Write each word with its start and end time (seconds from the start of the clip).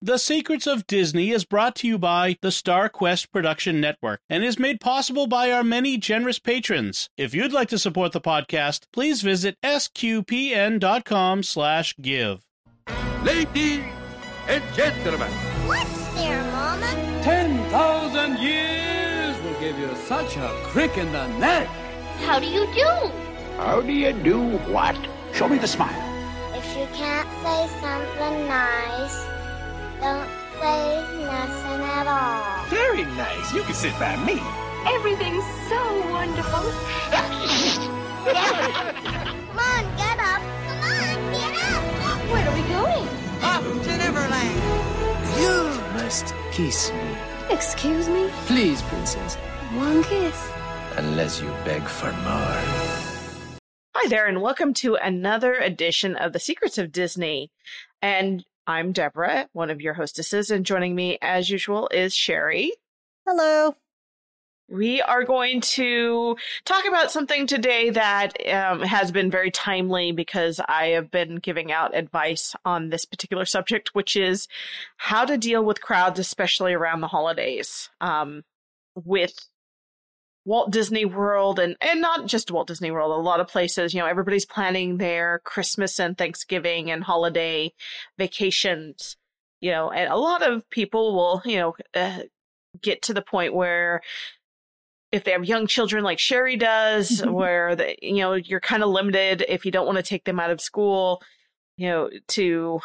The 0.00 0.18
Secrets 0.18 0.68
of 0.68 0.86
Disney 0.86 1.30
is 1.32 1.44
brought 1.44 1.74
to 1.76 1.88
you 1.88 1.98
by 1.98 2.36
the 2.40 2.52
Star 2.52 2.88
Quest 2.88 3.32
Production 3.32 3.80
Network 3.80 4.20
and 4.30 4.44
is 4.44 4.56
made 4.56 4.80
possible 4.80 5.26
by 5.26 5.50
our 5.50 5.64
many 5.64 5.96
generous 5.98 6.38
patrons. 6.38 7.10
If 7.16 7.34
you'd 7.34 7.52
like 7.52 7.68
to 7.70 7.80
support 7.80 8.12
the 8.12 8.20
podcast, 8.20 8.82
please 8.92 9.22
visit 9.22 9.56
sqpn.com 9.64 11.42
slash 11.42 11.96
give. 12.00 12.46
Ladies 13.24 13.82
and 14.46 14.62
gentlemen, 14.72 15.32
What's 15.66 16.14
there, 16.14 16.44
Mama? 16.44 17.20
10,000 17.24 18.38
years 18.38 19.36
will 19.42 19.58
give 19.58 19.76
you 19.80 19.92
such 20.06 20.36
a 20.36 20.48
crick 20.66 20.96
in 20.96 21.10
the 21.10 21.26
neck. 21.38 21.66
How 22.24 22.38
do 22.38 22.46
you 22.46 22.66
do? 22.72 23.10
how 23.56 23.80
do 23.80 23.92
you 23.92 24.12
do 24.12 24.58
what? 24.70 24.96
Show 25.34 25.48
me 25.48 25.58
the 25.58 25.66
smile. 25.66 25.90
If 26.54 26.64
you 26.76 26.86
can't 26.94 27.28
say 27.42 27.80
something 27.80 28.46
nice, 28.46 29.24
don't 30.00 30.30
say 30.60 31.02
nothing 31.24 31.80
at 31.82 32.06
all. 32.06 32.66
Very 32.66 33.04
nice. 33.16 33.52
You 33.52 33.62
can 33.62 33.74
sit 33.74 33.92
by 33.98 34.16
me. 34.24 34.40
Everything's 34.86 35.44
so 35.68 36.10
wonderful. 36.10 36.62
Come 38.30 39.58
on, 39.58 39.84
get 39.96 40.18
up. 40.18 40.42
Come 40.66 40.82
on, 40.86 41.16
get 41.34 41.54
up. 41.66 41.82
Where 42.30 42.46
are 42.48 42.54
we 42.54 42.62
going? 42.68 43.08
Up 43.42 43.64
to 43.84 43.96
Neverland. 43.96 44.62
You 45.40 45.54
must 45.94 46.34
kiss 46.52 46.92
me. 46.92 47.16
Excuse 47.50 48.08
me? 48.08 48.30
Please, 48.46 48.82
princess. 48.82 49.34
One 49.74 50.04
kiss. 50.04 50.50
Unless 50.96 51.40
you 51.40 51.48
beg 51.64 51.82
for 51.82 52.12
more. 52.12 52.62
Hi 53.94 54.08
there, 54.08 54.26
and 54.26 54.40
welcome 54.42 54.74
to 54.74 54.94
another 54.94 55.54
edition 55.54 56.14
of 56.14 56.32
The 56.32 56.38
Secrets 56.38 56.78
of 56.78 56.92
Disney. 56.92 57.50
And 58.00 58.44
I'm 58.68 58.92
Deborah, 58.92 59.48
one 59.54 59.70
of 59.70 59.80
your 59.80 59.94
hostesses, 59.94 60.50
and 60.50 60.66
joining 60.66 60.94
me 60.94 61.16
as 61.22 61.48
usual 61.48 61.88
is 61.90 62.14
Sherry. 62.14 62.74
Hello. 63.26 63.74
We 64.68 65.00
are 65.00 65.24
going 65.24 65.62
to 65.62 66.36
talk 66.66 66.84
about 66.86 67.10
something 67.10 67.46
today 67.46 67.88
that 67.88 68.34
um, 68.46 68.82
has 68.82 69.10
been 69.10 69.30
very 69.30 69.50
timely 69.50 70.12
because 70.12 70.60
I 70.68 70.88
have 70.88 71.10
been 71.10 71.36
giving 71.36 71.72
out 71.72 71.96
advice 71.96 72.54
on 72.66 72.90
this 72.90 73.06
particular 73.06 73.46
subject, 73.46 73.94
which 73.94 74.16
is 74.16 74.48
how 74.98 75.24
to 75.24 75.38
deal 75.38 75.64
with 75.64 75.80
crowds, 75.80 76.18
especially 76.18 76.74
around 76.74 77.00
the 77.00 77.08
holidays. 77.08 77.88
Um, 78.02 78.42
with 78.94 79.48
Walt 80.48 80.70
Disney 80.70 81.04
World 81.04 81.58
and 81.58 81.76
and 81.82 82.00
not 82.00 82.26
just 82.26 82.50
Walt 82.50 82.68
Disney 82.68 82.90
World, 82.90 83.12
a 83.12 83.22
lot 83.22 83.38
of 83.38 83.48
places, 83.48 83.92
you 83.92 84.00
know, 84.00 84.06
everybody's 84.06 84.46
planning 84.46 84.96
their 84.96 85.40
Christmas 85.44 86.00
and 86.00 86.16
Thanksgiving 86.16 86.90
and 86.90 87.04
holiday 87.04 87.74
vacations, 88.16 89.18
you 89.60 89.70
know, 89.70 89.90
and 89.90 90.10
a 90.10 90.16
lot 90.16 90.42
of 90.42 90.68
people 90.70 91.14
will, 91.14 91.42
you 91.44 91.58
know, 91.58 91.74
uh, 91.94 92.20
get 92.80 93.02
to 93.02 93.12
the 93.12 93.20
point 93.20 93.52
where 93.52 94.00
if 95.12 95.22
they 95.22 95.32
have 95.32 95.44
young 95.44 95.66
children 95.66 96.02
like 96.02 96.18
Sherry 96.18 96.56
does, 96.56 97.22
where 97.26 97.76
the, 97.76 97.94
you 98.00 98.16
know, 98.16 98.32
you're 98.32 98.58
kind 98.58 98.82
of 98.82 98.88
limited 98.88 99.44
if 99.50 99.66
you 99.66 99.70
don't 99.70 99.86
want 99.86 99.98
to 99.98 100.02
take 100.02 100.24
them 100.24 100.40
out 100.40 100.50
of 100.50 100.62
school, 100.62 101.20
you 101.76 101.90
know, 101.90 102.08
to 102.28 102.80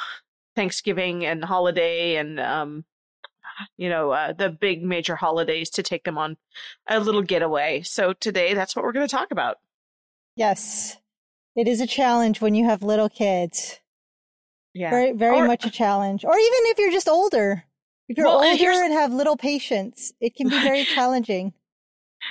Thanksgiving 0.53 1.25
and 1.25 1.45
holiday 1.45 2.17
and 2.17 2.41
um 2.41 2.83
you 3.77 3.89
know, 3.89 4.11
uh, 4.11 4.33
the 4.33 4.49
big 4.49 4.83
major 4.83 5.15
holidays 5.15 5.69
to 5.71 5.83
take 5.83 6.03
them 6.03 6.17
on 6.17 6.37
a 6.87 6.99
little 6.99 7.21
getaway. 7.21 7.81
So 7.83 8.13
today, 8.13 8.53
that's 8.53 8.75
what 8.75 8.83
we're 8.83 8.91
going 8.93 9.07
to 9.07 9.15
talk 9.15 9.31
about. 9.31 9.57
Yes. 10.35 10.97
It 11.55 11.67
is 11.67 11.81
a 11.81 11.87
challenge 11.87 12.41
when 12.41 12.55
you 12.55 12.65
have 12.65 12.81
little 12.83 13.09
kids. 13.09 13.79
Yeah. 14.73 14.89
Very, 14.89 15.11
very 15.11 15.37
Or- 15.37 15.47
much 15.47 15.65
a 15.65 15.69
challenge. 15.69 16.25
Or 16.25 16.33
even 16.35 16.59
if 16.65 16.79
you're 16.79 16.91
just 16.91 17.07
older. 17.07 17.63
If 18.09 18.17
you're 18.17 18.25
Well, 18.27 18.43
older 18.43 18.57
here's- 18.57 18.77
and 18.79 18.91
have 18.93 19.13
little 19.13 19.37
patience, 19.37 20.13
it 20.19 20.35
can 20.35 20.49
be 20.49 20.59
very 20.59 20.83
challenging. 20.95 21.53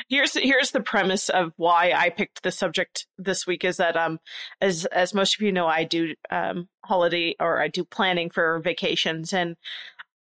here's 0.09 0.33
here's 0.35 0.71
the 0.71 0.81
premise 0.81 1.29
of 1.29 1.53
why 1.57 1.93
I 1.95 2.09
picked 2.09 2.43
the 2.43 2.51
subject 2.51 3.06
this 3.19 3.47
week 3.47 3.62
is 3.62 3.77
that 3.77 3.95
um 3.95 4.21
as 4.61 4.87
as 4.87 5.12
most 5.12 5.34
of 5.37 5.43
you 5.43 5.53
know 5.53 5.67
I 5.67 5.84
do 5.84 6.15
um 6.31 6.69
holiday 6.83 7.37
or 7.39 7.61
I 7.61 7.69
do 7.69 7.84
planning 7.84 8.31
for 8.31 8.59
vacations 8.61 9.34
and 9.34 9.55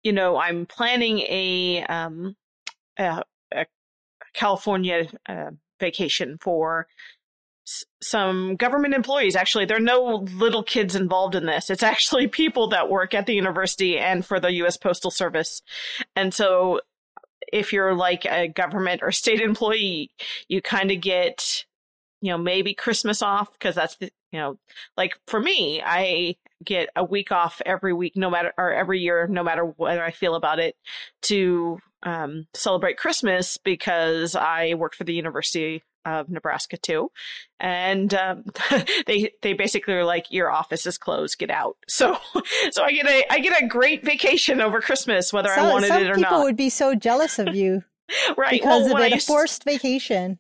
you 0.08 0.14
know 0.14 0.38
I'm 0.38 0.66
planning 0.66 1.20
a 1.20 1.84
um 1.90 2.38
a, 2.98 3.24
a 3.54 3.66
California 4.34 5.08
uh, 5.28 5.52
vacation 5.82 6.38
for 6.40 6.88
s- 7.68 7.84
some 8.02 8.56
government 8.56 8.94
employees. 8.94 9.36
Actually 9.36 9.66
there 9.66 9.76
are 9.76 9.82
no 9.82 10.26
little 10.32 10.64
kids 10.64 10.96
involved 10.96 11.36
in 11.36 11.46
this. 11.46 11.70
It's 11.70 11.84
actually 11.94 12.28
people 12.30 12.70
that 12.70 12.90
work 12.90 13.14
at 13.14 13.26
the 13.26 13.36
university 13.36 13.98
and 14.00 14.26
for 14.26 14.40
the 14.40 14.54
US 14.64 14.78
Postal 14.78 15.12
Service. 15.12 15.62
And 16.16 16.34
so 16.34 16.80
if 17.52 17.74
you're 17.74 17.94
like 17.94 18.26
a 18.26 18.48
government 18.48 19.02
or 19.04 19.12
state 19.12 19.42
employee, 19.42 20.12
you 20.48 20.62
kind 20.62 20.90
of 20.90 21.02
get, 21.02 21.66
you 22.22 22.32
know, 22.32 22.38
maybe 22.38 22.74
Christmas 22.74 23.22
off 23.22 23.52
because 23.54 23.76
that's 23.76 23.96
the, 23.98 24.12
you 24.32 24.40
know, 24.40 24.58
like 24.96 25.18
for 25.28 25.40
me, 25.40 25.82
I 25.84 26.36
get 26.64 26.90
a 26.96 27.04
week 27.04 27.32
off 27.32 27.62
every 27.66 27.94
week, 27.94 28.14
no 28.16 28.30
matter, 28.30 28.54
or 28.58 28.74
every 28.74 29.00
year, 29.00 29.28
no 29.28 29.44
matter 29.44 29.64
whether 29.64 30.04
I 30.04 30.12
feel 30.12 30.36
about 30.36 30.60
it, 30.60 30.76
to 31.24 31.80
um, 32.04 32.48
celebrate 32.54 32.98
Christmas 32.98 33.58
because 33.58 34.36
I 34.36 34.74
work 34.74 34.96
for 34.96 35.04
the 35.04 35.14
University 35.14 35.84
of 36.06 36.30
Nebraska 36.30 36.78
too, 36.78 37.12
and 37.60 38.14
um, 38.14 38.46
they 39.08 39.32
they 39.42 39.54
basically 39.54 39.94
are 39.94 40.06
like 40.06 40.32
your 40.32 40.50
office 40.50 40.86
is 40.86 40.98
closed, 40.98 41.38
get 41.38 41.52
out. 41.52 41.78
So 41.90 42.18
so 42.72 42.84
I 42.84 42.92
get 42.92 43.08
a 43.08 43.34
I 43.34 43.40
get 43.40 43.62
a 43.62 43.68
great 43.68 44.04
vacation 44.04 44.62
over 44.62 44.82
Christmas, 44.82 45.34
whether 45.34 45.50
I 45.50 45.70
wanted 45.70 45.92
it 45.92 46.10
or 46.10 46.16
not. 46.16 46.30
people 46.30 46.44
would 46.44 46.58
be 46.58 46.70
so 46.70 46.96
jealous 46.96 47.40
of 47.40 47.56
you 47.56 47.84
right 48.38 48.52
because 48.52 48.86
well, 48.86 48.98
of 48.98 49.02
I 49.02 49.08
it. 49.08 49.14
A 49.14 49.20
forced 49.20 49.64
vacation. 49.64 50.40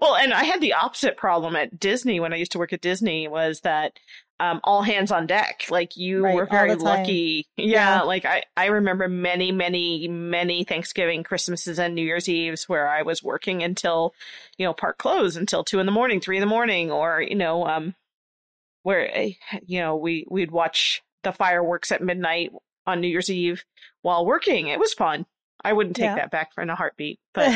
Well 0.00 0.16
and 0.16 0.32
i 0.32 0.44
had 0.44 0.60
the 0.60 0.72
opposite 0.72 1.16
problem 1.16 1.54
at 1.56 1.78
disney 1.78 2.18
when 2.20 2.32
i 2.32 2.36
used 2.36 2.52
to 2.52 2.58
work 2.58 2.72
at 2.72 2.80
disney 2.80 3.28
was 3.28 3.60
that 3.60 3.98
um, 4.40 4.60
all 4.62 4.82
hands 4.82 5.10
on 5.10 5.26
deck. 5.26 5.64
Like 5.68 5.96
you 5.96 6.22
Right, 6.22 6.36
were 6.36 6.46
very 6.46 6.76
lucky. 6.76 7.48
Yeah, 7.56 7.96
Yeah. 7.96 8.02
like 8.02 8.24
I, 8.24 8.44
I 8.56 8.66
remember 8.66 9.08
many 9.08 9.50
many 9.50 10.06
many 10.06 10.62
thanksgiving 10.62 11.24
christmases 11.24 11.80
and 11.80 11.96
new 11.96 12.04
year's 12.06 12.28
eves 12.28 12.68
where 12.68 12.88
i 12.88 13.02
was 13.02 13.20
working 13.20 13.64
until 13.64 14.14
you 14.56 14.64
know 14.64 14.72
park 14.72 14.96
closed 14.98 15.36
until 15.36 15.64
two 15.64 15.80
in 15.80 15.86
the 15.86 15.92
morning 15.92 16.20
three 16.20 16.36
in 16.36 16.40
the 16.40 16.46
morning 16.46 16.92
or 16.92 17.20
you 17.20 17.34
know 17.34 17.66
um 17.66 17.96
where 18.84 19.12
eh, 19.12 19.32
you 19.66 19.80
know 19.80 19.96
we 19.96 20.24
we'd 20.30 20.52
watch 20.52 21.02
the 21.24 21.32
fireworks 21.32 21.90
at 21.90 22.00
midnight 22.00 22.52
on 22.86 23.00
new 23.00 23.08
year's 23.08 23.28
eve 23.30 23.64
while 24.02 24.24
working. 24.24 24.68
It 24.68 24.78
was 24.78 24.94
fun. 24.94 25.26
I 25.64 25.72
wouldn't 25.72 25.96
take 25.96 26.04
Yeah. 26.04 26.14
that 26.14 26.30
back 26.30 26.54
for 26.54 26.62
in 26.62 26.70
a 26.70 26.76
heartbeat 26.76 27.18
but 27.34 27.50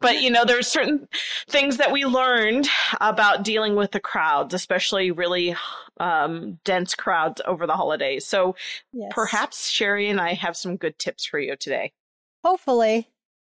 but 0.00 0.20
you 0.20 0.30
know 0.30 0.44
there's 0.44 0.66
certain 0.66 1.08
things 1.48 1.76
that 1.78 1.92
we 1.92 2.04
learned 2.04 2.68
about 3.00 3.42
dealing 3.44 3.74
with 3.76 3.90
the 3.92 4.00
crowds 4.00 4.54
especially 4.54 5.10
really 5.10 5.54
um, 6.00 6.58
dense 6.64 6.94
crowds 6.94 7.40
over 7.46 7.66
the 7.66 7.76
holidays 7.76 8.24
so 8.26 8.54
Yes. 8.92 9.10
perhaps 9.14 9.68
sherry 9.68 10.08
and 10.08 10.20
i 10.20 10.34
have 10.34 10.56
some 10.56 10.76
good 10.76 10.98
tips 10.98 11.24
for 11.26 11.38
you 11.38 11.56
today 11.56 11.92
Hopefully. 12.44 13.08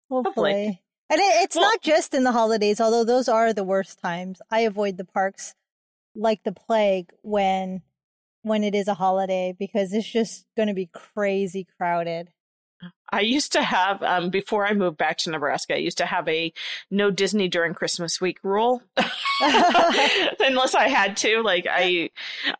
Hopefully. 0.09 0.51
Hopefully. 0.51 0.81
And 1.09 1.19
it, 1.19 1.44
it's 1.44 1.55
Well- 1.55 1.66
not 1.69 1.81
just 1.81 2.13
in 2.16 2.23
the 2.23 2.31
holidays, 2.31 2.81
although 2.81 3.03
those 3.03 3.29
are 3.29 3.53
the 3.53 3.63
worst 3.63 4.00
times. 4.00 4.41
I 4.50 4.61
avoid 4.61 4.97
the 4.97 5.05
parks 5.05 5.53
like 6.16 6.44
the 6.44 6.51
plague 6.51 7.11
when 7.21 7.83
when 8.41 8.63
it 8.63 8.73
is 8.73 8.88
a 8.88 8.95
holiday 8.95 9.55
because 9.57 9.94
it's 9.94 10.09
just 10.09 10.45
going 10.57 10.67
to 10.67 10.73
be 10.73 10.88
crazy 10.91 11.67
crowded. 11.77 12.29
I 13.12 13.22
used 13.22 13.52
to 13.52 13.64
have 13.64 14.02
um, 14.03 14.30
before 14.30 14.66
i 14.66 14.74
moved 14.74 14.97
back 14.97 15.18
to 15.18 15.31
nebraska 15.31 15.74
i 15.74 15.78
used 15.78 15.97
to 15.97 16.06
have 16.06 16.28
a 16.28 16.53
no 16.90 17.12
disney 17.12 17.47
during 17.47 17.74
christmas 17.74 18.22
week 18.22 18.38
rule. 18.44 18.81
Unless 19.42 20.75
i 20.75 20.88
had 20.88 21.18
to 21.18 21.42
like 21.42 21.66
i 21.69 22.09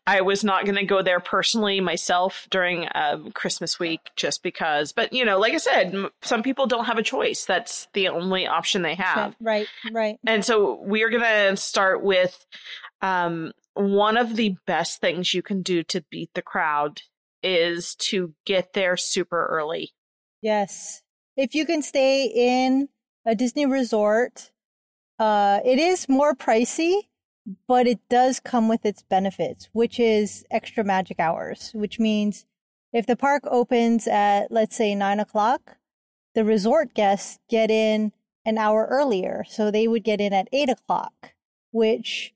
i 0.06 0.20
was 0.20 0.42
not 0.42 0.64
going 0.64 0.74
to 0.76 0.84
go 0.84 1.02
there 1.02 1.20
personally 1.20 1.80
myself 1.80 2.48
during 2.50 2.88
um, 2.94 3.30
christmas 3.32 3.78
week 3.78 4.00
just 4.16 4.42
because 4.42 4.92
but 4.92 5.12
you 5.12 5.24
know 5.24 5.38
like 5.38 5.54
i 5.54 5.58
said 5.58 5.94
m- 5.94 6.10
some 6.22 6.42
people 6.42 6.66
don't 6.66 6.86
have 6.86 6.98
a 6.98 7.02
choice. 7.02 7.44
That's 7.44 7.88
the 7.92 8.08
only 8.08 8.46
option 8.46 8.82
they 8.82 8.94
have. 8.94 9.34
Right, 9.40 9.68
right. 9.92 10.18
And 10.26 10.44
so 10.44 10.80
we 10.82 11.02
are 11.02 11.10
going 11.10 11.22
to 11.22 11.56
start 11.56 12.02
with 12.02 12.46
um, 13.00 13.52
one 13.74 14.16
of 14.16 14.36
the 14.36 14.56
best 14.66 15.00
things 15.00 15.34
you 15.34 15.42
can 15.42 15.62
do 15.62 15.82
to 15.84 16.04
beat 16.10 16.30
the 16.34 16.42
crowd 16.42 17.02
is 17.42 17.94
to 17.96 18.34
get 18.46 18.72
there 18.72 18.96
super 18.96 19.46
early. 19.46 19.92
Yes. 20.42 21.02
If 21.36 21.54
you 21.54 21.64
can 21.64 21.82
stay 21.82 22.26
in 22.26 22.88
a 23.24 23.34
Disney 23.34 23.64
resort, 23.64 24.50
uh, 25.18 25.60
it 25.64 25.78
is 25.78 26.08
more 26.08 26.34
pricey, 26.34 27.02
but 27.66 27.86
it 27.86 28.00
does 28.10 28.40
come 28.40 28.68
with 28.68 28.84
its 28.84 29.02
benefits, 29.02 29.68
which 29.72 29.98
is 29.98 30.44
extra 30.50 30.84
magic 30.84 31.18
hours, 31.20 31.70
which 31.74 31.98
means 31.98 32.44
if 32.92 33.06
the 33.06 33.16
park 33.16 33.44
opens 33.46 34.06
at, 34.06 34.50
let's 34.50 34.76
say, 34.76 34.94
nine 34.94 35.20
o'clock, 35.20 35.78
the 36.34 36.44
resort 36.44 36.92
guests 36.92 37.38
get 37.48 37.70
in 37.70 38.12
an 38.44 38.58
hour 38.58 38.86
earlier. 38.90 39.44
So 39.48 39.70
they 39.70 39.86
would 39.86 40.04
get 40.04 40.20
in 40.20 40.32
at 40.32 40.48
eight 40.52 40.68
o'clock, 40.68 41.32
which 41.70 42.34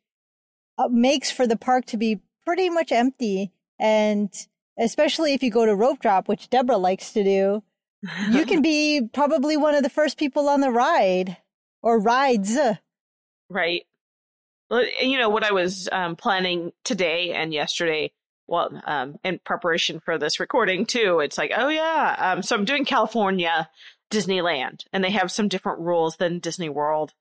uh, 0.79 0.89
makes 0.89 1.31
for 1.31 1.47
the 1.47 1.57
park 1.57 1.85
to 1.87 1.97
be 1.97 2.21
pretty 2.45 2.71
much 2.71 2.93
empty 2.93 3.53
and 3.79 4.33
especially 4.79 5.35
if 5.35 5.43
you 5.43 5.51
go 5.51 5.67
to 5.67 5.75
rope 5.75 6.01
drop, 6.01 6.29
which 6.29 6.49
Deborah 6.49 6.77
likes 6.77 7.13
to 7.13 7.25
do, 7.25 7.63
you 8.31 8.47
can 8.47 8.63
be 8.63 9.09
probably 9.13 9.57
one 9.57 9.75
of 9.75 9.83
the 9.83 9.91
first 9.91 10.19
people 10.19 10.49
on 10.49 10.61
the 10.61 10.71
ride 10.71 11.37
or 11.83 11.99
rides. 11.99 12.57
Right. 13.49 13.85
Well, 14.71 14.85
you 15.01 15.19
know 15.19 15.29
what 15.29 15.45
I 15.45 15.53
was 15.53 15.89
um, 15.93 16.17
planning 16.17 16.73
today 16.85 17.33
and 17.33 17.53
yesterday. 17.53 18.13
Well, 18.49 18.81
um, 18.85 19.17
in 19.25 19.41
preparation 19.45 20.01
for 20.01 20.19
this 20.19 20.41
recording 20.41 20.87
too, 20.87 21.21
it's 21.21 21.39
like, 21.39 21.53
oh 21.57 21.69
yeah. 21.69 22.17
Um, 22.19 22.43
so 22.43 22.57
I'm 22.57 22.65
doing 22.65 22.85
California 22.85 23.69
Disneyland, 24.11 24.85
and 24.93 25.03
they 25.03 25.11
have 25.11 25.33
some 25.33 25.49
different 25.49 25.81
rules 25.81 26.17
than 26.17 26.39
Disney 26.39 26.69
World. 26.69 27.13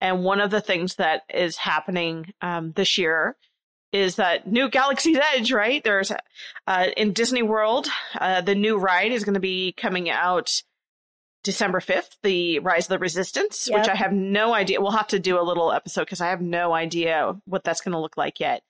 And 0.00 0.24
one 0.24 0.40
of 0.40 0.50
the 0.50 0.60
things 0.60 0.96
that 0.96 1.22
is 1.32 1.58
happening 1.58 2.32
um, 2.40 2.72
this 2.72 2.98
year 2.98 3.36
is 3.92 4.16
that 4.16 4.46
new 4.50 4.68
Galaxy's 4.70 5.18
Edge, 5.34 5.52
right? 5.52 5.82
There's 5.84 6.10
uh, 6.66 6.86
in 6.96 7.12
Disney 7.12 7.42
World, 7.42 7.88
uh, 8.18 8.40
the 8.40 8.54
new 8.54 8.78
ride 8.78 9.12
is 9.12 9.24
going 9.24 9.34
to 9.34 9.40
be 9.40 9.72
coming 9.72 10.08
out 10.10 10.48
December 11.44 11.80
5th, 11.80 12.16
the 12.22 12.60
Rise 12.60 12.84
of 12.84 12.90
the 12.90 12.98
Resistance, 12.98 13.68
Yep. 13.68 13.78
which 13.80 13.88
I 13.88 13.94
have 13.96 14.12
no 14.12 14.54
idea. 14.54 14.80
We'll 14.80 14.92
have 14.92 15.08
to 15.08 15.18
do 15.18 15.40
a 15.40 15.42
little 15.42 15.72
episode 15.72 16.02
because 16.02 16.20
I 16.20 16.28
have 16.28 16.40
no 16.40 16.72
idea 16.72 17.34
what 17.46 17.64
that's 17.64 17.80
going 17.80 17.92
to 17.92 17.98
look 18.00 18.16
like 18.16 18.40
yet. 18.40 18.62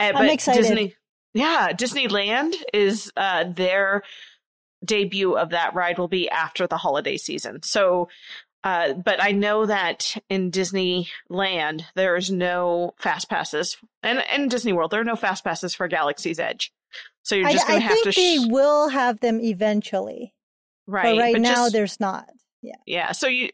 Uh, 0.00 0.12
I'm 0.14 0.30
excited. 0.30 0.62
Disney, 0.62 0.94
yeah, 1.34 1.72
Disneyland 1.72 2.54
is 2.72 3.12
uh, 3.16 3.44
their 3.44 4.02
debut 4.84 5.36
of 5.36 5.50
that 5.50 5.74
ride 5.74 5.98
will 5.98 6.08
be 6.08 6.28
after 6.28 6.66
the 6.66 6.76
holiday 6.76 7.16
season. 7.16 7.62
So, 7.62 8.08
uh, 8.64 8.94
but 8.94 9.22
I 9.22 9.30
know 9.32 9.66
that 9.66 10.16
in 10.28 10.50
Disneyland 10.50 11.84
there's 11.94 12.30
no 12.30 12.94
fast 12.98 13.28
passes, 13.28 13.76
and 14.02 14.24
in 14.34 14.48
Disney 14.48 14.72
World 14.72 14.90
there 14.90 15.00
are 15.00 15.04
no 15.04 15.16
fast 15.16 15.44
passes 15.44 15.74
for 15.74 15.86
Galaxy's 15.86 16.40
Edge. 16.40 16.72
So 17.22 17.34
you're 17.34 17.50
just 17.50 17.66
going 17.66 17.78
I 17.78 17.82
to 17.82 17.86
have 17.88 17.92
think 17.92 18.14
to 18.14 18.20
they 18.20 18.36
sh- 18.38 18.46
will 18.48 18.88
have 18.88 19.20
them 19.20 19.40
eventually, 19.40 20.34
right. 20.86 21.14
but 21.14 21.20
right 21.20 21.40
now 21.40 21.54
just- 21.54 21.72
there's 21.72 22.00
not. 22.00 22.28
Yeah. 22.62 22.76
Yeah, 22.86 23.12
so 23.12 23.26
you 23.26 23.50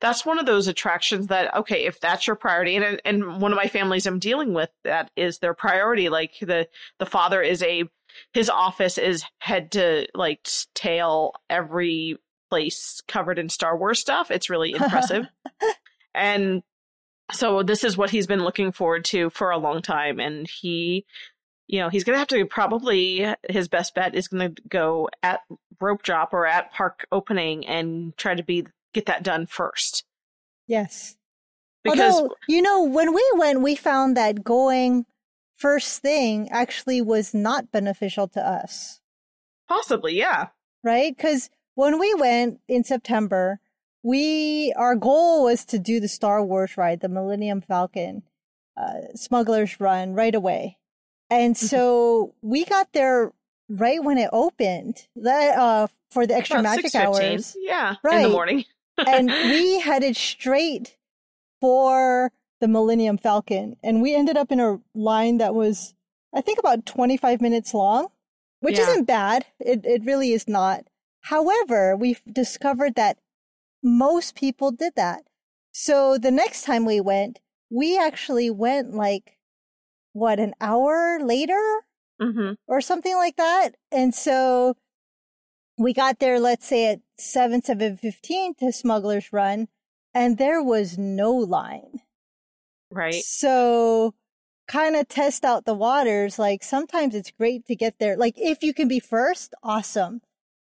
that's 0.00 0.24
one 0.24 0.38
of 0.38 0.46
those 0.46 0.68
attractions 0.68 1.26
that 1.26 1.52
okay, 1.56 1.84
if 1.84 1.98
that's 1.98 2.28
your 2.28 2.36
priority 2.36 2.76
and 2.76 3.00
and 3.04 3.40
one 3.40 3.50
of 3.50 3.56
my 3.56 3.66
families 3.66 4.06
I'm 4.06 4.20
dealing 4.20 4.54
with 4.54 4.70
that 4.84 5.10
is 5.16 5.40
their 5.40 5.52
priority 5.52 6.08
like 6.08 6.34
the 6.40 6.68
the 7.00 7.06
father 7.06 7.42
is 7.42 7.60
a 7.64 7.82
his 8.32 8.48
office 8.48 8.98
is 8.98 9.24
head 9.40 9.72
to 9.72 10.06
like 10.14 10.46
tail 10.74 11.32
every 11.50 12.18
place 12.52 13.00
covered 13.08 13.38
in 13.38 13.48
Star 13.48 13.78
Wars 13.78 13.98
stuff. 13.98 14.30
It's 14.30 14.50
really 14.50 14.72
impressive. 14.78 15.24
and 16.14 16.62
so 17.30 17.62
this 17.62 17.82
is 17.82 17.96
what 17.96 18.10
he's 18.10 18.26
been 18.26 18.44
looking 18.44 18.72
forward 18.72 19.06
to 19.06 19.30
for 19.30 19.50
a 19.50 19.56
long 19.56 19.80
time 19.80 20.20
and 20.20 20.46
he 20.46 21.06
you 21.68 21.78
know, 21.78 21.88
he's 21.88 22.04
going 22.04 22.14
to 22.14 22.18
have 22.18 22.28
to 22.28 22.44
probably 22.44 23.26
his 23.48 23.68
best 23.68 23.94
bet 23.94 24.14
is 24.14 24.28
going 24.28 24.54
to 24.54 24.62
go 24.68 25.08
at 25.22 25.40
rope 25.80 26.02
drop 26.02 26.34
or 26.34 26.46
at 26.46 26.70
park 26.70 27.06
opening 27.10 27.66
and 27.66 28.14
try 28.18 28.34
to 28.34 28.42
be 28.42 28.66
get 28.92 29.06
that 29.06 29.22
done 29.22 29.46
first. 29.46 30.04
Yes. 30.66 31.16
Because 31.82 32.14
Although, 32.14 32.34
you 32.46 32.60
know, 32.60 32.84
when 32.84 33.14
we 33.14 33.26
went, 33.36 33.62
we 33.62 33.74
found 33.74 34.18
that 34.18 34.44
going 34.44 35.06
first 35.56 36.02
thing 36.02 36.50
actually 36.50 37.00
was 37.00 37.32
not 37.32 37.72
beneficial 37.72 38.28
to 38.28 38.46
us, 38.46 39.00
possibly, 39.66 40.18
yeah. 40.18 40.48
right? 40.84 41.16
Because 41.16 41.48
when 41.74 41.98
we 41.98 42.14
went 42.14 42.60
in 42.68 42.84
September, 42.84 43.60
we 44.02 44.72
our 44.76 44.94
goal 44.96 45.44
was 45.44 45.64
to 45.66 45.78
do 45.78 46.00
the 46.00 46.08
Star 46.08 46.42
Wars 46.44 46.76
ride, 46.76 47.00
the 47.00 47.08
Millennium 47.08 47.60
Falcon, 47.60 48.22
uh, 48.76 49.14
Smuggler's 49.14 49.78
Run, 49.80 50.14
right 50.14 50.34
away, 50.34 50.78
and 51.30 51.54
Mm-hmm. 51.54 51.66
so 51.66 52.34
we 52.42 52.64
got 52.64 52.92
there 52.92 53.32
right 53.68 54.02
when 54.02 54.18
it 54.18 54.28
opened 54.32 55.06
that, 55.16 55.56
uh, 55.58 55.86
for 56.10 56.26
the 56.26 56.34
extra 56.34 56.60
About 56.60 56.70
magic 56.76 56.92
6:15. 56.92 57.06
hours. 57.06 57.56
Yeah, 57.60 57.94
right. 58.02 58.16
in 58.16 58.22
the 58.24 58.28
morning. 58.28 58.64
and 58.98 59.28
we 59.28 59.80
headed 59.88 60.16
straight 60.16 60.96
for 61.60 62.32
the 62.60 62.68
Millennium 62.68 63.18
Falcon. 63.18 63.76
And 63.82 64.02
we 64.02 64.14
ended 64.14 64.36
up 64.36 64.52
in 64.52 64.60
a 64.60 64.80
line 64.94 65.38
that 65.38 65.54
was, 65.54 65.94
I 66.34 66.40
think, 66.40 66.58
about 66.58 66.84
25 66.86 67.40
minutes 67.40 67.72
long, 67.72 68.08
which 68.60 68.76
Yeah. 68.76 68.82
isn't 68.90 69.04
bad. 69.04 69.46
It, 69.58 69.84
it 69.86 70.04
really 70.04 70.32
is 70.32 70.46
not. 70.48 70.84
However, 71.22 71.96
we've 71.96 72.22
discovered 72.30 72.94
that 72.96 73.18
most 73.82 74.34
people 74.34 74.70
did 74.70 74.94
that. 74.96 75.22
So 75.72 76.18
the 76.18 76.30
next 76.30 76.62
time 76.62 76.84
we 76.84 77.00
went, 77.00 77.40
we 77.70 77.98
actually 77.98 78.50
went 78.50 78.94
like, 78.94 79.38
what, 80.12 80.38
an 80.38 80.54
hour 80.60 81.18
later? 81.20 81.80
hmm 82.20 82.52
or 82.68 82.80
something 82.80 83.16
like 83.16 83.36
that. 83.36 83.70
And 83.90 84.14
so 84.14 84.76
we 85.78 85.92
got 85.92 86.20
there, 86.20 86.38
let's 86.38 86.66
say 86.66 86.92
at 86.92 87.00
seven, 87.18 87.62
seven 87.62 87.96
fifteen 87.96 88.54
to 88.56 88.72
Smuggler's 88.72 89.32
Run, 89.32 89.68
and 90.14 90.38
there 90.38 90.62
was 90.62 90.98
no 90.98 91.32
line. 91.32 92.00
Right. 92.90 93.24
So 93.24 94.14
kind 94.68 94.96
of 94.96 95.08
test 95.08 95.44
out 95.44 95.64
the 95.64 95.74
waters. 95.74 96.38
Like 96.38 96.62
sometimes 96.62 97.14
it's 97.14 97.30
great 97.30 97.66
to 97.66 97.74
get 97.74 97.98
there. 97.98 98.16
Like 98.16 98.34
if 98.36 98.62
you 98.62 98.74
can 98.74 98.86
be 98.88 99.00
first, 99.00 99.54
awesome. 99.62 100.20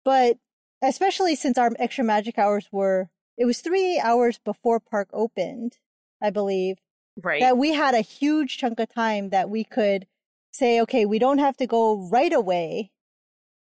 But 0.06 0.38
especially 0.82 1.36
since 1.36 1.58
our 1.58 1.72
extra 1.80 2.04
magic 2.04 2.38
hours 2.38 2.68
were, 2.72 3.10
it 3.38 3.46
was 3.46 3.60
three 3.62 4.00
hours 4.00 4.40
before 4.44 4.80
park 4.80 5.10
opened, 5.14 5.78
I 6.22 6.30
believe 6.30 6.78
Right. 7.22 7.42
that 7.42 7.58
we 7.58 7.74
had 7.74 7.94
a 7.94 8.02
huge 8.02 8.58
chunk 8.58 8.80
of 8.80 8.90
time 8.94 9.30
that 9.30 9.50
we 9.50 9.64
could 9.64 10.08
say, 10.52 10.82
okay, 10.82 11.06
we 11.06 11.20
don't 11.20 11.38
have 11.38 11.58
to 11.58 11.68
go 11.68 12.10
right 12.10 12.34
away, 12.34 12.92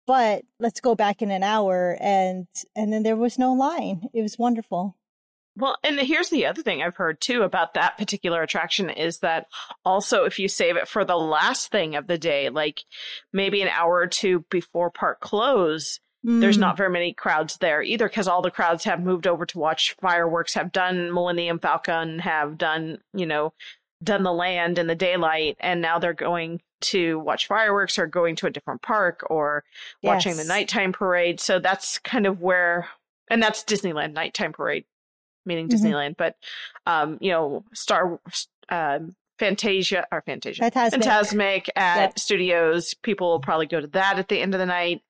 but 0.06 0.44
let's 0.60 0.82
go 0.82 0.96
back 0.96 1.22
in 1.22 1.32
an 1.32 1.44
hour. 1.44 1.98
And, 2.00 2.48
and 2.76 2.92
then 2.92 3.04
there 3.04 3.16
was 3.16 3.40
no 3.40 3.54
line. 3.54 4.10
It 4.14 4.22
was 4.22 4.38
wonderful. 4.38 4.98
Well, 5.56 5.78
and 5.84 6.00
here's 6.00 6.30
the 6.30 6.46
other 6.46 6.62
thing 6.62 6.82
I've 6.82 6.96
heard 6.96 7.20
too 7.20 7.44
about 7.44 7.74
that 7.74 7.98
particular 7.98 8.42
attraction 8.42 8.90
is 8.90 9.20
that 9.20 9.48
also 9.84 10.24
if 10.24 10.40
you 10.40 10.48
save 10.48 10.78
it 10.78 10.88
for 10.88 11.04
the 11.04 11.18
last 11.18 11.70
thing 11.72 11.96
of 11.96 12.08
the 12.08 12.18
day, 12.18 12.50
like 12.50 12.82
maybe 13.34 13.62
an 13.62 13.68
hour 13.68 13.96
or 13.96 14.08
two 14.08 14.46
before 14.50 14.90
park 14.90 15.20
close, 15.20 16.00
there's 16.24 16.58
Mm. 16.58 16.62
not 16.62 16.78
very 16.78 16.90
many 16.90 17.14
crowds 17.14 17.58
there 17.58 17.82
either 17.82 18.08
because 18.10 18.28
all 18.28 18.42
the 18.42 18.52
crowds 18.52 18.84
have 18.84 19.00
moved 19.02 19.26
over 19.26 19.46
to 19.46 19.58
watch 19.60 19.96
fireworks, 20.02 20.54
have 20.54 20.72
done 20.72 21.14
Millennium 21.14 21.60
Falcon, 21.60 22.20
have 22.20 22.58
done, 22.58 23.00
you 23.14 23.26
know, 23.26 23.54
done 24.04 24.24
the 24.24 24.34
land 24.34 24.78
in 24.78 24.88
the 24.88 24.96
daylight, 24.96 25.56
and 25.60 25.82
now 25.82 25.98
they're 26.00 26.14
going 26.14 26.62
to 26.82 27.20
watch 27.20 27.48
fireworks 27.48 27.98
or 28.00 28.08
going 28.08 28.36
to 28.38 28.48
a 28.48 28.50
different 28.50 28.82
park 28.82 29.26
or 29.30 29.64
watching 30.04 30.38
the 30.38 30.44
nighttime 30.46 30.94
parade. 30.94 31.40
So 31.40 31.60
that's 31.60 32.00
kind 32.00 32.26
of 32.26 32.42
where, 32.42 32.88
and 33.30 33.44
that's 33.44 33.64
Disneyland 33.64 34.14
nighttime 34.14 34.54
parade, 34.54 34.86
meaning 35.46 35.68
Mhm. 35.68 35.74
Disneyland. 35.74 36.18
But, 36.18 36.36
um, 36.86 37.18
you 37.20 37.32
know, 37.32 37.66
Star, 37.74 38.20
um, 38.70 39.16
Fantasia 39.38 40.06
or 40.12 40.22
Fantasia, 40.22 40.64
Fantasmic. 40.64 41.02
Fantasmic 41.02 41.70
at 41.76 41.98
Yep. 41.98 42.20
studios. 42.20 42.94
People 42.94 43.30
will 43.32 43.40
probably 43.40 43.68
go 43.68 43.80
to 43.82 43.88
that 43.88 44.20
at 44.20 44.28
the 44.30 44.40
end 44.42 44.54
of 44.54 44.60
the 44.60 44.66
night. 44.66 45.02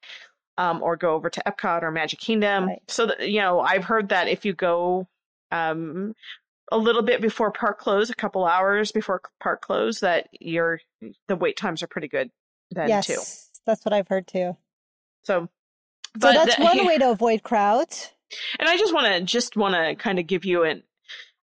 Um, 0.60 0.84
or 0.84 0.98
go 0.98 1.14
over 1.16 1.30
to 1.30 1.42
Epcot 1.48 1.84
or 1.84 1.92
Magic 1.92 2.20
Kingdom. 2.20 2.68
Right. 2.68 2.82
So 2.90 3.06
that 3.06 3.30
you 3.30 3.40
know, 3.40 3.62
I've 3.62 3.86
heard 3.86 4.10
that 4.10 4.28
if 4.28 4.44
you 4.44 4.54
go 4.54 5.08
um, 5.52 6.14
a 6.70 6.78
little 6.78 7.02
bit 7.02 7.22
before 7.22 7.50
park 7.52 7.80
close, 7.80 8.10
a 8.10 8.16
couple 8.16 8.46
hours 8.46 8.92
before 8.92 9.22
park 9.40 9.62
close, 9.62 10.02
that 10.02 10.28
your 10.40 10.82
the 11.30 11.36
wait 11.38 11.56
times 11.56 11.82
are 11.82 11.88
pretty 11.88 12.10
good 12.10 12.30
then 12.72 12.90
yes, 12.90 13.08
too. 13.08 13.20
that's 13.66 13.84
what 13.86 13.94
I've 13.94 14.08
heard 14.08 14.28
too. 14.28 14.56
So, 15.24 15.48
So 16.20 16.32
that's 16.34 16.56
the- 16.56 16.64
one 16.64 16.86
way 16.86 16.98
to 16.98 17.10
avoid 17.12 17.42
crowds. 17.44 18.12
And 18.60 18.70
I 18.70 18.78
just 18.78 18.94
want 18.94 19.08
to 19.08 19.22
just 19.24 19.56
want 19.56 19.76
to 19.76 19.96
kind 19.96 20.20
of 20.20 20.28
give 20.28 20.46
you 20.46 20.64
an 20.64 20.84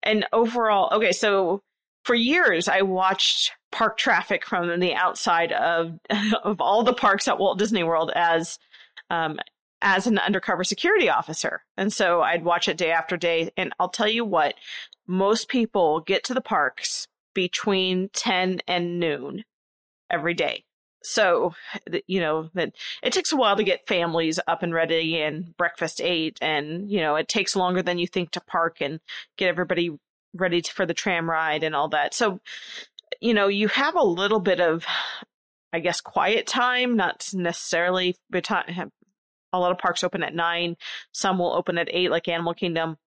an 0.03 0.25
overall. 0.33 0.89
Okay, 0.97 1.11
so 1.11 1.61
for 2.05 2.15
years 2.15 2.67
I 2.67 2.81
watched 2.81 3.51
park 3.71 3.97
traffic 3.97 4.45
from 4.45 4.79
the 4.79 4.95
outside 4.95 5.51
of 5.51 5.99
of 6.43 6.59
all 6.59 6.83
the 6.83 6.93
parks 6.93 7.27
at 7.27 7.37
Walt 7.37 7.59
Disney 7.59 7.83
World 7.83 8.11
as 8.15 8.57
um 9.11 9.37
as 9.81 10.07
an 10.07 10.19
undercover 10.19 10.63
security 10.63 11.09
officer. 11.09 11.63
And 11.75 11.91
so 11.91 12.21
I'd 12.21 12.45
watch 12.45 12.67
it 12.67 12.77
day 12.77 12.91
after 12.91 13.17
day 13.17 13.49
and 13.57 13.73
I'll 13.79 13.89
tell 13.89 14.07
you 14.07 14.23
what, 14.23 14.55
most 15.07 15.49
people 15.49 16.01
get 16.01 16.23
to 16.25 16.33
the 16.33 16.41
parks 16.41 17.07
between 17.33 18.09
10 18.13 18.61
and 18.67 18.99
noon 18.99 19.43
every 20.09 20.33
day. 20.33 20.65
So, 21.03 21.55
you 22.05 22.19
know, 22.19 22.49
that 22.53 22.73
it 23.01 23.11
takes 23.11 23.31
a 23.31 23.35
while 23.35 23.55
to 23.55 23.63
get 23.63 23.87
families 23.87 24.39
up 24.47 24.61
and 24.61 24.71
ready 24.73 25.19
and 25.19 25.57
breakfast 25.57 25.99
ate. 25.99 26.37
And, 26.41 26.91
you 26.91 26.99
know, 26.99 27.15
it 27.15 27.27
takes 27.27 27.55
longer 27.55 27.81
than 27.81 27.97
you 27.97 28.05
think 28.05 28.31
to 28.31 28.41
park 28.41 28.77
and 28.81 28.99
get 29.35 29.49
everybody 29.49 29.97
ready 30.35 30.61
for 30.61 30.85
the 30.85 30.93
tram 30.93 31.27
ride 31.27 31.63
and 31.63 31.75
all 31.75 31.87
that. 31.89 32.13
So, 32.13 32.39
you 33.19 33.33
know, 33.33 33.47
you 33.47 33.67
have 33.69 33.95
a 33.95 34.03
little 34.03 34.39
bit 34.39 34.61
of, 34.61 34.85
I 35.73 35.79
guess, 35.79 36.01
quiet 36.01 36.45
time, 36.45 36.95
not 36.95 37.27
necessarily 37.33 38.15
a 39.53 39.59
lot 39.59 39.71
of 39.71 39.77
parks 39.77 40.03
open 40.03 40.23
at 40.23 40.35
nine. 40.35 40.75
Some 41.11 41.39
will 41.39 41.53
open 41.53 41.77
at 41.77 41.89
eight, 41.91 42.11
like 42.11 42.27
Animal 42.27 42.53
Kingdom. 42.53 42.97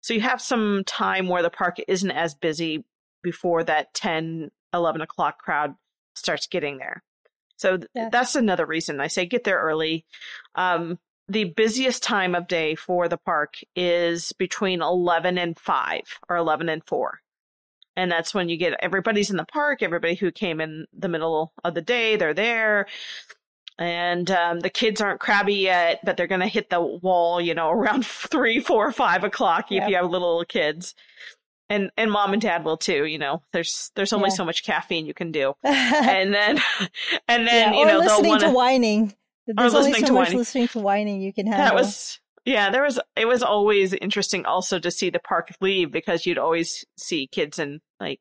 So 0.00 0.14
you 0.14 0.20
have 0.20 0.40
some 0.40 0.82
time 0.86 1.28
where 1.28 1.42
the 1.42 1.50
park 1.50 1.76
isn't 1.86 2.10
as 2.10 2.34
busy 2.34 2.84
before 3.22 3.64
that 3.64 3.92
10, 3.94 4.50
11 4.72 5.00
o'clock 5.02 5.38
crowd 5.38 5.74
starts 6.14 6.46
getting 6.46 6.78
there. 6.78 7.02
So 7.56 7.76
th- 7.76 8.10
that's 8.10 8.34
another 8.34 8.64
reason 8.64 9.00
I 9.00 9.08
say 9.08 9.26
get 9.26 9.44
there 9.44 9.60
early. 9.60 10.06
Um, 10.54 10.98
the 11.28 11.44
busiest 11.44 12.02
time 12.02 12.34
of 12.34 12.48
day 12.48 12.74
for 12.74 13.06
the 13.06 13.18
park 13.18 13.58
is 13.76 14.32
between 14.32 14.82
11 14.82 15.38
and 15.38 15.58
5 15.58 16.00
or 16.28 16.36
11 16.36 16.68
and 16.68 16.82
4. 16.84 17.20
And 17.96 18.10
that's 18.10 18.34
when 18.34 18.48
you 18.48 18.56
get 18.56 18.78
everybody's 18.80 19.30
in 19.30 19.36
the 19.36 19.44
park, 19.44 19.82
everybody 19.82 20.14
who 20.14 20.32
came 20.32 20.60
in 20.60 20.86
the 20.92 21.08
middle 21.08 21.52
of 21.62 21.74
the 21.74 21.82
day, 21.82 22.16
they're 22.16 22.34
there. 22.34 22.86
And 23.80 24.30
um, 24.30 24.60
the 24.60 24.68
kids 24.70 25.00
aren't 25.00 25.18
crabby 25.20 25.54
yet, 25.54 26.00
but 26.04 26.16
they're 26.16 26.26
going 26.26 26.42
to 26.42 26.46
hit 26.46 26.68
the 26.70 26.80
wall, 26.80 27.40
you 27.40 27.54
know, 27.54 27.70
around 27.72 28.04
three, 28.06 28.60
four, 28.60 28.92
five 28.92 29.24
o'clock 29.24 29.72
if 29.72 29.88
you 29.88 29.96
have 29.96 30.08
little 30.10 30.44
kids. 30.46 30.94
And 31.70 31.90
and 31.96 32.10
mom 32.10 32.32
and 32.32 32.42
dad 32.42 32.64
will 32.64 32.76
too, 32.76 33.04
you 33.06 33.16
know. 33.18 33.42
There's 33.52 33.90
there's 33.94 34.12
only 34.12 34.28
Yeah. 34.30 34.34
so 34.34 34.44
much 34.44 34.64
caffeine 34.64 35.06
you 35.06 35.14
can 35.14 35.30
do. 35.32 35.54
And 35.64 36.34
then 36.34 36.58
and 37.28 37.46
then 37.46 37.72
yeah, 37.72 37.78
you 37.78 37.86
know 37.86 38.00
they'll 38.00 38.10
listening 38.10 38.28
want 38.30 38.42
to 38.42 38.50
whining. 38.50 39.14
There's 39.46 39.74
only 39.74 39.92
so 39.94 40.00
much 40.00 40.10
whining. 40.10 40.38
listening 40.38 40.68
to 40.68 40.78
whining 40.80 41.20
you 41.22 41.32
can 41.32 41.46
handle. 41.46 41.64
that 41.64 41.74
was 41.74 42.20
yeah 42.44 42.70
there 42.70 42.82
was 42.82 42.98
it 43.16 43.26
was 43.26 43.42
always 43.42 43.92
interesting 43.94 44.44
also 44.46 44.78
to 44.80 44.90
see 44.90 45.10
the 45.10 45.18
park 45.20 45.52
leave 45.60 45.90
because 45.92 46.26
you'd 46.26 46.38
always 46.38 46.84
see 46.98 47.28
kids 47.28 47.58
in 47.58 47.80
like 48.00 48.20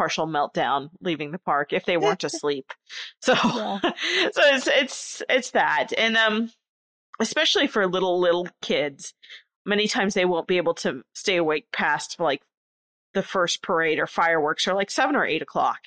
partial 0.00 0.26
meltdown 0.26 0.88
leaving 1.02 1.30
the 1.30 1.38
park 1.38 1.74
if 1.74 1.84
they 1.84 1.98
weren't 1.98 2.24
asleep 2.30 2.72
so 3.20 3.34
Yeah. 3.34 3.78
so 3.82 4.42
it's 4.54 4.66
it's 4.66 5.22
it's 5.28 5.50
that 5.50 5.88
and 5.98 6.16
um 6.16 6.50
especially 7.20 7.66
for 7.66 7.86
little 7.86 8.18
little 8.18 8.48
kids 8.62 9.12
many 9.66 9.86
times 9.86 10.14
they 10.14 10.24
won't 10.24 10.46
be 10.46 10.56
able 10.56 10.72
to 10.72 11.02
stay 11.14 11.36
awake 11.36 11.66
past 11.70 12.18
like 12.18 12.40
the 13.12 13.22
first 13.22 13.62
parade 13.62 13.98
or 13.98 14.06
fireworks 14.06 14.66
or 14.66 14.72
like 14.72 14.90
seven 14.90 15.14
or 15.16 15.26
eight 15.26 15.42
o'clock 15.42 15.80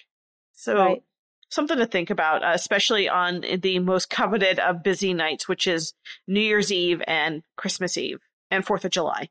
so 0.53 0.75
Right. 0.75 1.03
something 1.49 1.77
to 1.77 1.87
think 1.87 2.09
about, 2.11 2.43
uh, 2.43 2.51
especially 2.53 3.09
on 3.09 3.43
the 3.61 3.79
most 3.79 4.09
coveted 4.09 4.59
of 4.59 4.83
busy 4.83 5.13
nights, 5.13 5.47
which 5.47 5.65
is 5.67 5.93
New 6.27 6.39
Year's 6.39 6.71
Eve 6.71 7.01
and 7.07 7.41
Christmas 7.57 7.97
Eve 7.97 8.19
and 8.51 8.63
Fourth 8.65 8.85
of 8.85 8.91
July. 8.91 9.29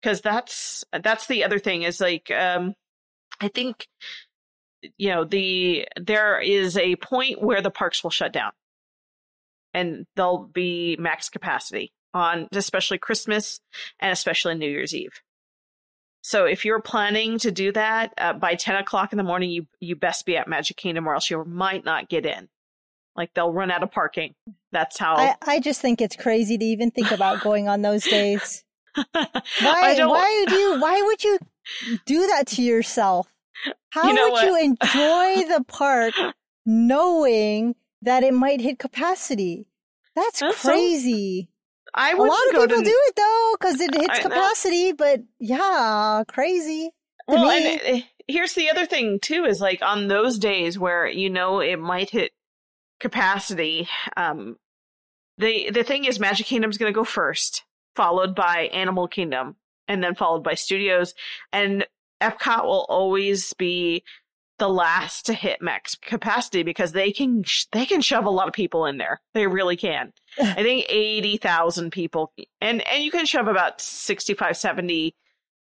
Because 0.00 0.20
that's 0.20 0.84
that's 1.02 1.26
the 1.26 1.42
other 1.44 1.58
thing 1.58 1.82
is 1.82 2.00
like 2.00 2.30
um, 2.30 2.74
I 3.40 3.48
think 3.48 3.86
you 4.96 5.10
know 5.10 5.24
the 5.24 5.86
there 6.00 6.40
is 6.40 6.76
a 6.76 6.96
point 6.96 7.42
where 7.42 7.60
the 7.60 7.70
parks 7.70 8.02
will 8.02 8.10
shut 8.10 8.32
down 8.32 8.52
and 9.74 10.06
they'll 10.16 10.44
be 10.44 10.96
max 10.98 11.28
capacity 11.28 11.92
on 12.14 12.48
especially 12.52 12.98
Christmas 12.98 13.60
and 14.00 14.12
especially 14.12 14.54
New 14.54 14.70
Year's 14.70 14.94
Eve. 14.94 15.20
So 16.22 16.44
if 16.44 16.64
you're 16.64 16.80
planning 16.80 17.38
to 17.38 17.52
do 17.52 17.70
that 17.72 18.12
uh, 18.18 18.32
by 18.32 18.56
10 18.56 18.74
o'clock 18.76 19.12
in 19.12 19.16
the 19.16 19.22
morning, 19.22 19.50
you 19.50 19.66
you 19.80 19.94
best 19.94 20.26
be 20.26 20.36
at 20.36 20.48
Magic 20.48 20.76
Kingdom 20.76 21.06
or 21.06 21.14
else 21.14 21.30
you 21.30 21.44
might 21.44 21.84
not 21.84 22.08
get 22.08 22.26
in. 22.26 22.48
Like 23.14 23.32
they'll 23.34 23.52
run 23.52 23.70
out 23.70 23.82
of 23.82 23.92
parking. 23.92 24.34
That's 24.72 24.98
how. 24.98 25.16
I, 25.16 25.36
I 25.46 25.60
just 25.60 25.80
think 25.80 26.00
it's 26.00 26.16
crazy 26.16 26.58
to 26.58 26.64
even 26.64 26.90
think 26.90 27.10
about 27.12 27.42
going 27.42 27.68
on 27.68 27.82
those 27.82 28.04
days. 28.04 28.64
Why? 29.12 29.34
Why 29.60 30.44
do 30.48 30.54
you? 30.54 30.80
Why 30.80 31.02
would 31.02 31.22
you 31.22 31.38
do 32.06 32.26
that 32.28 32.46
to 32.48 32.62
yourself? 32.62 33.28
How 33.90 34.06
You 34.08 34.14
know 34.14 34.24
would 34.24 34.32
what? 34.32 34.46
you 34.46 34.56
enjoy 34.58 35.48
the 35.56 35.64
park 35.66 36.14
knowing 36.64 37.74
that 38.02 38.22
it 38.22 38.34
might 38.34 38.60
hit 38.60 38.78
capacity? 38.78 39.66
That's 40.14 40.40
That's 40.40 40.58
so- 40.58 40.70
crazy. 40.70 41.48
I 41.98 42.12
A 42.12 42.16
lot 42.16 42.36
of 42.48 42.50
people 42.52 42.68
to, 42.76 42.84
do 42.84 43.00
it 43.06 43.16
though 43.16 43.56
because 43.58 43.80
it 43.80 43.94
hits 43.94 44.18
capacity. 44.18 44.92
But 44.92 45.22
yeah, 45.38 46.24
crazy. 46.28 46.90
Well, 47.26 47.46
me. 47.48 47.80
and 47.86 48.02
uh, 48.02 48.06
here's 48.28 48.52
the 48.52 48.68
other 48.68 48.84
thing 48.84 49.18
too: 49.18 49.46
is 49.46 49.62
like 49.62 49.80
on 49.80 50.08
those 50.08 50.38
days 50.38 50.78
where 50.78 51.06
you 51.08 51.30
know 51.30 51.60
it 51.60 51.78
might 51.78 52.10
hit 52.10 52.32
capacity. 53.00 53.88
Um, 54.14 54.56
the 55.38 55.70
the 55.70 55.84
thing 55.84 56.04
is, 56.04 56.20
Magic 56.20 56.46
Kingdom's 56.46 56.76
going 56.76 56.92
to 56.92 56.94
go 56.96 57.04
first, 57.04 57.62
followed 57.94 58.34
by 58.34 58.68
Animal 58.74 59.08
Kingdom, 59.08 59.56
and 59.88 60.02
then 60.02 60.14
followed 60.14 60.42
by 60.42 60.54
Studios, 60.54 61.14
and 61.52 61.86
Epcot 62.20 62.64
will 62.64 62.86
always 62.88 63.52
be 63.54 64.02
the 64.58 64.68
last 64.68 65.26
to 65.26 65.34
hit 65.34 65.60
max 65.60 65.94
capacity 65.94 66.62
because 66.62 66.92
they 66.92 67.12
can 67.12 67.42
sh- 67.42 67.66
they 67.72 67.84
can 67.84 68.00
shove 68.00 68.24
a 68.24 68.30
lot 68.30 68.48
of 68.48 68.54
people 68.54 68.86
in 68.86 68.96
there. 68.96 69.20
They 69.34 69.46
really 69.46 69.76
can. 69.76 70.12
I 70.38 70.62
think 70.62 70.86
80,000 70.88 71.90
people 71.90 72.32
and 72.60 72.86
and 72.88 73.04
you 73.04 73.10
can 73.10 73.26
shove 73.26 73.48
about 73.48 73.80
65 73.80 74.56
70 74.56 75.14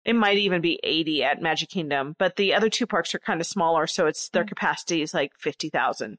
it 0.05 0.15
might 0.15 0.37
even 0.37 0.61
be 0.61 0.79
80 0.85 1.25
at 1.25 1.41
Magic 1.41 1.71
Kingdom, 1.71 2.15
but 2.19 2.37
the 2.37 2.53
other 2.53 2.69
two 2.69 2.87
parks 2.87 3.15
are 3.15 3.19
kind 3.19 3.41
of 3.41 3.47
smaller 3.47 3.87
so 3.87 4.07
it's 4.07 4.29
their 4.29 4.45
capacity 4.45 5.01
is 5.01 5.15
like 5.15 5.33
50,000. 5.39 6.19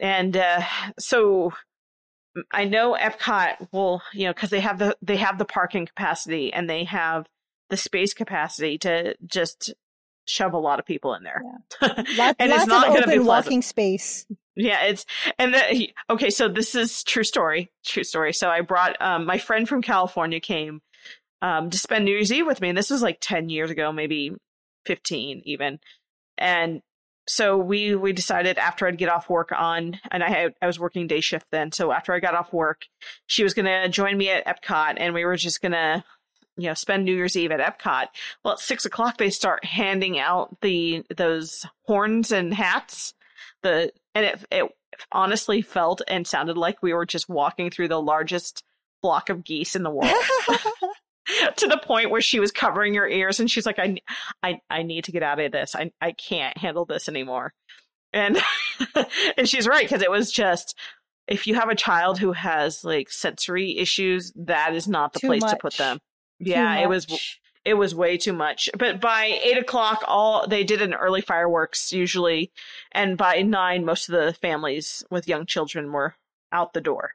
And 0.00 0.36
uh 0.36 0.62
so 0.98 1.52
I 2.50 2.64
know 2.64 2.96
Epcot 2.98 3.68
will, 3.72 4.02
you 4.12 4.26
know, 4.26 4.34
cuz 4.34 4.50
they 4.50 4.60
have 4.60 4.78
the 4.78 4.96
they 5.02 5.16
have 5.16 5.38
the 5.38 5.44
parking 5.44 5.86
capacity 5.86 6.52
and 6.52 6.68
they 6.68 6.84
have 6.84 7.26
the 7.70 7.76
space 7.76 8.14
capacity 8.14 8.78
to 8.78 9.14
just 9.26 9.72
shove 10.26 10.52
a 10.52 10.58
lot 10.58 10.78
of 10.78 10.86
people 10.86 11.14
in 11.14 11.22
there. 11.22 11.42
Lot, 11.82 12.36
and 12.38 12.52
it's 12.52 12.66
not 12.66 12.88
going 12.88 13.02
to 13.02 13.08
be 13.08 13.14
open 13.14 13.24
pleasant. 13.24 13.46
walking 13.46 13.62
space. 13.62 14.26
Yeah, 14.54 14.84
it's 14.84 15.06
and 15.38 15.54
the, 15.54 15.88
okay. 16.10 16.30
So 16.30 16.48
this 16.48 16.74
is 16.74 17.02
true 17.04 17.24
story. 17.24 17.70
True 17.84 18.04
story. 18.04 18.32
So 18.32 18.48
I 18.48 18.60
brought 18.60 19.00
um, 19.00 19.24
my 19.24 19.38
friend 19.38 19.68
from 19.68 19.82
California 19.82 20.40
came 20.40 20.82
um, 21.40 21.70
to 21.70 21.78
spend 21.78 22.04
New 22.04 22.12
Year's 22.12 22.32
Eve 22.32 22.46
with 22.46 22.60
me, 22.60 22.68
and 22.68 22.76
this 22.76 22.90
was 22.90 23.02
like 23.02 23.18
ten 23.20 23.48
years 23.48 23.70
ago, 23.70 23.92
maybe 23.92 24.32
fifteen 24.84 25.42
even. 25.44 25.78
And 26.36 26.82
so 27.26 27.56
we 27.56 27.94
we 27.94 28.12
decided 28.12 28.58
after 28.58 28.86
I'd 28.86 28.98
get 28.98 29.08
off 29.08 29.30
work 29.30 29.52
on, 29.52 29.98
and 30.10 30.22
I 30.22 30.28
had 30.28 30.54
I 30.60 30.66
was 30.66 30.80
working 30.80 31.06
day 31.06 31.20
shift 31.20 31.46
then. 31.52 31.72
So 31.72 31.92
after 31.92 32.12
I 32.12 32.20
got 32.20 32.34
off 32.34 32.52
work, 32.52 32.86
she 33.26 33.44
was 33.44 33.54
gonna 33.54 33.88
join 33.88 34.16
me 34.16 34.30
at 34.30 34.44
Epcot, 34.46 34.94
and 34.96 35.14
we 35.14 35.24
were 35.24 35.36
just 35.36 35.62
gonna 35.62 36.04
you 36.56 36.68
know 36.68 36.74
spend 36.74 37.04
New 37.04 37.14
Year's 37.14 37.36
Eve 37.36 37.52
at 37.52 37.60
Epcot. 37.60 38.06
Well, 38.44 38.54
at 38.54 38.60
six 38.60 38.84
o'clock 38.84 39.18
they 39.18 39.30
start 39.30 39.64
handing 39.64 40.18
out 40.18 40.60
the 40.62 41.04
those 41.16 41.64
horns 41.86 42.32
and 42.32 42.52
hats. 42.52 43.14
The 43.62 43.92
and 44.14 44.26
it 44.26 44.44
it 44.50 44.72
honestly 45.12 45.62
felt 45.62 46.02
and 46.08 46.26
sounded 46.26 46.56
like 46.56 46.82
we 46.82 46.92
were 46.92 47.06
just 47.06 47.28
walking 47.28 47.70
through 47.70 47.88
the 47.88 48.02
largest 48.02 48.64
flock 49.00 49.28
of 49.28 49.44
geese 49.44 49.76
in 49.76 49.82
the 49.82 49.90
world. 49.90 50.12
to 51.56 51.66
the 51.66 51.78
point 51.78 52.10
where 52.10 52.20
she 52.20 52.40
was 52.40 52.50
covering 52.50 52.94
her 52.94 53.08
ears 53.08 53.40
and 53.40 53.50
she's 53.50 53.66
like 53.66 53.78
I 53.78 53.96
I 54.42 54.60
I 54.70 54.82
need 54.82 55.04
to 55.04 55.12
get 55.12 55.22
out 55.22 55.40
of 55.40 55.52
this. 55.52 55.74
I 55.74 55.92
I 56.00 56.12
can't 56.12 56.56
handle 56.58 56.84
this 56.84 57.08
anymore. 57.08 57.52
And 58.12 58.38
and 59.36 59.48
she's 59.48 59.66
right 59.66 59.84
because 59.84 60.02
it 60.02 60.10
was 60.10 60.32
just 60.32 60.78
if 61.28 61.46
you 61.46 61.54
have 61.54 61.68
a 61.68 61.74
child 61.74 62.18
who 62.18 62.32
has 62.32 62.84
like 62.84 63.10
sensory 63.10 63.78
issues, 63.78 64.32
that 64.36 64.74
is 64.74 64.88
not 64.88 65.12
the 65.12 65.20
Too 65.20 65.28
place 65.28 65.44
to 65.44 65.56
put 65.56 65.74
them. 65.74 65.98
Too 65.98 66.50
Yeah, 66.50 66.78
it 66.78 66.88
was 66.88 67.06
it 67.64 67.74
was 67.74 67.94
way 67.94 68.16
too 68.16 68.32
much. 68.32 68.68
But 68.76 69.00
by 69.00 69.38
eight 69.42 69.58
o'clock, 69.58 70.02
all 70.06 70.46
they 70.46 70.64
did 70.64 70.82
an 70.82 70.94
early 70.94 71.20
fireworks 71.20 71.92
usually, 71.92 72.50
and 72.90 73.16
by 73.16 73.42
nine, 73.42 73.84
most 73.84 74.08
of 74.08 74.14
the 74.14 74.32
families 74.34 75.04
with 75.10 75.28
young 75.28 75.46
children 75.46 75.92
were 75.92 76.16
out 76.50 76.72
the 76.72 76.80
door. 76.80 77.12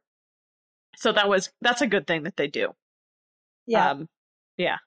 So 0.96 1.12
that 1.12 1.30
was 1.30 1.52
that's 1.62 1.82
a 1.82 1.88
good 1.88 2.08
thing 2.08 2.24
that 2.24 2.38
they 2.38 2.48
do. 2.48 2.74
Yeah. 3.68 3.92
um, 3.92 4.10
yeah. 4.58 4.78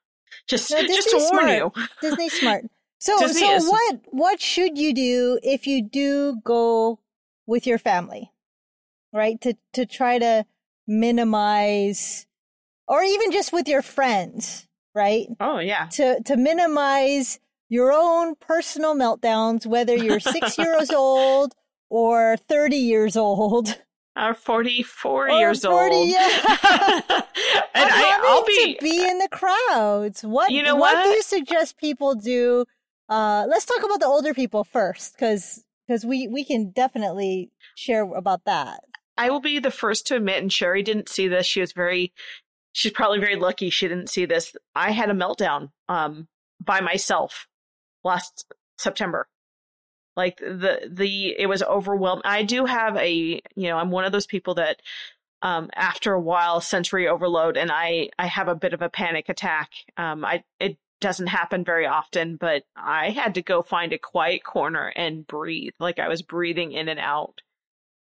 Just 0.48 0.70
No, 0.70 0.82
just 0.82 1.10
to 1.10 1.16
warn 1.18 1.48
smart. 1.48 1.50
you. 1.50 1.72
Disney 2.00 2.28
smart. 2.40 2.64
So, 2.98 3.18
Disney 3.18 3.40
so 3.40 3.54
is. 3.54 3.68
what 3.68 4.00
what 4.06 4.40
should 4.40 4.76
you 4.78 4.92
do 4.92 5.38
if 5.42 5.66
you 5.66 5.82
do 5.82 6.36
go 6.44 7.00
with 7.46 7.66
your 7.66 7.78
family, 7.78 8.30
right? 9.12 9.40
To 9.42 9.54
to 9.74 9.86
try 9.86 10.18
to 10.18 10.44
minimize, 10.86 12.26
or 12.86 13.02
even 13.02 13.32
just 13.32 13.52
with 13.52 13.68
your 13.68 13.82
friends, 13.82 14.66
right? 14.94 15.26
Oh 15.40 15.58
yeah, 15.58 15.86
To 15.92 16.22
to 16.24 16.36
minimize 16.36 17.38
your 17.68 17.92
own 17.92 18.34
personal 18.36 18.94
meltdowns, 18.94 19.66
whether 19.66 19.96
you're 19.96 20.20
six 20.20 20.58
years 20.58 20.90
old 20.90 21.54
or 21.88 22.36
thirty 22.48 22.76
years 22.76 23.16
old. 23.16 23.80
I'm 24.16 24.34
44 24.34 25.28
Or 25.30 25.38
years 25.38 25.64
40, 25.64 25.94
old. 25.94 26.08
yeah. 26.08 26.18
and 27.74 27.90
I, 27.90 28.02
having 28.10 28.28
I'll 28.28 28.44
be 28.44 28.74
to 28.74 28.82
be 28.82 29.08
in 29.08 29.18
the 29.18 29.28
crowds. 29.28 30.22
What 30.22 30.50
You 30.50 30.62
know 30.62 30.76
what, 30.76 31.04
do 31.04 31.10
you 31.10 31.22
suggest 31.22 31.78
people 31.78 32.14
do? 32.14 32.64
Uh, 33.08 33.46
let's 33.48 33.64
talk 33.64 33.82
about 33.82 34.00
the 34.00 34.06
older 34.06 34.34
people 34.34 34.64
first, 34.64 35.14
because 35.14 35.64
we 36.04 36.28
we 36.28 36.44
can 36.44 36.70
definitely 36.70 37.50
share 37.76 38.02
about 38.14 38.44
that. 38.44 38.80
I 39.16 39.30
will 39.30 39.40
be 39.40 39.58
the 39.58 39.70
first 39.70 40.06
to 40.08 40.16
admit, 40.16 40.42
and 40.42 40.52
Sherry 40.52 40.82
didn't 40.82 41.08
see 41.08 41.28
this. 41.28 41.46
She 41.46 41.60
was 41.60 41.72
very, 41.72 42.12
she's 42.72 42.92
probably 42.92 43.18
very 43.20 43.36
lucky 43.36 43.68
she 43.70 43.86
didn't 43.88 44.08
see 44.10 44.24
this. 44.26 44.54
I 44.74 44.92
had 44.92 45.10
a 45.10 45.14
meltdown 45.14 45.70
um, 45.88 46.28
by 46.64 46.80
myself 46.80 47.46
last 48.02 48.46
September. 48.78 49.28
Like 50.20 50.36
the 50.36 50.86
the 50.86 51.34
it 51.38 51.46
was 51.46 51.62
overwhelming. 51.62 52.22
I 52.26 52.42
do 52.42 52.66
have 52.66 52.94
a 52.98 53.40
you 53.54 53.68
know 53.68 53.78
I'm 53.78 53.90
one 53.90 54.04
of 54.04 54.12
those 54.12 54.26
people 54.26 54.54
that 54.56 54.82
um, 55.40 55.70
after 55.74 56.12
a 56.12 56.20
while 56.20 56.60
sensory 56.60 57.08
overload 57.08 57.56
and 57.56 57.70
I 57.72 58.10
I 58.18 58.26
have 58.26 58.46
a 58.48 58.54
bit 58.54 58.74
of 58.74 58.82
a 58.82 58.90
panic 58.90 59.30
attack. 59.30 59.70
Um, 59.96 60.22
I 60.22 60.44
it 60.58 60.76
doesn't 61.00 61.28
happen 61.28 61.64
very 61.64 61.86
often, 61.86 62.36
but 62.36 62.64
I 62.76 63.08
had 63.08 63.34
to 63.36 63.42
go 63.42 63.62
find 63.62 63.94
a 63.94 63.98
quiet 63.98 64.44
corner 64.44 64.92
and 64.94 65.26
breathe. 65.26 65.72
Like 65.80 65.98
I 65.98 66.08
was 66.08 66.20
breathing 66.20 66.72
in 66.72 66.90
and 66.90 67.00
out 67.00 67.40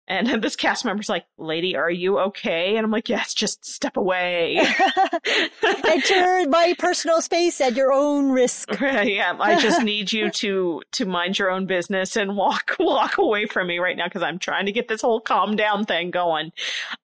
And 0.09 0.29
this 0.43 0.57
cast 0.57 0.85
member's 0.85 1.09
like, 1.09 1.25
"Lady, 1.39 1.77
are 1.77 1.91
you 1.91 2.19
okay?" 2.19 2.77
And 2.77 2.85
I'm 2.85 2.91
like, 2.91 3.09
"Yes, 3.09 3.35
just 3.35 3.65
step 3.65 3.97
away." 3.97 4.59
Enter 5.85 6.49
my 6.49 6.75
personal 6.79 7.21
space 7.21 7.61
at 7.61 7.75
your 7.75 7.93
own 7.93 8.31
risk. 8.31 8.69
yeah, 8.81 9.37
I 9.39 9.61
just 9.61 9.83
need 9.83 10.13
you 10.13 10.31
to 10.31 10.83
to 10.93 11.07
mind 11.07 11.39
your 11.39 11.51
own 11.51 11.67
business 11.67 12.17
and 12.17 12.37
walk 12.37 12.77
walk 12.79 13.19
away 13.19 13.47
from 13.47 13.67
me 13.67 13.79
right 13.79 13.97
now 13.97 14.07
because 14.07 14.23
I'm 14.23 14.39
trying 14.39 14.67
to 14.67 14.73
get 14.73 14.89
this 14.89 15.03
whole 15.03 15.21
calm 15.21 15.57
down 15.57 15.85
thing 15.85 16.11
going. 16.11 16.53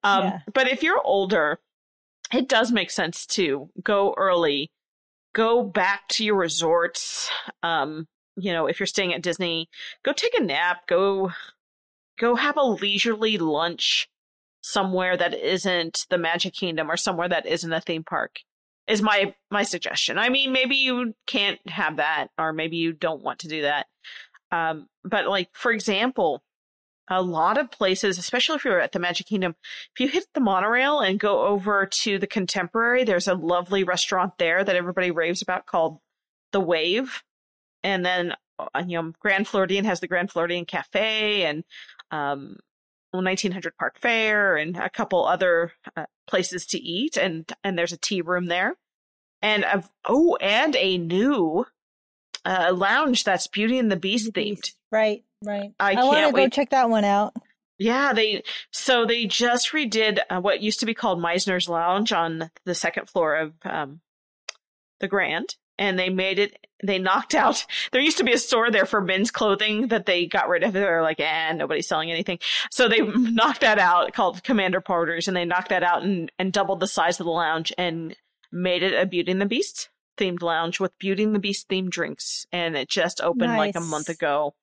Um, 0.05 0.25
Yeah. 0.25 0.39
But 0.53 0.69
if 0.69 0.83
you're 0.83 1.01
older, 1.05 1.59
it 2.33 2.49
does 2.49 2.73
make 2.73 2.91
sense 2.91 3.27
to 3.27 3.69
go 3.83 4.15
early, 4.17 4.71
go 5.35 5.63
back 5.63 6.09
to 6.11 6.25
your 6.25 6.37
resorts. 6.37 7.29
Um, 7.63 8.07
you 8.37 8.53
know, 8.53 8.67
if 8.67 8.81
you're 8.81 8.87
staying 8.87 9.13
at 9.13 9.23
Disney, 9.23 9.69
go 10.05 10.13
take 10.13 10.35
a 10.39 10.43
nap. 10.43 10.87
Go 10.87 11.33
go 12.23 12.37
have 12.37 12.57
a 12.57 12.63
leisurely 12.63 13.37
lunch 13.37 14.09
somewhere 14.63 15.17
that 15.17 15.35
isn't 15.35 16.07
the 16.09 16.17
Magic 16.17 16.55
Kingdom 16.55 16.91
or 16.91 16.97
somewhere 16.97 17.29
that 17.29 17.45
isn't 17.45 17.73
a 17.73 17.81
theme 17.81 18.05
park 18.05 18.39
is 18.87 19.03
my 19.03 19.35
my 19.51 19.63
suggestion. 19.63 20.19
I 20.19 20.29
mean, 20.29 20.53
maybe 20.53 20.77
you 20.77 21.15
can't 21.27 21.59
have 21.69 21.97
that, 21.97 22.29
or 22.39 22.53
maybe 22.53 22.77
you 22.77 22.93
don't 22.93 23.23
want 23.23 23.41
to 23.41 23.49
do 23.49 23.63
that. 23.63 23.87
Um, 24.51 24.89
but 25.05 25.27
like 25.29 25.51
for 25.53 25.73
example, 25.73 26.43
a 27.09 27.23
lot 27.23 27.59
of 27.59 27.71
places, 27.71 28.19
especially 28.19 28.57
if 28.57 28.65
you're 28.65 28.81
at 28.81 28.93
the 28.93 28.99
Magic 28.99 29.27
Kingdom, 29.27 29.55
if 29.95 30.01
you 30.01 30.09
hit 30.09 30.27
the 30.35 30.41
monorail 30.41 31.01
and 31.01 31.19
go 31.19 31.47
over 31.47 31.87
to 31.87 32.19
the 32.19 32.27
Contemporary, 32.27 33.05
there's 33.05 33.29
a 33.29 33.35
lovely 33.35 33.85
restaurant 33.85 34.35
there 34.39 34.63
that 34.65 34.77
everybody 34.77 35.11
raves 35.11 35.43
about 35.43 35.67
called 35.67 35.99
the 36.53 36.61
Wave, 36.61 37.23
and 37.83 38.05
then 38.05 38.35
uh, 38.59 38.83
you 38.87 39.01
know 39.01 39.13
Grand 39.21 39.47
Floridian 39.47 39.85
has 39.85 40.01
the 40.01 40.09
Grand 40.09 40.31
Floridian 40.31 40.65
Cafe 40.65 41.45
and 41.45 41.65
um, 42.13 42.59
1900 43.11 43.77
Park 43.77 43.99
Fare 44.01 44.57
and 44.57 44.77
a 44.77 44.89
couple 44.89 45.27
other 45.27 45.73
uh, 45.97 46.07
places 46.27 46.67
to 46.67 46.79
eat, 46.79 47.17
and 47.17 47.53
and 47.65 47.77
there's 47.77 47.93
a 47.93 47.99
tea 47.99 48.23
room 48.23 48.47
there, 48.47 48.77
and 49.41 49.65
a, 49.65 49.85
oh, 50.05 50.37
and 50.37 50.77
a 50.77 50.99
new 50.99 51.67
uh, 52.45 52.73
lounge 52.75 53.25
that's 53.25 53.47
Beauty 53.47 53.79
and 53.79 53.91
the 53.91 53.97
Beast 53.97 54.33
themed. 54.33 54.73
Right, 54.91 55.25
right. 55.45 55.73
I 55.81 55.95
want 56.05 56.27
to 56.27 56.33
go 56.33 56.49
check 56.49 56.71
that 56.71 56.89
one 56.89 57.05
out. 57.05 57.35
Yeah, 57.79 58.13
they 58.13 58.45
so 58.71 59.05
they 59.05 59.27
just 59.27 59.73
redid 59.73 60.21
uh, 60.31 60.41
what 60.41 60.63
used 60.63 60.81
to 60.81 60.87
be 60.87 60.95
called 60.95 61.19
Mizner's 61.19 61.69
Lounge 61.69 62.13
on 62.13 62.51
the 62.65 62.75
second 62.75 63.09
floor 63.09 63.37
of 63.37 63.55
um, 63.65 64.01
the 65.01 65.09
Grand, 65.09 65.57
and 65.79 65.99
they 65.99 66.09
made 66.09 66.39
it. 66.39 66.67
They 66.85 66.99
knocked 66.99 67.35
out. 67.35 67.65
There 67.93 68.01
used 68.01 68.19
to 68.19 68.25
be 68.25 68.33
a 68.33 68.39
store 68.39 68.71
there 68.71 68.87
for 68.87 69.01
men's 69.01 69.31
clothing 69.31 69.89
that 69.89 70.07
they 70.07 70.27
got 70.27 70.49
rid 70.49 70.65
of. 70.65 70.73
They're 70.73 71.03
like, 71.03 71.21
eh, 71.21 71.53
nobody's 71.53 71.87
selling 71.87 72.11
anything. 72.11 72.39
So 72.71 72.89
they 72.89 73.01
knocked 73.17 73.61
that 73.61 73.79
out, 73.79 74.13
called 74.13 74.43
Commander 74.43 74.81
Porter's, 74.81 75.29
and 75.29 75.37
they 75.37 75.45
knocked 75.45 75.69
that 75.69 75.83
out 75.85 76.03
and 76.03 76.31
and 76.39 76.53
doubled 76.53 76.81
the 76.81 76.89
size 76.89 77.21
of 77.21 77.27
the 77.27 77.33
lounge 77.33 77.73
and 77.79 78.17
made 78.51 78.83
it 78.83 79.01
a 79.01 79.07
Beauty 79.07 79.31
and 79.33 79.41
the 79.41 79.47
Beast 79.47 79.89
themed 80.19 80.43
lounge 80.43 80.79
with 80.79 80.97
Beauty 80.99 81.23
and 81.23 81.35
the 81.35 81.39
Beast 81.39 81.69
themed 81.69 81.91
drinks. 81.91 82.47
And 82.53 82.77
it 82.77 82.89
just 82.89 83.21
opened 83.21 83.57
like 83.57 83.77
a 83.77 83.81
month 83.81 84.09
ago, 84.09 84.55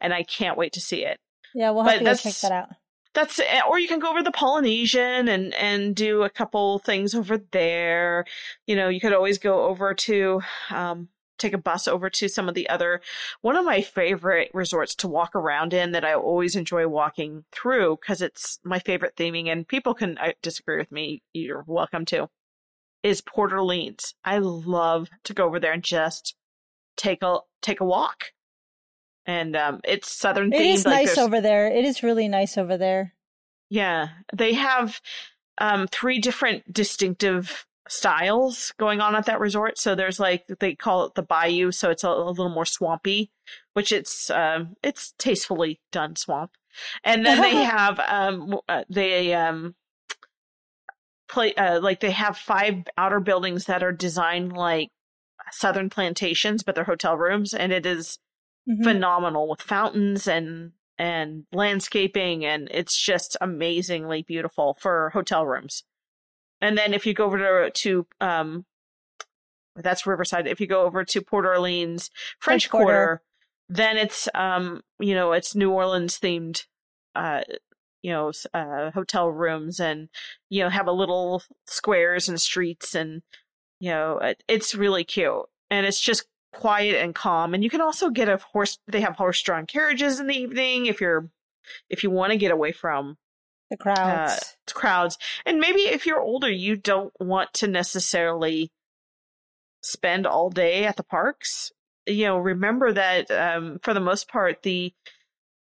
and 0.00 0.12
I 0.14 0.22
can't 0.22 0.58
wait 0.58 0.72
to 0.72 0.80
see 0.80 1.04
it 1.04 1.20
Yeah, 1.54 1.70
we'll 1.70 1.84
But 1.84 1.90
have 1.92 1.98
to 2.00 2.04
go 2.04 2.14
check 2.30 2.40
that 2.40 2.52
out. 2.52 2.68
that's 3.14 3.38
eh, 3.38 3.60
or 3.68 3.78
you 3.78 3.86
can 3.86 3.98
go 4.00 4.10
over 4.10 4.22
the 4.22 4.32
Polynesian 4.32 5.28
and 5.28 5.54
and 5.54 5.94
do 5.94 6.22
a 6.22 6.30
couple 6.30 6.78
things 6.80 7.14
over 7.14 7.38
there. 7.52 8.24
You 8.66 8.76
know, 8.76 8.88
you 8.88 9.00
could 9.00 9.12
always 9.12 9.38
go 9.38 9.66
over 9.66 9.94
to 9.94 10.40
um 10.70 11.08
take 11.38 11.52
a 11.52 11.58
bus 11.58 11.86
over 11.88 12.08
to 12.10 12.28
some 12.28 12.48
of 12.48 12.54
the 12.54 12.68
other 12.68 13.00
one 13.42 13.56
of 13.56 13.64
my 13.64 13.80
favorite 13.82 14.50
resorts 14.54 14.94
to 14.96 15.08
walk 15.08 15.34
around 15.34 15.72
in 15.74 15.92
that 15.92 16.04
I 16.04 16.14
always 16.14 16.56
enjoy 16.56 16.86
walking 16.88 17.44
through 17.52 17.98
because 18.00 18.22
it's 18.22 18.58
my 18.64 18.78
favorite 18.78 19.16
theming 19.16 19.48
and 19.48 19.66
people 19.68 19.94
can 19.94 20.16
uh, 20.18 20.32
disagree 20.42 20.78
with 20.78 20.90
me. 20.92 21.22
You're 21.32 21.64
welcome 21.66 22.04
to. 22.06 22.28
Is 23.02 23.20
Port 23.20 23.52
Orleans. 23.52 24.14
I 24.24 24.38
love 24.38 25.08
to 25.24 25.34
go 25.34 25.44
over 25.46 25.60
there 25.60 25.72
and 25.72 25.82
just 25.84 26.34
take 26.96 27.22
a 27.22 27.38
take 27.62 27.80
a 27.80 27.84
walk. 27.84 28.32
And 29.26 29.54
um 29.56 29.80
it's 29.84 30.10
southern 30.10 30.52
It 30.52 30.58
themed. 30.60 30.74
is 30.74 30.84
like 30.86 31.06
nice 31.06 31.18
over 31.18 31.40
there. 31.40 31.66
It 31.68 31.84
is 31.84 32.02
really 32.02 32.28
nice 32.28 32.56
over 32.58 32.76
there. 32.76 33.14
yeah, 33.68 34.08
they 34.32 34.54
have 34.54 35.00
um, 35.58 35.88
three 35.88 36.18
different 36.18 36.70
distinctive 36.72 37.66
styles 37.88 38.72
going 38.78 39.00
on 39.00 39.14
at 39.14 39.26
that 39.26 39.40
resort. 39.40 39.78
So 39.78 39.94
there's 39.94 40.20
like 40.20 40.46
they 40.60 40.74
call 40.74 41.06
it 41.06 41.14
the 41.14 41.22
bayou, 41.22 41.72
so 41.72 41.90
it's 41.90 42.04
a, 42.04 42.08
a 42.08 42.30
little 42.30 42.48
more 42.48 42.64
swampy, 42.64 43.30
which 43.74 43.92
it's 43.92 44.30
um, 44.30 44.76
it's 44.82 45.12
tastefully 45.18 45.80
done 45.92 46.16
swamp. 46.16 46.52
And 47.04 47.24
then 47.24 47.40
they 47.40 47.56
have 47.62 47.98
um, 48.00 48.58
uh, 48.68 48.84
they 48.88 49.34
um, 49.34 49.74
play 51.28 51.54
uh, 51.54 51.80
like 51.80 52.00
they 52.00 52.10
have 52.10 52.36
five 52.36 52.84
outer 52.96 53.20
buildings 53.20 53.64
that 53.66 53.82
are 53.82 53.92
designed 53.92 54.52
like 54.52 54.90
southern 55.50 55.90
plantations, 55.90 56.62
but 56.62 56.74
they're 56.74 56.84
hotel 56.84 57.16
rooms, 57.16 57.54
and 57.54 57.72
it 57.72 57.86
is 57.86 58.18
Mhm. 58.68 58.82
phenomenal 58.82 59.48
with 59.48 59.62
fountains 59.62 60.26
and 60.26 60.72
and 60.98 61.44
landscaping 61.52 62.44
and 62.44 62.68
it's 62.72 62.98
just 62.98 63.36
amazingly 63.40 64.22
beautiful 64.22 64.76
for 64.80 65.10
hotel 65.10 65.46
rooms. 65.46 65.84
And 66.60 66.76
then 66.76 66.94
if 66.94 67.06
you 67.06 67.14
go 67.14 67.26
over 67.26 67.38
to, 67.38 67.70
to 67.70 68.06
um 68.20 68.64
that's 69.76 70.06
Riverside. 70.06 70.46
If 70.46 70.60
you 70.60 70.66
go 70.66 70.82
over 70.82 71.04
to 71.04 71.20
Port 71.20 71.44
Orleans 71.44 72.10
French, 72.38 72.68
French 72.68 72.70
Quarter, 72.70 72.86
Quarter. 72.86 73.22
then 73.68 73.96
it's 73.96 74.28
um 74.34 74.82
you 74.98 75.14
know 75.14 75.32
it's 75.32 75.54
New 75.54 75.70
Orleans 75.70 76.18
themed 76.18 76.64
uh 77.14 77.42
you 78.02 78.12
know 78.12 78.32
uh 78.54 78.90
hotel 78.92 79.28
rooms 79.28 79.80
and 79.80 80.08
you 80.48 80.62
know 80.62 80.68
have 80.68 80.86
a 80.86 80.92
little 80.92 81.42
squares 81.66 82.28
and 82.28 82.40
streets 82.40 82.94
and 82.94 83.22
you 83.80 83.90
know 83.90 84.18
it, 84.18 84.42
it's 84.48 84.74
really 84.74 85.04
cute 85.04 85.44
and 85.70 85.86
it's 85.86 86.00
just 86.00 86.26
quiet 86.52 86.96
and 86.96 87.14
calm 87.14 87.52
and 87.52 87.62
you 87.62 87.68
can 87.68 87.80
also 87.80 88.08
get 88.08 88.28
a 88.28 88.38
horse 88.38 88.78
they 88.86 89.00
have 89.00 89.16
horse 89.16 89.42
drawn 89.42 89.66
carriages 89.66 90.20
in 90.20 90.26
the 90.26 90.36
evening 90.36 90.86
if 90.86 91.00
you're 91.00 91.28
if 91.90 92.02
you 92.02 92.10
want 92.10 92.32
to 92.32 92.38
get 92.38 92.50
away 92.50 92.72
from 92.72 93.18
The 93.70 93.76
crowds. 93.76 94.56
crowds. 94.72 95.18
And 95.44 95.58
maybe 95.58 95.80
if 95.80 96.06
you're 96.06 96.20
older 96.20 96.50
you 96.50 96.76
don't 96.76 97.12
want 97.18 97.52
to 97.54 97.66
necessarily 97.66 98.70
spend 99.82 100.26
all 100.26 100.50
day 100.50 100.84
at 100.84 100.96
the 100.96 101.02
parks. 101.02 101.72
You 102.06 102.26
know 102.26 102.38
remember 102.38 102.92
that 102.92 103.30
um, 103.30 103.78
for 103.82 103.94
the 103.94 104.00
most 104.00 104.28
part 104.28 104.62
the 104.62 104.92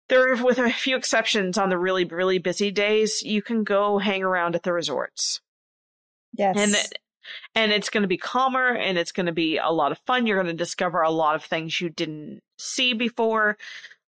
there 0.08 0.32
are 0.32 0.44
with 0.44 0.58
a 0.58 0.70
few 0.70 0.96
exceptions 0.96 1.58
on 1.58 1.68
the 1.68 1.78
really 1.78 2.04
really 2.04 2.38
busy 2.38 2.70
days 2.70 3.22
you 3.22 3.42
can 3.42 3.64
go 3.64 3.98
hang 3.98 4.22
around 4.22 4.54
at 4.54 4.62
the 4.62 4.72
resorts. 4.72 5.40
Yes. 6.32 6.56
and 6.56 6.76
and 7.54 7.72
it's 7.72 7.90
going 7.90 8.02
to 8.02 8.08
be 8.08 8.16
calmer 8.16 8.68
and 8.68 8.96
it's 8.96 9.12
going 9.12 9.26
to 9.26 9.32
be 9.32 9.58
a 9.58 9.70
lot 9.70 9.92
of 9.92 9.98
fun. 10.06 10.26
You're 10.26 10.40
going 10.40 10.46
to 10.46 10.64
discover 10.64 11.02
a 11.02 11.10
lot 11.10 11.34
of 11.34 11.44
things 11.44 11.80
you 11.80 11.90
didn't 11.90 12.40
see 12.58 12.92
before. 12.92 13.56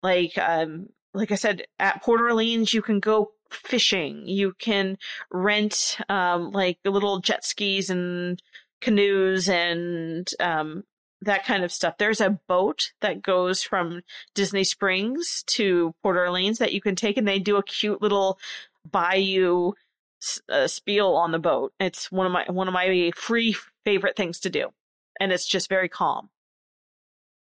Like 0.04 0.38
um 0.38 0.90
like 1.14 1.32
i 1.32 1.36
said 1.36 1.64
at 1.80 2.02
port 2.02 2.22
orleans 2.22 2.74
you 2.74 2.82
can 2.82 3.00
go 3.00 3.32
fishing 3.52 4.28
you 4.28 4.54
can 4.60 4.98
rent 5.32 5.98
um 6.10 6.52
like 6.52 6.80
little 6.86 7.20
jet 7.20 7.46
skis 7.46 7.90
and 7.90 8.42
canoes 8.82 9.48
and 9.50 10.30
um 10.40 10.84
that 11.24 11.46
kind 11.46 11.64
of 11.64 11.72
stuff 11.72 11.98
there's 11.98 12.22
a 12.22 12.40
boat 12.48 12.94
that 13.02 13.22
goes 13.22 13.62
from 13.62 14.02
disney 14.34 14.64
springs 14.64 15.44
to 15.46 15.94
port 16.02 16.18
orleans 16.18 16.58
that 16.58 16.74
you 16.74 16.82
can 16.82 16.96
take 16.96 17.18
and 17.18 17.28
they 17.28 17.40
do 17.40 17.58
a 17.58 17.64
cute 17.64 18.02
little 18.02 18.40
bayou 18.90 19.74
uh, 20.50 20.68
spiel 20.68 21.16
on 21.16 21.32
the 21.32 21.40
boat. 21.40 21.74
It's 21.80 22.12
one 22.12 22.26
of 22.26 22.32
my 22.32 22.46
one 22.48 22.68
of 22.68 22.74
my 22.74 23.12
free 23.16 23.56
favorite 23.84 24.16
things 24.16 24.40
to 24.42 24.50
do, 24.50 24.70
and 25.20 25.32
it's 25.32 25.48
just 25.48 25.70
very 25.70 25.90
calm. 25.90 26.30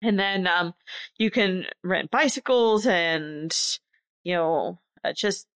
And 0.02 0.18
then 0.18 0.46
um, 0.46 0.74
you 1.18 1.30
can 1.30 1.66
rent 1.84 2.10
bicycles 2.10 2.86
and 2.86 3.56
you 4.24 4.34
know 4.34 4.78
uh, 5.04 5.12
just 5.12 5.46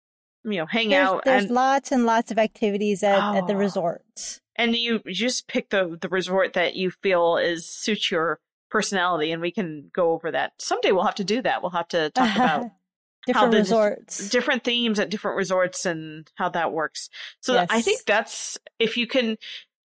you 0.44 0.58
know 0.58 0.66
hang 0.66 0.90
there's, 0.90 1.08
out 1.08 1.24
there's 1.24 1.44
and 1.44 1.52
lots 1.54 1.92
and 1.92 2.04
lots 2.06 2.30
of 2.30 2.38
activities 2.38 3.02
at, 3.02 3.36
at 3.36 3.46
the 3.46 3.54
Oh. 3.54 3.56
resorts. 3.56 4.40
and 4.56 4.76
you 4.76 5.00
just 5.06 5.48
pick 5.48 5.70
the 5.70 5.96
the 6.00 6.08
resort 6.08 6.52
that 6.54 6.74
you 6.76 6.90
feel 6.90 7.36
is 7.36 7.68
suits 7.68 8.10
your 8.10 8.40
personality, 8.70 9.30
and 9.32 9.40
we 9.40 9.50
can 9.52 9.90
go 9.92 10.10
over 10.12 10.30
that 10.32 10.52
someday. 10.58 10.90
We'll 10.92 11.04
have 11.04 11.14
to 11.16 11.24
do 11.24 11.40
that. 11.42 11.62
We'll 11.62 11.70
have 11.70 11.88
to 11.88 12.10
talk 12.10 12.34
about 12.36 12.70
different 13.26 13.52
the- 13.52 13.58
resorts. 13.58 14.28
different 14.30 14.64
themes 14.64 14.98
at 14.98 15.10
different 15.10 15.36
resorts 15.36 15.86
and 15.86 16.30
how 16.34 16.48
that 16.50 16.72
works. 16.72 17.08
So 17.40 17.64
I 17.70 17.80
think 17.80 18.04
that's 18.04 18.58
if 18.78 18.96
you 18.96 19.06
can 19.06 19.38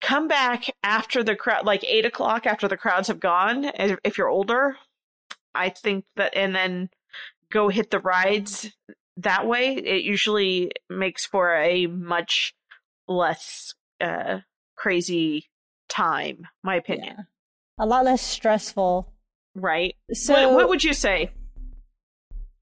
come 0.00 0.26
back 0.26 0.64
after 0.82 1.22
the 1.22 1.36
crowd, 1.36 1.64
like 1.64 1.84
eight 1.84 2.04
o'clock 2.04 2.44
after 2.46 2.66
the 2.66 2.76
crowds 2.76 3.06
have 3.08 3.20
gone, 3.20 3.64
if 3.76 3.98
if 4.04 4.18
you're 4.18 4.28
older, 4.28 4.76
I 5.54 5.68
think 5.68 6.04
that, 6.16 6.36
and 6.36 6.54
then 6.54 6.90
go 7.50 7.68
hit 7.68 7.90
the 7.90 8.00
rides 8.00 8.70
that 9.18 9.46
way, 9.46 9.74
it 9.74 10.04
usually 10.04 10.72
makes 10.88 11.26
for 11.26 11.54
a 11.54 11.86
much 11.86 12.54
less 13.08 13.74
uh, 14.00 14.38
crazy 14.76 15.50
time, 15.88 16.46
my 16.62 16.76
opinion. 16.76 17.16
Yeah. 17.18 17.84
A 17.84 17.86
lot 17.86 18.04
less 18.04 18.22
stressful. 18.22 19.12
Right? 19.54 19.96
So, 20.12 20.48
what, 20.48 20.56
what 20.56 20.68
would 20.68 20.84
you 20.84 20.94
say? 20.94 21.30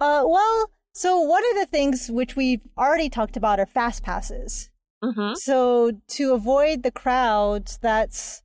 uh, 0.01 0.25
well, 0.27 0.71
so 0.95 1.21
one 1.21 1.43
of 1.51 1.57
the 1.57 1.67
things 1.67 2.11
which 2.11 2.35
we've 2.35 2.63
already 2.77 3.09
talked 3.09 3.37
about 3.37 3.61
are 3.61 3.67
fast 3.67 4.03
passes. 4.03 4.71
Mm-hmm. 5.05 5.35
So 5.35 5.93
to 6.09 6.35
avoid 6.35 6.83
the 6.83 6.91
crowds, 6.91 7.79
that's 7.81 8.43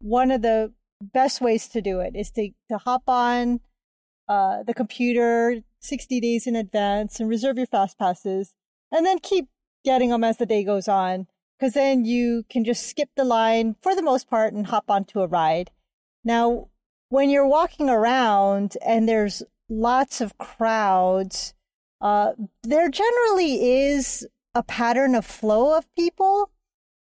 one 0.00 0.30
of 0.30 0.42
the 0.42 0.72
best 1.00 1.40
ways 1.40 1.68
to 1.68 1.80
do 1.80 2.00
it 2.00 2.14
is 2.14 2.30
to, 2.32 2.50
to 2.70 2.78
hop 2.78 3.02
on 3.08 3.60
uh, 4.28 4.62
the 4.64 4.74
computer 4.74 5.60
60 5.80 6.20
days 6.20 6.46
in 6.46 6.56
advance 6.56 7.20
and 7.20 7.28
reserve 7.28 7.56
your 7.56 7.66
fast 7.66 7.98
passes 7.98 8.54
and 8.90 9.04
then 9.04 9.18
keep 9.18 9.48
getting 9.84 10.10
them 10.10 10.24
as 10.24 10.38
the 10.38 10.46
day 10.46 10.64
goes 10.64 10.88
on 10.88 11.26
because 11.58 11.74
then 11.74 12.04
you 12.04 12.44
can 12.48 12.64
just 12.64 12.88
skip 12.88 13.10
the 13.16 13.24
line 13.24 13.76
for 13.82 13.94
the 13.94 14.02
most 14.02 14.28
part 14.28 14.52
and 14.52 14.68
hop 14.68 14.84
onto 14.88 15.20
a 15.20 15.26
ride. 15.26 15.70
Now, 16.24 16.68
when 17.08 17.30
you're 17.30 17.46
walking 17.46 17.88
around 17.88 18.76
and 18.84 19.08
there's 19.08 19.42
lots 19.68 20.20
of 20.20 20.38
crowds, 20.38 21.54
uh, 22.00 22.32
there 22.62 22.88
generally 22.88 23.82
is 23.86 24.26
a 24.54 24.62
pattern 24.62 25.14
of 25.14 25.26
flow 25.26 25.76
of 25.76 25.92
people. 25.94 26.50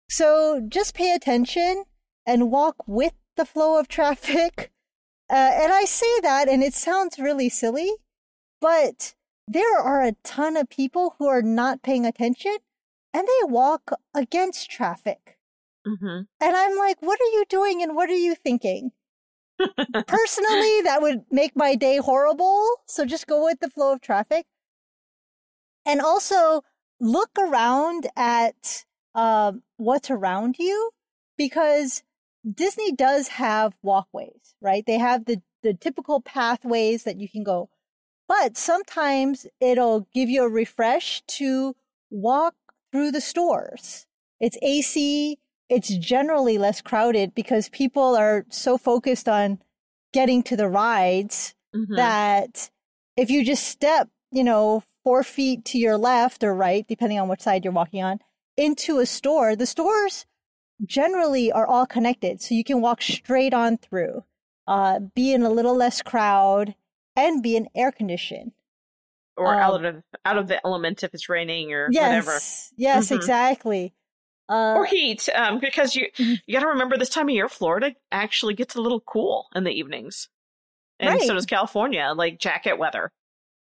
So 0.08 0.62
just 0.68 0.94
pay 0.94 1.12
attention 1.12 1.84
and 2.24 2.50
walk 2.50 2.76
with 2.86 3.14
the 3.36 3.44
flow 3.44 3.78
of 3.78 3.88
traffic. 3.88 4.70
Uh, 5.28 5.50
and 5.60 5.72
I 5.72 5.86
say 5.86 6.20
that, 6.20 6.48
and 6.48 6.62
it 6.62 6.72
sounds 6.72 7.18
really 7.18 7.48
silly, 7.48 7.92
but 8.60 9.14
there 9.48 9.78
are 9.78 10.02
a 10.02 10.16
ton 10.24 10.56
of 10.56 10.68
people 10.68 11.14
who 11.18 11.26
are 11.26 11.42
not 11.42 11.82
paying 11.82 12.04
attention 12.04 12.56
and 13.14 13.26
they 13.26 13.52
walk 13.52 13.92
against 14.14 14.70
traffic. 14.70 15.38
Mm-hmm. 15.86 16.22
And 16.40 16.56
I'm 16.56 16.76
like, 16.76 16.96
what 17.00 17.20
are 17.20 17.32
you 17.32 17.44
doing 17.48 17.82
and 17.82 17.94
what 17.94 18.10
are 18.10 18.16
you 18.16 18.34
thinking? 18.34 18.90
Personally, 19.58 20.82
that 20.82 20.98
would 21.00 21.24
make 21.30 21.56
my 21.56 21.76
day 21.76 21.98
horrible. 21.98 22.66
So 22.86 23.04
just 23.04 23.26
go 23.26 23.44
with 23.44 23.60
the 23.60 23.70
flow 23.70 23.92
of 23.92 24.00
traffic. 24.00 24.46
And 25.86 26.00
also 26.00 26.62
look 27.00 27.30
around 27.38 28.08
at 28.16 28.84
um, 29.14 29.62
what's 29.76 30.10
around 30.10 30.56
you 30.58 30.90
because 31.36 32.02
Disney 32.52 32.92
does 32.92 33.28
have 33.28 33.74
walkways, 33.82 34.56
right? 34.60 34.84
They 34.84 34.98
have 34.98 35.24
the, 35.24 35.40
the 35.62 35.74
typical 35.74 36.20
pathways 36.20 37.04
that 37.04 37.20
you 37.20 37.28
can 37.28 37.44
go. 37.44 37.70
But 38.28 38.56
sometimes 38.56 39.46
it'll 39.60 40.08
give 40.12 40.28
you 40.28 40.42
a 40.42 40.48
refresh 40.48 41.22
to 41.22 41.76
walk 42.10 42.54
through 42.92 43.12
the 43.12 43.20
stores. 43.20 44.06
It's 44.40 44.58
AC. 44.62 45.38
It's 45.68 45.96
generally 45.96 46.58
less 46.58 46.80
crowded 46.80 47.34
because 47.34 47.68
people 47.68 48.16
are 48.16 48.44
so 48.48 48.78
focused 48.78 49.28
on 49.28 49.60
getting 50.12 50.42
to 50.44 50.56
the 50.56 50.68
rides 50.68 51.54
Mhm. 51.74 51.96
that 51.96 52.70
if 53.16 53.30
you 53.30 53.44
just 53.44 53.64
step, 53.64 54.08
you 54.30 54.44
know, 54.44 54.82
four 55.04 55.22
feet 55.22 55.64
to 55.66 55.78
your 55.78 55.96
left 55.96 56.42
or 56.42 56.54
right, 56.54 56.86
depending 56.86 57.18
on 57.18 57.28
which 57.28 57.40
side 57.42 57.64
you're 57.64 57.72
walking 57.72 58.02
on, 58.02 58.20
into 58.56 58.98
a 58.98 59.06
store, 59.06 59.54
the 59.56 59.66
stores 59.66 60.26
generally 60.84 61.50
are 61.52 61.66
all 61.66 61.86
connected. 61.86 62.40
So 62.40 62.54
you 62.54 62.64
can 62.64 62.80
walk 62.80 63.02
straight 63.02 63.54
on 63.54 63.76
through, 63.78 64.24
uh, 64.66 65.00
be 65.00 65.32
in 65.32 65.42
a 65.42 65.50
little 65.50 65.74
less 65.74 66.02
crowd, 66.02 66.74
and 67.16 67.42
be 67.42 67.56
in 67.56 67.68
air 67.74 67.90
conditioned. 67.92 68.52
or 69.38 69.54
Um, 69.54 69.60
out 69.62 69.84
of 69.84 70.02
out 70.24 70.38
of 70.38 70.48
the 70.48 70.64
element 70.66 71.02
if 71.04 71.12
it's 71.12 71.28
raining 71.28 71.70
or 71.72 71.88
whatever. 71.88 72.30
Yes, 72.32 72.72
yes, 72.76 73.08
Mhm. 73.10 73.16
exactly. 73.16 73.94
Uh, 74.48 74.74
Or 74.76 74.84
heat, 74.86 75.28
um, 75.34 75.58
because 75.58 75.94
you 75.94 76.10
Mhm. 76.16 76.40
you 76.46 76.54
got 76.54 76.60
to 76.60 76.68
remember 76.68 76.96
this 76.96 77.10
time 77.10 77.28
of 77.28 77.34
year, 77.34 77.48
Florida 77.48 77.94
actually 78.10 78.54
gets 78.54 78.74
a 78.76 78.80
little 78.80 79.00
cool 79.00 79.48
in 79.54 79.64
the 79.64 79.72
evenings, 79.72 80.28
and 80.98 81.20
so 81.22 81.34
does 81.34 81.44
California, 81.46 82.12
like 82.16 82.38
jacket 82.38 82.78
weather. 82.78 83.12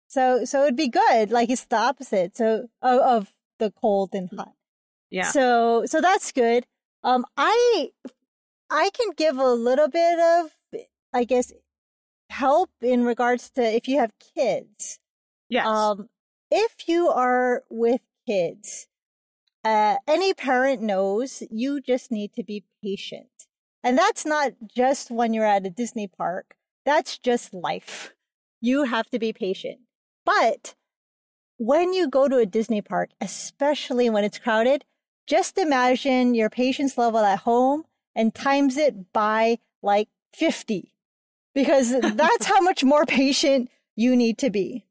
so, 0.07 0.45
so 0.45 0.63
it'd 0.63 0.75
be 0.75 0.87
good. 0.87 1.31
Like 1.31 1.49
it's 1.49 1.65
the 1.65 1.77
opposite. 1.77 2.37
So 2.37 2.67
of, 2.81 2.99
of 2.99 3.33
the 3.57 3.71
cold 3.71 4.13
and 4.13 4.29
hot. 4.37 4.53
Yeah, 5.09 5.31
So 5.31 5.85
so 5.87 5.99
that's 5.99 6.31
good. 6.31 6.67
Um 7.03 7.25
I 7.37 7.91
I 8.69 8.89
can 8.93 9.11
give 9.17 9.37
a 9.37 9.53
little 9.53 9.87
bit 9.87 10.19
of 10.19 10.51
I 11.13 11.23
guess 11.23 11.51
help 12.29 12.71
in 12.81 13.05
regards 13.05 13.49
to 13.51 13.61
if 13.61 13.87
you 13.87 13.99
have 13.99 14.11
kids. 14.35 14.99
yes, 15.49 15.65
Um 15.67 16.09
if 16.51 16.87
you 16.87 17.09
are 17.09 17.63
with 17.69 18.01
kids, 18.27 18.87
uh 19.63 19.97
any 20.07 20.33
parent 20.33 20.81
knows 20.81 21.43
you 21.51 21.81
just 21.81 22.11
need 22.11 22.33
to 22.33 22.43
be 22.43 22.65
patient. 22.83 23.47
And 23.83 23.97
that's 23.97 24.25
not 24.25 24.53
just 24.75 25.11
when 25.11 25.33
you're 25.33 25.45
at 25.45 25.65
a 25.65 25.69
Disney 25.69 26.07
park. 26.07 26.55
That's 26.85 27.17
just 27.17 27.53
life. 27.53 28.13
You 28.61 28.83
have 28.85 29.09
to 29.11 29.19
be 29.19 29.31
patient. 29.33 29.81
But 30.25 30.75
when 31.57 31.93
you 31.93 32.09
go 32.09 32.27
to 32.27 32.37
a 32.37 32.45
Disney 32.45 32.81
park, 32.81 33.11
especially 33.21 34.09
when 34.09 34.23
it's 34.23 34.39
crowded, 34.39 34.85
just 35.27 35.57
imagine 35.57 36.35
your 36.35 36.49
patience 36.49 36.97
level 36.97 37.19
at 37.19 37.39
home 37.39 37.85
and 38.15 38.33
times 38.33 38.77
it 38.77 39.11
by 39.13 39.59
like 39.81 40.09
50 40.33 40.91
because 41.55 41.99
that's 42.15 42.45
how 42.45 42.61
much 42.61 42.83
more 42.83 43.05
patient 43.05 43.69
you 43.95 44.15
need 44.15 44.37
to 44.37 44.51
be. 44.51 44.85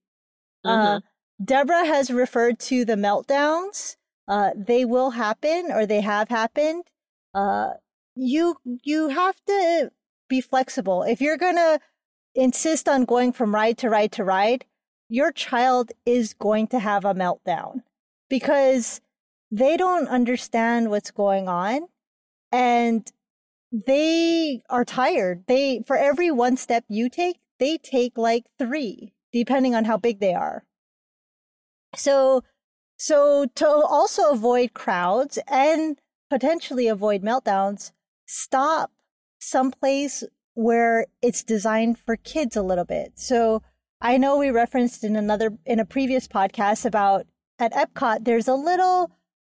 Uh, 0.64 1.00
Deborah 1.44 1.84
has 1.84 2.10
referred 2.10 2.58
to 2.58 2.84
the 2.84 2.94
meltdowns. 2.94 3.96
Uh, 4.26 4.50
they 4.56 4.84
will 4.84 5.10
happen 5.10 5.70
or 5.70 5.84
they 5.84 6.00
have 6.00 6.30
happened. 6.30 6.84
Uh, 7.34 7.74
you, 8.16 8.56
you 8.64 9.10
have 9.10 9.36
to 9.46 9.92
be 10.28 10.40
flexible. 10.40 11.02
If 11.02 11.20
you're 11.20 11.36
going 11.36 11.56
to 11.56 11.78
insist 12.34 12.88
on 12.88 13.04
going 13.04 13.32
from 13.32 13.54
ride 13.54 13.76
to 13.78 13.90
ride 13.90 14.12
to 14.12 14.24
ride, 14.24 14.64
your 15.08 15.32
child 15.32 15.92
is 16.06 16.32
going 16.34 16.68
to 16.68 16.78
have 16.78 17.04
a 17.04 17.14
meltdown 17.14 17.82
because 18.30 19.02
they 19.50 19.76
don't 19.76 20.08
understand 20.08 20.90
what's 20.90 21.10
going 21.10 21.46
on 21.48 21.86
and 22.50 23.12
they 23.86 24.62
are 24.70 24.84
tired. 24.84 25.44
They, 25.48 25.82
for 25.86 25.96
every 25.96 26.30
one 26.30 26.56
step 26.56 26.84
you 26.88 27.08
take, 27.08 27.38
they 27.58 27.78
take 27.78 28.16
like 28.16 28.44
three, 28.58 29.14
depending 29.32 29.74
on 29.74 29.84
how 29.84 29.96
big 29.96 30.20
they 30.20 30.34
are. 30.34 30.64
So, 31.96 32.42
so 32.96 33.46
to 33.56 33.66
also 33.66 34.30
avoid 34.30 34.74
crowds 34.74 35.38
and 35.48 35.98
potentially 36.30 36.86
avoid 36.86 37.22
meltdowns, 37.22 37.92
stop 38.26 38.92
someplace 39.38 40.22
where 40.54 41.06
it's 41.20 41.42
designed 41.42 41.98
for 41.98 42.16
kids 42.16 42.56
a 42.56 42.62
little 42.62 42.84
bit. 42.84 43.12
So 43.16 43.62
I 44.00 44.18
know 44.18 44.36
we 44.36 44.50
referenced 44.50 45.02
in 45.02 45.16
another 45.16 45.50
in 45.66 45.80
a 45.80 45.84
previous 45.84 46.28
podcast 46.28 46.84
about 46.84 47.26
at 47.58 47.72
Epcot 47.72 48.24
there's 48.24 48.48
a 48.48 48.54
little 48.54 49.10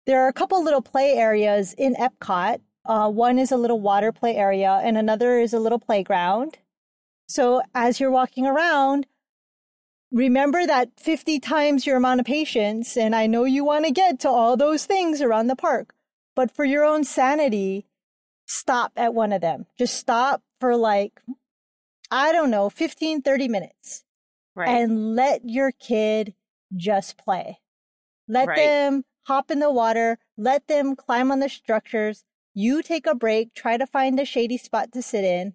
there 0.06 0.24
are 0.24 0.28
a 0.28 0.32
couple 0.32 0.62
little 0.62 0.82
play 0.82 1.14
areas 1.14 1.74
in 1.76 1.94
Epcot. 1.96 2.60
Uh, 2.86 3.10
one 3.10 3.38
is 3.38 3.50
a 3.50 3.56
little 3.56 3.80
water 3.80 4.12
play 4.12 4.36
area 4.36 4.80
and 4.82 4.96
another 4.96 5.38
is 5.38 5.52
a 5.52 5.58
little 5.58 5.78
playground. 5.78 6.58
So 7.28 7.62
as 7.74 7.98
you're 7.98 8.10
walking 8.10 8.46
around, 8.46 9.06
remember 10.12 10.66
that 10.66 10.90
50 10.98 11.40
times 11.40 11.86
your 11.86 11.96
amount 11.96 12.20
of 12.20 12.26
patience 12.26 12.96
and 12.96 13.14
I 13.14 13.26
know 13.26 13.44
you 13.44 13.64
want 13.64 13.84
to 13.84 13.90
get 13.90 14.20
to 14.20 14.28
all 14.28 14.56
those 14.56 14.86
things 14.86 15.20
around 15.20 15.48
the 15.48 15.56
park, 15.56 15.94
but 16.34 16.50
for 16.50 16.64
your 16.64 16.84
own 16.84 17.02
sanity, 17.02 17.86
stop 18.46 18.92
at 18.96 19.14
one 19.14 19.32
of 19.32 19.40
them. 19.40 19.66
Just 19.76 19.94
stop 19.94 20.42
for 20.60 20.76
like 20.76 21.20
I 22.10 22.30
don't 22.30 22.50
know, 22.50 22.70
15 22.70 23.22
30 23.22 23.48
minutes 23.48 24.04
right. 24.54 24.68
and 24.68 25.16
let 25.16 25.48
your 25.48 25.72
kid 25.72 26.34
just 26.76 27.18
play. 27.18 27.58
Let 28.28 28.48
Right. 28.48 28.56
them 28.56 29.04
hop 29.26 29.50
in 29.50 29.58
the 29.58 29.72
water, 29.72 30.18
let 30.36 30.68
them 30.68 30.94
climb 30.94 31.32
on 31.32 31.40
the 31.40 31.48
structures. 31.48 32.24
You 32.58 32.82
take 32.82 33.06
a 33.06 33.14
break, 33.14 33.52
try 33.52 33.76
to 33.76 33.86
find 33.86 34.18
a 34.18 34.24
shady 34.24 34.56
spot 34.56 34.90
to 34.92 35.02
sit 35.02 35.24
in. 35.24 35.52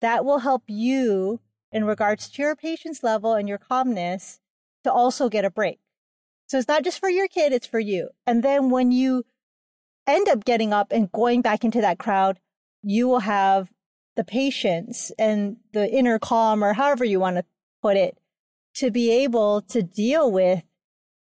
That 0.00 0.24
will 0.24 0.38
help 0.38 0.62
you 0.68 1.40
in 1.72 1.84
regards 1.84 2.28
to 2.30 2.42
your 2.42 2.54
patience 2.54 3.02
level 3.02 3.34
and 3.34 3.48
your 3.48 3.58
calmness 3.58 4.38
to 4.84 4.92
also 4.92 5.28
get 5.28 5.44
a 5.44 5.50
break. 5.50 5.80
So 6.46 6.56
it's 6.56 6.68
not 6.68 6.84
just 6.84 7.00
for 7.00 7.10
your 7.10 7.26
kid, 7.26 7.52
it's 7.52 7.66
for 7.66 7.80
you. 7.80 8.10
And 8.24 8.44
then 8.44 8.70
when 8.70 8.92
you 8.92 9.24
end 10.06 10.28
up 10.28 10.44
getting 10.44 10.72
up 10.72 10.92
and 10.92 11.10
going 11.10 11.42
back 11.42 11.64
into 11.64 11.80
that 11.80 11.98
crowd, 11.98 12.38
you 12.84 13.08
will 13.08 13.18
have 13.18 13.72
the 14.14 14.22
patience 14.22 15.10
and 15.18 15.56
the 15.72 15.90
inner 15.90 16.20
calm 16.20 16.62
or 16.62 16.72
however 16.72 17.04
you 17.04 17.18
want 17.18 17.38
to 17.38 17.44
put 17.82 17.96
it 17.96 18.16
to 18.74 18.92
be 18.92 19.10
able 19.10 19.62
to 19.62 19.82
deal 19.82 20.30
with 20.30 20.62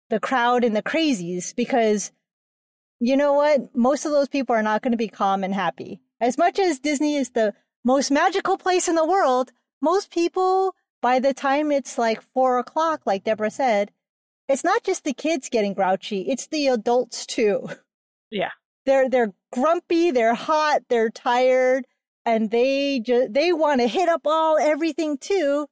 the 0.09 0.19
crowd 0.19 0.65
and 0.65 0.75
the 0.75 0.83
crazies 0.83 1.55
because 1.55 2.11
you 2.99 3.17
know 3.17 3.33
what? 3.33 3.75
Most 3.75 4.05
of 4.05 4.11
those 4.11 4.27
people 4.27 4.55
are 4.55 4.63
not 4.63 4.81
going 4.81 4.91
to 4.91 4.97
be 4.97 5.07
calm 5.07 5.43
and 5.43 5.53
happy. 5.53 5.99
As 6.19 6.37
much 6.37 6.57
as 6.59 6.79
Disney 6.79 7.15
is 7.15 7.31
the 7.31 7.53
most 7.83 8.11
magical 8.11 8.57
place 8.57 8.87
in 8.87 8.95
the 8.95 9.05
world, 9.05 9.51
most 9.81 10.11
people, 10.11 10.75
by 11.01 11.19
the 11.19 11.33
time 11.33 11.71
it's 11.71 11.97
like 11.97 12.21
four 12.21 12.57
o'clock, 12.57 13.01
like 13.05 13.23
Deborah 13.23 13.51
said, 13.51 13.91
it's 14.49 14.63
not 14.63 14.83
just 14.83 15.03
the 15.03 15.13
kids 15.13 15.49
getting 15.49 15.73
grouchy, 15.73 16.21
it's 16.21 16.47
the 16.47 16.67
adults 16.67 17.25
too. 17.25 17.69
Yeah. 18.31 18.51
They're, 18.85 19.09
they're 19.09 19.33
grumpy, 19.51 20.11
they're 20.11 20.33
hot, 20.33 20.83
they're 20.89 21.09
tired, 21.09 21.85
and 22.25 22.49
they 22.49 22.99
just, 22.99 23.33
they 23.33 23.53
want 23.53 23.81
to 23.81 23.87
hit 23.87 24.09
up 24.09 24.21
all 24.25 24.57
everything 24.57 25.17
too. 25.17 25.67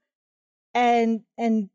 And, 0.74 1.22
and 1.38 1.70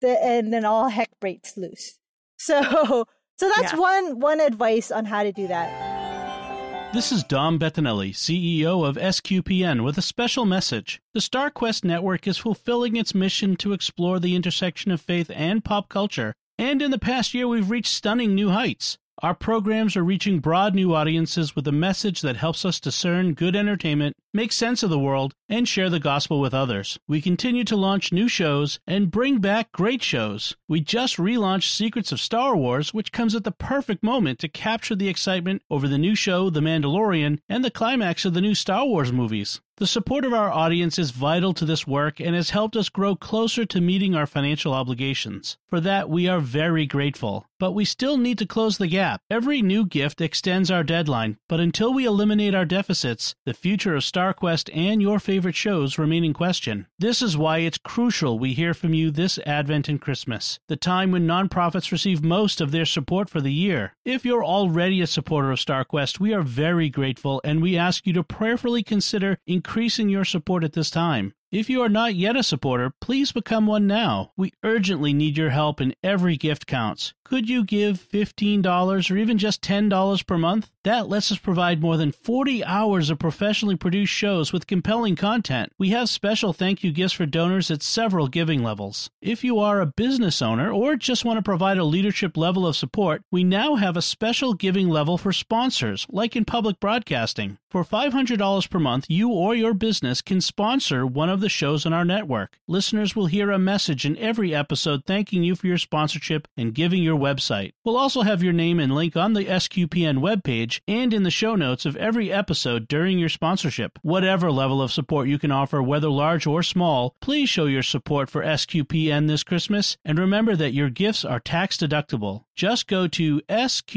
the, 0.00 0.22
and 0.22 0.52
then 0.52 0.64
all 0.64 0.88
heck 0.88 1.10
breaks 1.20 1.56
loose. 1.56 1.98
So 2.38 3.06
so 3.42 3.50
that's 3.56 3.72
Yeah. 3.72 3.78
one 3.80 4.20
one 4.20 4.40
advice 4.40 4.92
on 4.92 5.04
how 5.04 5.24
to 5.24 5.32
do 5.32 5.48
that. 5.48 6.94
This 6.94 7.10
is 7.10 7.24
Dom 7.24 7.58
Bettinelli, 7.58 8.14
CEO 8.14 8.84
of 8.86 8.96
SQPN, 8.96 9.82
with 9.82 9.98
a 9.98 10.02
special 10.02 10.44
message. 10.44 11.00
The 11.12 11.20
StarQuest 11.20 11.84
Network 11.84 12.28
is 12.28 12.38
fulfilling 12.38 12.94
its 12.94 13.16
mission 13.16 13.56
to 13.56 13.72
explore 13.72 14.20
the 14.20 14.36
intersection 14.36 14.92
of 14.92 15.00
faith 15.00 15.28
and 15.34 15.64
pop 15.64 15.88
culture, 15.88 16.34
and 16.56 16.80
in 16.80 16.92
the 16.92 17.00
past 17.00 17.34
year 17.34 17.48
we've 17.48 17.70
reached 17.70 17.92
stunning 17.92 18.32
new 18.36 18.50
heights. 18.50 18.96
Our 19.22 19.34
programs 19.34 19.96
are 19.96 20.04
reaching 20.04 20.38
broad 20.38 20.76
new 20.76 20.94
audiences 20.94 21.56
with 21.56 21.66
a 21.66 21.72
message 21.72 22.20
that 22.20 22.36
helps 22.36 22.64
us 22.64 22.78
discern 22.78 23.34
good 23.34 23.56
entertainment, 23.56 24.14
make 24.32 24.52
sense 24.52 24.82
of 24.82 24.90
the 24.90 24.98
world, 24.98 25.34
and 25.48 25.68
share 25.68 25.90
the 25.90 26.00
gospel 26.00 26.40
with 26.40 26.54
others. 26.54 26.98
We 27.06 27.20
continue 27.20 27.64
to 27.64 27.76
launch 27.76 28.12
new 28.12 28.28
shows 28.28 28.80
and 28.86 29.10
bring 29.10 29.38
back 29.38 29.72
great 29.72 30.02
shows. 30.02 30.56
We 30.68 30.80
just 30.80 31.16
relaunched 31.16 31.70
Secrets 31.70 32.12
of 32.12 32.20
Star 32.20 32.56
Wars, 32.56 32.94
which 32.94 33.12
comes 33.12 33.34
at 33.34 33.44
the 33.44 33.52
perfect 33.52 34.02
moment 34.02 34.38
to 34.40 34.48
capture 34.48 34.94
the 34.94 35.08
excitement 35.08 35.62
over 35.70 35.88
the 35.88 35.98
new 35.98 36.14
show, 36.14 36.50
The 36.50 36.60
Mandalorian, 36.60 37.40
and 37.48 37.64
the 37.64 37.70
climax 37.70 38.24
of 38.24 38.34
the 38.34 38.40
new 38.40 38.54
Star 38.54 38.86
Wars 38.86 39.12
movies. 39.12 39.60
The 39.78 39.86
support 39.86 40.24
of 40.24 40.32
our 40.32 40.52
audience 40.52 40.98
is 40.98 41.10
vital 41.10 41.54
to 41.54 41.64
this 41.64 41.86
work 41.86 42.20
and 42.20 42.36
has 42.36 42.50
helped 42.50 42.76
us 42.76 42.88
grow 42.88 43.16
closer 43.16 43.64
to 43.64 43.80
meeting 43.80 44.14
our 44.14 44.26
financial 44.26 44.72
obligations. 44.72 45.56
For 45.66 45.80
that, 45.80 46.08
we 46.08 46.28
are 46.28 46.40
very 46.40 46.86
grateful. 46.86 47.46
But 47.58 47.72
we 47.72 47.84
still 47.84 48.16
need 48.16 48.38
to 48.38 48.46
close 48.46 48.78
the 48.78 48.86
gap. 48.86 49.22
Every 49.30 49.62
new 49.62 49.86
gift 49.86 50.20
extends 50.20 50.70
our 50.70 50.84
deadline, 50.84 51.38
but 51.48 51.58
until 51.58 51.94
we 51.94 52.04
eliminate 52.04 52.54
our 52.54 52.64
deficits, 52.64 53.34
the 53.46 53.54
future 53.54 53.94
of 53.94 54.04
StarQuest 54.22 54.70
and 54.72 55.02
your 55.02 55.18
favorite 55.18 55.56
shows 55.56 55.98
remain 55.98 56.22
in 56.22 56.32
question. 56.32 56.86
This 56.96 57.22
is 57.22 57.36
why 57.36 57.58
it's 57.58 57.76
crucial 57.76 58.38
we 58.38 58.52
hear 58.52 58.72
from 58.72 58.94
you 58.94 59.10
this 59.10 59.36
Advent 59.44 59.88
and 59.88 60.00
Christmas, 60.00 60.60
the 60.68 60.76
time 60.76 61.10
when 61.10 61.26
nonprofits 61.26 61.90
receive 61.90 62.22
most 62.22 62.60
of 62.60 62.70
their 62.70 62.84
support 62.84 63.28
for 63.28 63.40
the 63.40 63.52
year. 63.52 63.94
If 64.04 64.24
you're 64.24 64.44
already 64.44 65.00
a 65.00 65.08
supporter 65.08 65.50
of 65.50 65.58
StarQuest, 65.58 66.20
we 66.20 66.32
are 66.32 66.42
very 66.42 66.88
grateful 66.88 67.40
and 67.42 67.60
we 67.60 67.76
ask 67.76 68.06
you 68.06 68.12
to 68.12 68.22
prayerfully 68.22 68.84
consider 68.84 69.38
increasing 69.44 70.08
your 70.08 70.24
support 70.24 70.62
at 70.62 70.74
this 70.74 70.90
time. 70.90 71.34
If 71.52 71.68
you 71.68 71.82
are 71.82 71.90
not 71.90 72.14
yet 72.14 72.34
a 72.34 72.42
supporter, 72.42 72.94
please 72.98 73.30
become 73.30 73.66
one 73.66 73.86
now. 73.86 74.32
We 74.38 74.54
urgently 74.64 75.12
need 75.12 75.36
your 75.36 75.50
help 75.50 75.80
and 75.80 75.94
every 76.02 76.38
gift 76.38 76.66
counts. 76.66 77.12
Could 77.24 77.48
you 77.48 77.62
give 77.64 78.08
$15 78.10 79.10
or 79.10 79.16
even 79.16 79.38
just 79.38 79.62
$10 79.62 80.26
per 80.26 80.38
month? 80.38 80.70
That 80.84 81.08
lets 81.08 81.30
us 81.30 81.38
provide 81.38 81.80
more 81.80 81.96
than 81.96 82.12
40 82.12 82.64
hours 82.64 83.08
of 83.08 83.18
professionally 83.18 83.76
produced 83.76 84.12
shows 84.12 84.52
with 84.52 84.66
compelling 84.66 85.14
content. 85.14 85.72
We 85.78 85.90
have 85.90 86.08
special 86.08 86.52
thank 86.52 86.82
you 86.82 86.90
gifts 86.90 87.14
for 87.14 87.24
donors 87.24 87.70
at 87.70 87.82
several 87.82 88.28
giving 88.28 88.62
levels. 88.62 89.08
If 89.20 89.44
you 89.44 89.58
are 89.60 89.80
a 89.80 89.86
business 89.86 90.42
owner 90.42 90.70
or 90.70 90.96
just 90.96 91.24
want 91.24 91.38
to 91.38 91.42
provide 91.42 91.78
a 91.78 91.84
leadership 91.84 92.36
level 92.36 92.66
of 92.66 92.76
support, 92.76 93.22
we 93.30 93.44
now 93.44 93.76
have 93.76 93.96
a 93.96 94.02
special 94.02 94.54
giving 94.54 94.88
level 94.88 95.16
for 95.16 95.32
sponsors, 95.32 96.06
like 96.10 96.34
in 96.34 96.44
public 96.44 96.80
broadcasting. 96.80 97.58
For 97.70 97.84
$500 97.84 98.68
per 98.68 98.78
month, 98.78 99.06
you 99.08 99.30
or 99.30 99.54
your 99.54 99.72
business 99.72 100.20
can 100.20 100.40
sponsor 100.40 101.06
one 101.06 101.30
of 101.30 101.40
the 101.42 101.50
shows 101.50 101.84
on 101.84 101.92
our 101.92 102.04
network. 102.04 102.56
Listeners 102.66 103.14
will 103.14 103.26
hear 103.26 103.50
a 103.50 103.58
message 103.58 104.06
in 104.06 104.16
every 104.16 104.54
episode 104.54 105.04
thanking 105.04 105.42
you 105.42 105.54
for 105.54 105.66
your 105.66 105.76
sponsorship 105.76 106.48
and 106.56 106.74
giving 106.74 107.02
your 107.02 107.18
website. 107.18 107.72
We'll 107.84 107.98
also 107.98 108.22
have 108.22 108.42
your 108.42 108.54
name 108.54 108.80
and 108.80 108.94
link 108.94 109.16
on 109.16 109.34
the 109.34 109.44
SQPN 109.44 110.18
webpage 110.18 110.80
and 110.88 111.12
in 111.12 111.24
the 111.24 111.30
show 111.30 111.54
notes 111.54 111.84
of 111.84 111.96
every 111.96 112.32
episode 112.32 112.88
during 112.88 113.18
your 113.18 113.28
sponsorship. 113.28 113.98
Whatever 114.00 114.50
level 114.50 114.80
of 114.80 114.92
support 114.92 115.28
you 115.28 115.38
can 115.38 115.52
offer, 115.52 115.82
whether 115.82 116.08
large 116.08 116.46
or 116.46 116.62
small, 116.62 117.16
please 117.20 117.50
show 117.50 117.66
your 117.66 117.82
support 117.82 118.30
for 118.30 118.42
SQPN 118.42 119.26
this 119.26 119.44
Christmas 119.44 119.96
and 120.04 120.18
remember 120.18 120.56
that 120.56 120.72
your 120.72 120.88
gifts 120.88 121.24
are 121.24 121.40
tax 121.40 121.76
deductible. 121.76 122.44
Just 122.54 122.86
go 122.86 123.08
to 123.08 123.40
sqpn.com 123.48 123.92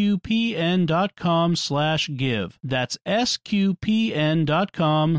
slash 1.56 2.10
give. 2.16 2.58
That's 2.64 2.98
sqpn.com 3.06 4.50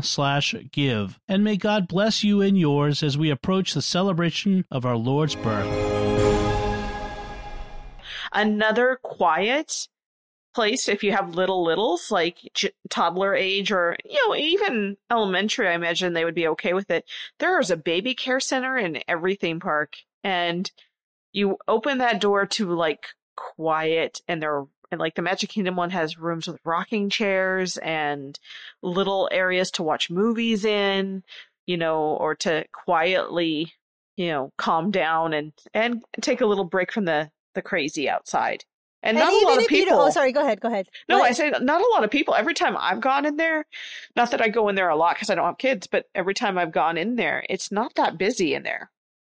slash 0.01 0.55
give. 0.71 1.19
And 1.27 1.43
may 1.43 1.57
God 1.57 1.87
bless 1.87 2.23
you 2.23 2.41
and 2.41 2.57
yours 2.57 3.03
as 3.03 3.17
we 3.17 3.29
approach 3.29 3.73
the 3.73 3.81
celebration 3.81 4.65
of 4.71 4.85
our 4.85 4.97
Lord's 4.97 5.35
birth. 5.35 5.67
Another 8.33 8.99
quiet 9.01 9.87
place 10.55 10.89
if 10.89 11.03
you 11.03 11.11
have 11.11 11.35
little 11.35 11.63
littles 11.63 12.09
like 12.09 12.39
j- 12.55 12.71
toddler 12.89 13.35
age 13.35 13.71
or 13.71 13.95
you 14.03 14.19
know 14.25 14.35
even 14.35 14.97
elementary 15.11 15.67
i 15.67 15.73
imagine 15.73 16.13
they 16.13 16.25
would 16.25 16.33
be 16.33 16.47
okay 16.47 16.73
with 16.73 16.89
it 16.89 17.05
there 17.37 17.59
is 17.59 17.69
a 17.69 17.77
baby 17.77 18.15
care 18.15 18.39
center 18.39 18.75
in 18.75 18.99
every 19.07 19.35
theme 19.35 19.59
park 19.59 19.97
and 20.23 20.71
you 21.31 21.57
open 21.67 21.99
that 21.99 22.19
door 22.19 22.47
to 22.47 22.73
like 22.73 23.09
quiet 23.37 24.21
and 24.27 24.41
there 24.41 24.65
and 24.91 24.99
like 24.99 25.15
the 25.15 25.21
magic 25.21 25.49
kingdom 25.49 25.75
one 25.75 25.91
has 25.91 26.17
rooms 26.17 26.47
with 26.47 26.59
rocking 26.65 27.09
chairs 27.09 27.77
and 27.77 28.39
little 28.81 29.29
areas 29.31 29.71
to 29.71 29.83
watch 29.83 30.09
movies 30.09 30.65
in 30.65 31.23
you 31.65 31.77
know 31.77 32.01
or 32.01 32.35
to 32.35 32.65
quietly 32.73 33.73
you 34.17 34.27
know 34.27 34.51
calm 34.57 34.91
down 34.91 35.33
and 35.33 35.53
and 35.73 36.03
take 36.21 36.41
a 36.41 36.45
little 36.45 36.65
break 36.65 36.91
from 36.91 37.05
the 37.05 37.31
the 37.55 37.61
crazy 37.61 38.09
outside 38.09 38.65
and, 39.03 39.17
not 39.17 39.31
a 39.31 39.45
lot 39.45 39.57
of 39.59 39.63
oh, 39.63 39.67
people 39.67 39.99
oh, 39.99 40.09
sorry, 40.09 40.31
go 40.31 40.41
ahead, 40.41 40.59
go 40.59 40.67
ahead. 40.67 40.89
no, 41.07 41.17
Go 41.17 41.21
I 41.21 41.25
ahead. 41.25 41.35
say 41.37 41.53
not 41.61 41.81
a 41.81 41.89
lot 41.93 42.03
of 42.03 42.09
people. 42.09 42.33
Every 42.33 42.53
time 42.53 42.75
I've 42.77 42.99
gone 42.99 43.25
in 43.25 43.37
there, 43.37 43.65
not 44.15 44.31
that 44.31 44.41
I 44.41 44.49
go 44.49 44.67
in 44.69 44.75
there 44.75 44.89
a 44.89 44.95
lot 44.95 45.15
because 45.15 45.29
I 45.29 45.35
don't 45.35 45.45
have 45.45 45.59
kids, 45.59 45.87
but 45.87 46.05
every 46.15 46.33
time 46.33 46.57
I've 46.57 46.71
gone 46.71 46.97
in 46.97 47.15
there, 47.15 47.45
it's 47.47 47.71
not 47.71 47.93
that 47.95 48.17
busy 48.17 48.53
in 48.53 48.63
there. 48.63 48.91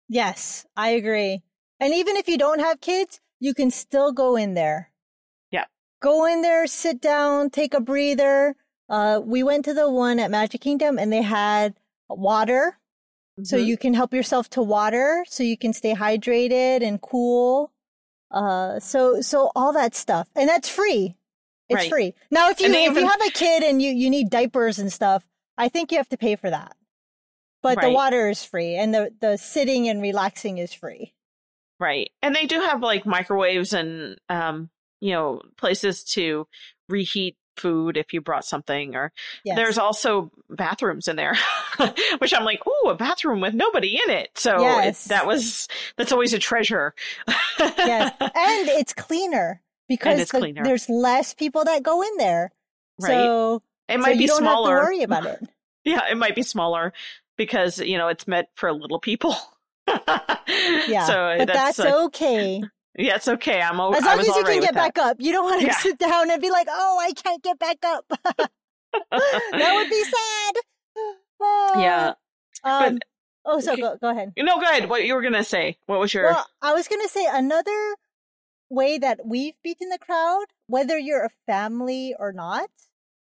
Yes, 0.09 0.67
I 0.77 0.91
agree. 0.91 1.43
And 1.81 1.95
even 1.95 2.17
if 2.17 2.29
you 2.29 2.39
don't 2.39 2.59
have 2.59 2.81
kids, 2.81 3.21
you 3.43 3.55
can 3.55 3.73
still 3.73 4.13
go 4.13 4.37
in 4.37 4.55
there. 4.55 4.93
Yeah. 5.51 5.65
Go 6.01 6.27
in 6.27 6.43
there, 6.43 6.69
sit 6.69 7.01
down, 7.01 7.51
take 7.51 7.75
a 7.75 7.81
breather. 7.81 8.55
Uh, 8.89 9.21
we 9.25 9.43
went 9.43 9.65
to 9.65 9.75
the 9.75 9.91
one 9.91 10.21
at 10.21 10.31
Magic 10.31 10.61
Kingdom 10.61 10.97
and 10.97 11.13
they 11.13 11.23
had 11.23 11.75
water. 12.09 12.79
So 13.43 13.57
Mhm. 13.57 13.67
you 13.67 13.77
can 13.77 13.95
help 13.95 14.15
yourself 14.15 14.49
to 14.51 14.63
water 14.63 15.25
so 15.29 15.43
you 15.43 15.59
can 15.59 15.73
stay 15.73 15.93
hydrated 15.93 16.83
and 16.87 17.01
cool. 17.03 17.73
Uh, 18.31 18.79
so, 18.79 19.21
so 19.21 19.51
all 19.57 19.73
that 19.73 19.97
stuff. 19.97 20.29
And 20.37 20.49
that's 20.49 20.69
free. 20.69 21.17
It's 21.69 21.83
Right. 21.83 21.91
free. 21.91 22.15
Now, 22.31 22.51
if 22.51 22.61
you, 22.61 22.69
if 22.73 22.95
you 22.97 23.07
have 23.09 23.27
a 23.27 23.31
kid 23.31 23.65
and 23.65 23.83
you, 23.83 23.91
you 23.91 24.09
need 24.09 24.31
diapers 24.31 24.79
and 24.79 24.93
stuff, 24.93 25.27
I 25.59 25.69
think 25.69 25.91
you 25.91 25.99
have 25.99 26.09
to 26.11 26.17
pay 26.17 26.37
for 26.37 26.49
that. 26.51 26.77
But 27.61 27.81
the 27.81 27.91
water 27.91 28.29
is 28.29 28.45
free 28.45 28.77
and 28.77 28.95
the, 28.95 29.13
the 29.21 29.37
sitting 29.37 29.89
and 29.89 30.01
relaxing 30.01 30.59
is 30.59 30.73
free. 30.73 31.15
Right, 31.81 32.11
and 32.23 32.35
they 32.35 32.47
do 32.47 32.61
have 32.61 32.83
like 32.83 33.07
microwaves 33.07 33.73
and 33.73 34.17
um, 34.29 34.71
you 35.01 35.13
know, 35.13 35.41
places 35.57 36.05
to 36.05 36.47
reheat 36.89 37.37
food 37.59 37.99
if 37.99 38.15
you 38.15 38.21
brought 38.23 38.47
something 38.47 38.97
or 38.97 39.13
Yes. 39.45 39.57
there's 39.57 39.77
also 39.77 40.31
bathrooms 40.49 41.07
in 41.07 41.17
there 41.17 41.37
which 42.19 42.33
i'm 42.33 42.45
like 42.45 42.61
ooh 42.67 42.89
a 42.89 42.95
bathroom 42.95 43.43
with 43.43 43.53
nobody 43.53 44.01
in 44.03 44.11
it 44.11 44.31
so 44.37 44.57
it- 44.81 44.95
that 45.09 45.27
was 45.27 45.69
that's 45.99 46.13
always 46.13 46.33
a 46.33 46.39
treasure 46.39 46.95
yes, 47.59 48.15
and 48.21 48.69
it's 48.71 48.95
cleaner 48.95 49.61
because 49.87 50.19
it's 50.19 50.33
the- 50.33 50.39
cleaner. 50.39 50.65
there's 50.65 50.89
less 50.89 51.35
people 51.35 51.65
that 51.65 51.83
go 51.83 52.01
in 52.03 52.17
there. 52.17 52.53
Right. 52.99 53.11
So 53.11 53.63
it 53.89 53.95
so 53.97 53.99
might 53.99 54.17
be 54.17 54.23
you 54.23 54.29
don't 54.29 54.39
smaller 54.39 54.71
have 54.77 54.81
to 54.81 54.87
worry 54.87 55.03
about 55.03 55.27
it. 55.27 55.41
Yeah, 55.85 56.01
it 56.11 56.17
might 56.17 56.35
be 56.35 56.43
smaller 56.43 56.95
because 57.37 57.79
you 57.79 57.99
know 57.99 58.09
it's 58.09 58.27
meant 58.27 58.49
for 58.55 58.73
little 58.73 58.99
people. 59.01 59.37
Yeah, 60.89 61.05
so 61.07 61.35
but 61.39 61.47
that's, 61.49 61.79
uh, 61.79 62.05
okay. 62.07 62.63
yeah, 62.99 63.17
it's 63.17 63.29
okay. 63.29 63.61
I'm 63.61 63.81
o- 63.81 63.93
As 63.93 64.05
long 64.05 64.19
as 64.21 64.27
you 64.27 64.35
right 64.35 64.45
can 64.45 64.61
get 64.61 64.75
that. 64.75 64.95
back 64.95 64.99
up. 64.99 65.17
You 65.21 65.33
don't 65.33 65.45
want 65.45 65.61
to 65.61 65.67
Yeah. 65.73 65.77
sit 65.77 65.99
down 65.99 66.31
and 66.31 66.41
be 66.43 66.51
like, 66.51 66.67
"Oh, 66.71 66.99
I 67.01 67.13
can't 67.13 67.43
get 67.43 67.59
back 67.59 67.79
up." 67.85 68.05
that 69.11 69.75
would 69.75 69.91
be 69.91 70.05
sad. 70.05 70.55
Yeah, 71.77 72.13
Um, 72.65 72.95
but- 72.95 73.03
oh, 73.45 73.61
so 73.61 73.77
go 73.77 73.97
go 74.01 74.11
ahead. 74.11 74.33
no, 74.39 74.57
go 74.57 74.63
ahead. 74.63 74.89
What 74.89 75.05
you 75.05 75.15
were 75.15 75.23
gonna 75.23 75.45
say? 75.45 75.79
What 75.87 75.99
was 76.01 76.13
your? 76.15 76.25
Well, 76.25 76.47
I 76.61 76.73
was 76.75 76.87
going 76.89 77.03
to 77.03 77.09
say 77.09 77.27
another 77.31 77.95
way 78.71 78.99
that 78.99 79.21
we've 79.25 79.55
beaten 79.63 79.89
the 79.89 79.99
crowd, 79.99 80.47
whether 80.67 80.99
you're 80.99 81.25
a 81.25 81.31
family 81.47 82.15
or 82.19 82.33
not. 82.33 82.71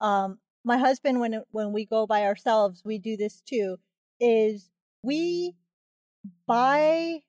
Um, 0.00 0.38
my 0.64 0.78
husband, 0.78 1.20
when 1.20 1.42
when 1.50 1.72
we 1.72 1.84
go 1.86 2.06
by 2.06 2.24
ourselves, 2.24 2.82
we 2.84 2.98
do 2.98 3.16
this 3.16 3.40
too. 3.42 3.76
Is 4.20 4.70
we 5.02 5.54
buy 6.46 7.22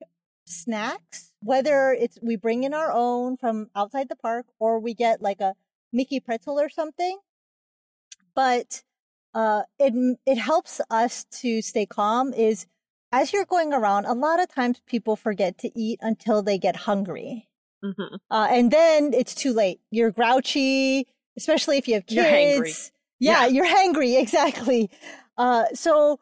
snacks, 0.46 1.32
whether 1.42 1.92
it's 1.92 2.18
we 2.22 2.36
bring 2.36 2.64
in 2.64 2.72
our 2.74 2.90
own 2.92 3.36
from 3.36 3.70
outside 3.74 4.08
the 4.08 4.16
park 4.16 4.46
or 4.58 4.78
we 4.80 4.94
get 4.94 5.20
like 5.22 5.40
a 5.40 5.54
Mickey 5.92 6.20
pretzel 6.20 6.58
or 6.60 6.68
something. 6.68 7.18
But 8.34 8.82
uh, 9.34 9.62
it 9.78 10.18
it 10.26 10.38
helps 10.38 10.80
us 10.90 11.24
to 11.42 11.60
stay 11.62 11.86
calm. 11.86 12.32
Is 12.32 12.66
as 13.12 13.32
you're 13.32 13.44
going 13.44 13.72
around, 13.72 14.06
a 14.06 14.14
lot 14.14 14.40
of 14.40 14.48
times 14.48 14.80
people 14.86 15.16
forget 15.16 15.58
to 15.58 15.78
eat 15.78 15.98
until 16.02 16.42
they 16.42 16.58
get 16.58 16.76
hungry. 16.76 17.48
Mhm. 17.84 18.18
Uh, 18.30 18.48
and 18.50 18.70
then 18.70 19.12
it's 19.14 19.34
too 19.34 19.52
late. 19.52 19.80
You're 19.90 20.10
grouchy, 20.10 21.06
especially 21.36 21.78
if 21.78 21.86
you 21.88 21.94
have 21.94 22.06
kids. 22.06 22.92
You're. 23.20 23.34
Yeah, 23.34 23.46
Yeah. 23.46 23.46
you're 23.46 23.66
hangry, 23.66 24.18
exactly. 24.20 24.90
Uh, 25.36 25.66
so 25.74 26.20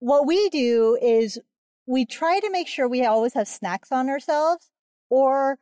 what 0.00 0.26
we 0.26 0.48
do 0.50 0.98
is 1.00 1.38
we 1.88 2.04
try 2.04 2.38
to 2.38 2.50
make 2.50 2.68
sure 2.68 2.86
we 2.86 3.04
always 3.04 3.32
have 3.32 3.48
snacks 3.48 3.90
on 3.90 4.10
ourselves 4.10 4.70
or 5.08 5.58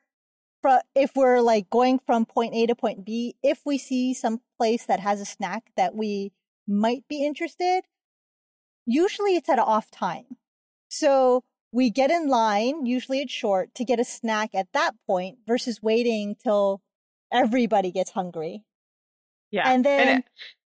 if 0.97 1.13
we're 1.15 1.41
like 1.41 1.71
going 1.71 2.01
from 2.01 2.27
point 2.27 2.53
A 2.53 2.67
to 2.67 2.75
point 2.75 3.05
B, 3.05 3.37
if 3.41 3.61
we 3.65 3.79
see 3.79 4.13
some 4.13 4.41
place 4.59 4.85
that 4.87 4.99
has 4.99 5.21
a 5.21 5.25
snack 5.25 5.71
that 5.77 5.95
we 5.95 6.33
might 6.67 7.05
be 7.09 7.25
interested, 7.25 7.83
usually 8.85 9.37
it's 9.37 9.49
at 9.49 9.61
an 9.61 9.65
off 9.65 9.93
time. 9.93 10.25
So 10.89 11.45
we 11.71 11.91
get 11.91 12.11
in 12.11 12.27
line, 12.27 12.85
usually 12.85 13.21
it's 13.21 13.33
short, 13.33 13.73
to 13.77 13.85
get 13.85 14.01
a 14.01 14.05
snack 14.05 14.51
at 14.53 14.73
that 14.73 14.97
point 15.07 15.39
versus 15.47 15.81
waiting 15.81 16.35
till 16.43 16.81
everybody 17.33 17.93
gets 17.93 18.11
hungry. 18.11 18.65
Yeah. 19.53 19.71
And 19.71 19.85
then 19.85 20.25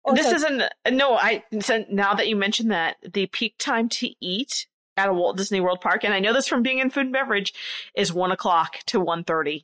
oh, 0.05 0.13
this 0.13 0.29
so- 0.29 0.35
isn't 0.35 0.63
no 0.91 1.15
i 1.15 1.43
so 1.59 1.83
now 1.89 2.13
that 2.13 2.27
you 2.27 2.35
mentioned 2.35 2.71
that 2.71 2.97
the 3.13 3.25
peak 3.27 3.55
time 3.57 3.89
to 3.89 4.09
eat 4.21 4.67
at 4.99 5.09
a 5.09 5.13
walt 5.13 5.37
disney 5.37 5.59
world 5.61 5.81
park. 5.81 6.03
And 6.03 6.13
i 6.13 6.19
know 6.19 6.33
this 6.33 6.47
from 6.47 6.61
being 6.63 6.79
in 6.79 6.89
food 6.89 7.05
and 7.05 7.13
beverage 7.13 7.53
is 7.95 8.13
1 8.13 8.31
o'clock 8.31 8.77
to 8.87 8.99
1.30 8.99 9.63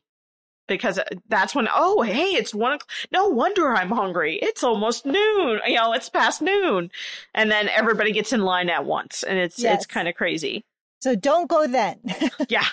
because 0.67 0.97
uh, 0.97 1.03
that's 1.27 1.53
when 1.53 1.67
oh 1.73 2.01
hey 2.01 2.29
it's 2.35 2.53
1 2.53 2.73
o'clock. 2.73 2.89
No 3.11 3.27
wonder 3.27 3.71
i'm 3.73 3.91
hungry. 3.91 4.39
It's 4.41 4.63
almost 4.63 5.05
noon. 5.05 5.59
You 5.67 5.75
know 5.75 5.93
it's 5.93 6.09
past 6.09 6.41
noon. 6.41 6.89
And 7.33 7.51
then 7.51 7.69
everybody 7.69 8.11
gets 8.11 8.33
in 8.33 8.41
line 8.41 8.69
at 8.69 8.85
once. 8.85 9.23
And 9.23 9.37
it's 9.37 9.59
Yes. 9.59 9.75
it's 9.77 9.85
kind 9.85 10.07
of 10.07 10.15
crazy. 10.15 10.63
So 11.01 11.15
don't 11.15 11.47
go 11.49 11.67
then. 11.67 11.99
yeah. 12.49 12.65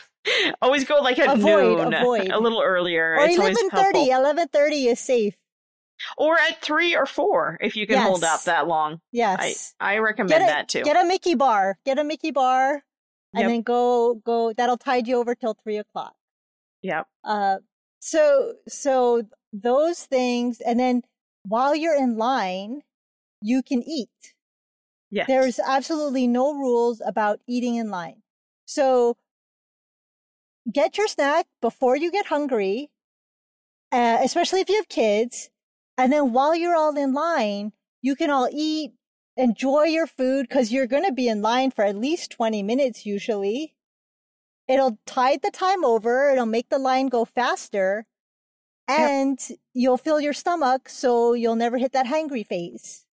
Always 0.62 0.84
go 0.84 0.98
like 1.02 1.18
at 1.18 1.36
Avoid, 1.36 1.78
noon. 1.78 1.92
avoid. 1.94 2.30
a 2.30 2.38
little 2.38 2.62
earlier. 2.62 3.16
Or 3.18 3.26
eleven 3.26 3.68
thirty. 3.70 4.08
Eleven 4.10 4.46
thirty 4.48 4.86
is 4.86 5.00
safe. 5.00 5.34
Or 6.16 6.38
at 6.38 6.60
3 6.62 6.96
or 6.96 7.06
4 7.06 7.58
if 7.60 7.76
you 7.76 7.86
can 7.86 7.98
hold 8.00 8.24
out 8.24 8.44
that 8.44 8.66
long 8.66 9.00
Yes. 9.12 9.74
i 9.80 9.94
i 9.94 9.98
recommend 9.98 10.42
a, 10.44 10.46
that 10.46 10.68
too 10.68 10.82
Get 10.82 10.96
a 11.02 11.06
Mickey 11.06 11.34
bar. 11.34 11.78
Get 11.84 11.98
a 11.98 12.04
Mickey 12.04 12.30
bar, 12.30 12.82
and 13.34 13.40
Yep. 13.42 13.48
then 13.48 13.62
go 13.62 14.14
go. 14.24 14.52
That'll 14.52 14.76
tide 14.78 15.06
you 15.08 15.16
over 15.18 15.34
till 15.34 15.54
three 15.62 15.76
o'clock. 15.78 16.14
yep 16.82 17.06
Uh, 17.24 17.58
so 18.00 18.54
so 18.68 19.22
those 19.52 20.04
things, 20.04 20.60
and 20.60 20.78
then 20.80 21.02
while 21.44 21.74
you're 21.74 21.96
in 21.96 22.16
line, 22.16 22.82
you 23.40 23.62
can 23.62 23.82
eat. 23.82 24.34
yes 25.10 25.26
There's 25.28 25.58
absolutely 25.58 26.26
no 26.26 26.52
rules 26.54 27.00
about 27.04 27.40
eating 27.46 27.74
in 27.76 27.90
line. 27.90 28.22
So 28.64 29.16
get 30.72 30.96
your 30.98 31.08
snack 31.08 31.46
before 31.60 31.96
you 31.96 32.10
get 32.10 32.26
hungry, 32.26 32.90
uh, 33.90 34.18
especially 34.22 34.60
if 34.60 34.68
you 34.68 34.76
have 34.76 34.88
kids. 34.88 35.50
And 36.02 36.12
then 36.12 36.32
while 36.32 36.52
you're 36.52 36.74
all 36.74 36.96
in 36.96 37.12
line, 37.12 37.70
you 38.00 38.16
can 38.16 38.28
all 38.28 38.48
eat, 38.52 38.90
enjoy 39.36 39.84
your 39.84 40.08
food 40.08 40.48
because 40.48 40.72
you're 40.72 40.88
going 40.88 41.04
to 41.04 41.12
be 41.12 41.28
in 41.28 41.42
line 41.42 41.70
for 41.70 41.84
at 41.84 41.94
least 41.94 42.32
20 42.32 42.60
minutes 42.64 43.06
usually. 43.06 43.76
It'll 44.66 44.98
tide 45.06 45.42
the 45.42 45.52
time 45.52 45.84
over. 45.84 46.28
It'll 46.32 46.44
make 46.44 46.70
the 46.70 46.80
line 46.80 47.06
go 47.06 47.24
faster 47.24 48.04
and 48.88 49.38
you'll 49.74 49.96
fill 49.96 50.20
your 50.20 50.32
stomach 50.32 50.88
so 50.88 51.34
you'll 51.34 51.54
never 51.54 51.78
hit 51.78 51.92
that 51.92 52.06
hangry 52.06 52.44
phase. 52.44 53.04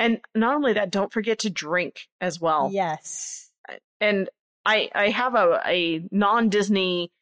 And 0.00 0.20
not 0.34 0.56
only 0.56 0.72
that, 0.72 0.90
don't 0.90 1.12
forget 1.12 1.38
to 1.40 1.50
drink 1.50 2.08
as 2.20 2.40
well. 2.40 2.70
Yes. 2.72 3.52
And 4.00 4.28
I 4.66 4.90
I 4.92 5.10
have 5.10 5.36
a 5.36 5.60
a 5.64 6.08
non 6.10 6.48
Disney 6.48 7.12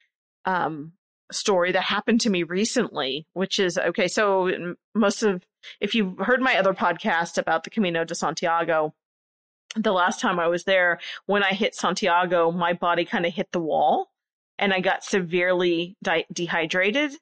um 0.46 0.92
story 1.30 1.72
that 1.72 1.82
happened 1.82 2.20
to 2.22 2.30
me 2.30 2.42
recently, 2.42 3.26
which 3.32 3.58
is 3.58 3.78
okay. 3.78 4.08
So 4.08 4.74
most 4.94 5.22
of 5.22 5.44
if 5.80 5.94
you've 5.94 6.18
heard 6.18 6.40
my 6.40 6.56
other 6.56 6.74
podcast 6.74 7.38
about 7.38 7.64
the 7.64 7.70
Camino 7.70 8.04
de 8.04 8.14
Santiago, 8.14 8.94
the 9.76 9.92
last 9.92 10.20
time 10.20 10.40
I 10.40 10.48
was 10.48 10.64
there, 10.64 10.98
when 11.26 11.42
I 11.42 11.50
hit 11.50 11.74
Santiago, 11.74 12.50
my 12.50 12.72
body 12.72 13.04
kind 13.04 13.26
of 13.26 13.32
hit 13.32 13.52
the 13.52 13.60
wall, 13.60 14.10
and 14.58 14.72
I 14.72 14.80
got 14.80 15.04
severely 15.04 15.96
dehydrated, 16.32 17.12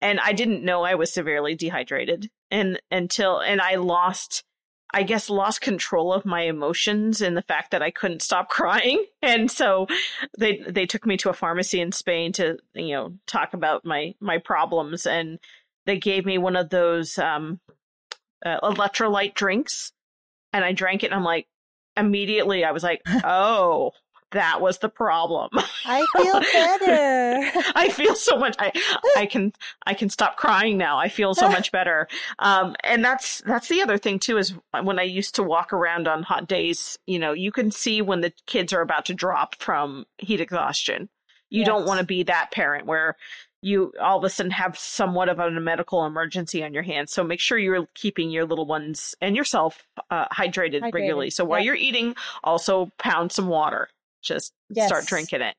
and 0.00 0.20
I 0.20 0.32
didn't 0.32 0.64
know 0.64 0.84
I 0.84 0.94
was 0.94 1.12
severely 1.12 1.54
dehydrated, 1.54 2.30
and 2.50 2.80
until 2.90 3.40
and 3.40 3.60
I 3.60 3.76
lost 3.76 4.44
I 4.92 5.02
guess 5.02 5.28
lost 5.28 5.60
control 5.60 6.12
of 6.12 6.24
my 6.24 6.42
emotions 6.42 7.20
and 7.20 7.36
the 7.36 7.42
fact 7.42 7.72
that 7.72 7.82
I 7.82 7.90
couldn't 7.90 8.22
stop 8.22 8.48
crying. 8.50 9.04
And 9.22 9.50
so 9.50 9.86
they 10.38 10.64
they 10.68 10.86
took 10.86 11.06
me 11.06 11.16
to 11.18 11.30
a 11.30 11.34
pharmacy 11.34 11.80
in 11.80 11.92
Spain 11.92 12.32
to, 12.34 12.58
you 12.74 12.94
know, 12.94 13.14
talk 13.26 13.54
about 13.54 13.84
my 13.84 14.14
my 14.20 14.38
problems 14.38 15.06
and 15.06 15.38
they 15.86 15.98
gave 15.98 16.26
me 16.26 16.38
one 16.38 16.56
of 16.56 16.70
those 16.70 17.18
um 17.18 17.60
uh, 18.44 18.60
electrolyte 18.60 19.34
drinks 19.34 19.92
and 20.52 20.64
I 20.64 20.72
drank 20.72 21.02
it 21.02 21.06
and 21.06 21.14
I'm 21.14 21.24
like 21.24 21.48
immediately 21.96 22.64
I 22.64 22.72
was 22.72 22.82
like, 22.82 23.02
"Oh, 23.24 23.92
that 24.32 24.60
was 24.60 24.78
the 24.78 24.88
problem." 24.88 25.50
I 25.86 26.06
feel 26.16 26.40
better. 26.52 27.72
I 27.74 27.88
feel 27.90 28.14
so 28.14 28.38
much. 28.38 28.56
I 28.58 28.72
I 29.16 29.26
can 29.26 29.52
I 29.86 29.94
can 29.94 30.10
stop 30.10 30.36
crying 30.36 30.78
now. 30.78 30.98
I 30.98 31.08
feel 31.08 31.34
so 31.34 31.48
much 31.48 31.72
better. 31.72 32.08
Um, 32.38 32.76
and 32.84 33.04
that's 33.04 33.42
that's 33.42 33.68
the 33.68 33.82
other 33.82 33.98
thing 33.98 34.18
too 34.18 34.38
is 34.38 34.54
when 34.82 34.98
I 34.98 35.04
used 35.04 35.34
to 35.36 35.42
walk 35.42 35.72
around 35.72 36.08
on 36.08 36.22
hot 36.22 36.48
days. 36.48 36.98
You 37.06 37.18
know, 37.18 37.32
you 37.32 37.52
can 37.52 37.70
see 37.70 38.02
when 38.02 38.20
the 38.20 38.32
kids 38.46 38.72
are 38.72 38.80
about 38.80 39.06
to 39.06 39.14
drop 39.14 39.54
from 39.56 40.06
heat 40.18 40.40
exhaustion. 40.40 41.08
You 41.50 41.64
don't 41.64 41.86
want 41.86 42.00
to 42.00 42.04
be 42.04 42.24
that 42.24 42.50
parent 42.50 42.84
where 42.84 43.16
you 43.60 43.92
all 44.00 44.18
of 44.18 44.24
a 44.24 44.30
sudden 44.30 44.52
have 44.52 44.78
somewhat 44.78 45.28
of 45.28 45.38
a 45.38 45.50
medical 45.50 46.04
emergency 46.06 46.62
on 46.62 46.72
your 46.72 46.82
hands. 46.82 47.12
So 47.12 47.24
make 47.24 47.40
sure 47.40 47.58
you're 47.58 47.86
keeping 47.94 48.30
your 48.30 48.44
little 48.44 48.66
ones 48.66 49.14
and 49.20 49.34
yourself 49.34 49.82
uh, 50.10 50.28
hydrated, 50.28 50.80
Hydrated, 50.80 50.92
regularly. 50.92 51.30
So 51.30 51.44
while 51.44 51.58
yep. 51.58 51.66
you're 51.66 51.74
eating, 51.74 52.14
also 52.44 52.90
pound 52.98 53.32
some 53.32 53.48
water. 53.48 53.88
Just 54.28 54.52
start 54.76 55.06
drinking 55.06 55.42
it. 55.42 55.54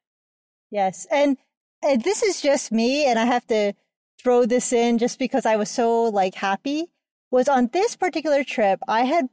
Yes. 0.71 1.07
And, 1.11 1.37
and 1.83 2.03
this 2.03 2.23
is 2.23 2.41
just 2.41 2.71
me, 2.71 3.05
and 3.05 3.17
I 3.17 3.25
have 3.25 3.45
to 3.47 3.73
throw 4.21 4.45
this 4.45 4.71
in 4.73 4.97
just 4.97 5.17
because 5.17 5.45
I 5.45 5.55
was 5.55 5.69
so 5.69 6.03
like 6.03 6.35
happy. 6.35 6.87
Was 7.31 7.47
on 7.47 7.67
this 7.73 7.95
particular 7.95 8.43
trip, 8.43 8.79
I 8.87 9.03
had 9.03 9.29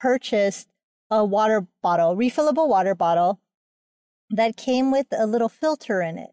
purchased 0.00 0.68
a 1.10 1.24
water 1.24 1.66
bottle, 1.82 2.16
refillable 2.16 2.68
water 2.68 2.94
bottle 2.94 3.40
that 4.30 4.56
came 4.56 4.90
with 4.90 5.06
a 5.12 5.26
little 5.26 5.48
filter 5.48 6.00
in 6.00 6.18
it. 6.18 6.30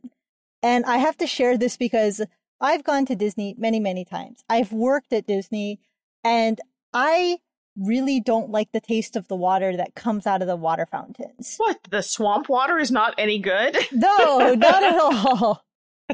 And 0.63 0.85
I 0.85 0.97
have 0.97 1.17
to 1.17 1.27
share 1.27 1.57
this 1.57 1.77
because 1.77 2.21
I've 2.59 2.83
gone 2.83 3.05
to 3.07 3.15
Disney 3.15 3.55
many, 3.57 3.79
many 3.79 4.05
times. 4.05 4.43
I've 4.47 4.71
worked 4.71 5.11
at 5.11 5.27
Disney 5.27 5.79
and 6.23 6.61
I 6.93 7.39
really 7.77 8.19
don't 8.19 8.49
like 8.49 8.71
the 8.71 8.81
taste 8.81 9.15
of 9.15 9.27
the 9.27 9.35
water 9.35 9.75
that 9.77 9.95
comes 9.95 10.27
out 10.27 10.41
of 10.41 10.47
the 10.47 10.55
water 10.55 10.85
fountains. 10.85 11.55
What 11.57 11.79
the 11.89 12.01
swamp 12.01 12.49
water 12.49 12.77
is 12.79 12.91
not 12.91 13.13
any 13.17 13.39
good? 13.39 13.77
No, 13.91 14.53
not 14.55 14.83
at 14.83 14.99
all. 14.99 15.63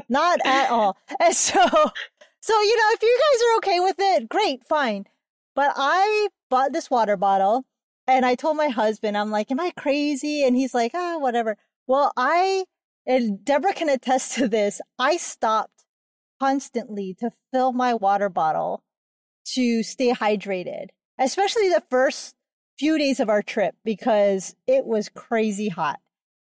Not 0.08 0.40
at 0.44 0.70
all. 0.70 0.96
And 1.20 1.34
so, 1.34 1.64
so, 2.40 2.60
you 2.60 2.76
know, 2.76 2.92
if 2.92 3.02
you 3.02 3.20
guys 3.20 3.42
are 3.42 3.56
okay 3.58 3.80
with 3.80 3.96
it, 3.98 4.28
great, 4.28 4.64
fine. 4.64 5.06
But 5.54 5.72
I 5.76 6.28
bought 6.50 6.72
this 6.72 6.90
water 6.90 7.16
bottle 7.16 7.64
and 8.06 8.24
I 8.24 8.34
told 8.34 8.56
my 8.56 8.68
husband, 8.68 9.16
I'm 9.16 9.30
like, 9.30 9.50
am 9.50 9.60
I 9.60 9.72
crazy? 9.76 10.44
And 10.44 10.54
he's 10.56 10.74
like, 10.74 10.92
ah, 10.94 11.18
whatever. 11.18 11.56
Well, 11.86 12.12
I, 12.16 12.64
and 13.06 13.44
Deborah 13.44 13.74
can 13.74 13.88
attest 13.88 14.34
to 14.34 14.48
this, 14.48 14.80
I 14.98 15.16
stopped 15.16 15.84
constantly 16.40 17.16
to 17.20 17.30
fill 17.52 17.72
my 17.72 17.94
water 17.94 18.28
bottle 18.28 18.82
to 19.54 19.82
stay 19.82 20.12
hydrated, 20.12 20.88
especially 21.18 21.68
the 21.68 21.82
first 21.90 22.34
few 22.78 22.98
days 22.98 23.20
of 23.20 23.28
our 23.28 23.42
trip 23.42 23.74
because 23.84 24.54
it 24.66 24.86
was 24.86 25.08
crazy 25.08 25.68
hot. 25.68 26.00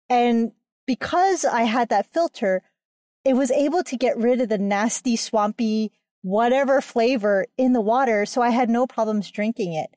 And 0.09 0.51
because 0.85 1.45
I 1.45 1.63
had 1.63 1.89
that 1.89 2.11
filter, 2.11 2.61
it 3.23 3.35
was 3.35 3.51
able 3.51 3.83
to 3.83 3.97
get 3.97 4.17
rid 4.17 4.41
of 4.41 4.49
the 4.49 4.57
nasty, 4.57 5.15
swampy, 5.15 5.91
whatever 6.21 6.81
flavor 6.81 7.45
in 7.57 7.73
the 7.73 7.81
water. 7.81 8.25
So 8.25 8.41
I 8.41 8.49
had 8.49 8.69
no 8.69 8.85
problems 8.85 9.31
drinking 9.31 9.73
it. 9.73 9.89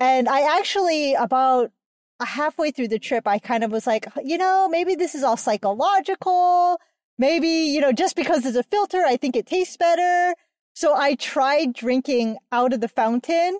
And 0.00 0.28
I 0.28 0.58
actually, 0.58 1.14
about 1.14 1.70
halfway 2.20 2.70
through 2.70 2.88
the 2.88 2.98
trip, 2.98 3.26
I 3.26 3.38
kind 3.38 3.64
of 3.64 3.70
was 3.70 3.86
like, 3.86 4.06
you 4.22 4.38
know, 4.38 4.68
maybe 4.68 4.94
this 4.94 5.14
is 5.14 5.22
all 5.22 5.36
psychological. 5.36 6.78
Maybe, 7.18 7.48
you 7.48 7.80
know, 7.80 7.92
just 7.92 8.16
because 8.16 8.42
there's 8.42 8.56
a 8.56 8.62
filter, 8.62 9.02
I 9.04 9.16
think 9.16 9.34
it 9.34 9.46
tastes 9.46 9.76
better. 9.76 10.34
So 10.74 10.94
I 10.94 11.14
tried 11.16 11.72
drinking 11.72 12.38
out 12.52 12.72
of 12.72 12.80
the 12.80 12.88
fountain 12.88 13.58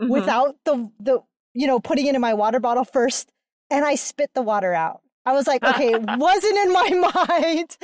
Mhm. 0.00 0.08
without 0.08 0.56
the, 0.64 0.90
the, 0.98 1.20
you 1.54 1.66
know, 1.66 1.78
putting 1.80 2.06
it 2.06 2.14
in 2.14 2.20
my 2.20 2.34
water 2.34 2.60
bottle 2.60 2.84
first. 2.84 3.30
And 3.70 3.84
I 3.84 3.94
spit 3.94 4.30
the 4.34 4.42
water 4.42 4.72
out. 4.74 5.00
I 5.26 5.32
was 5.32 5.46
like, 5.46 5.62
okay, 5.62 5.92
it 5.92 6.02
wasn't 6.18 6.58
in 6.58 6.72
my 6.72 7.12
mind. 7.28 7.76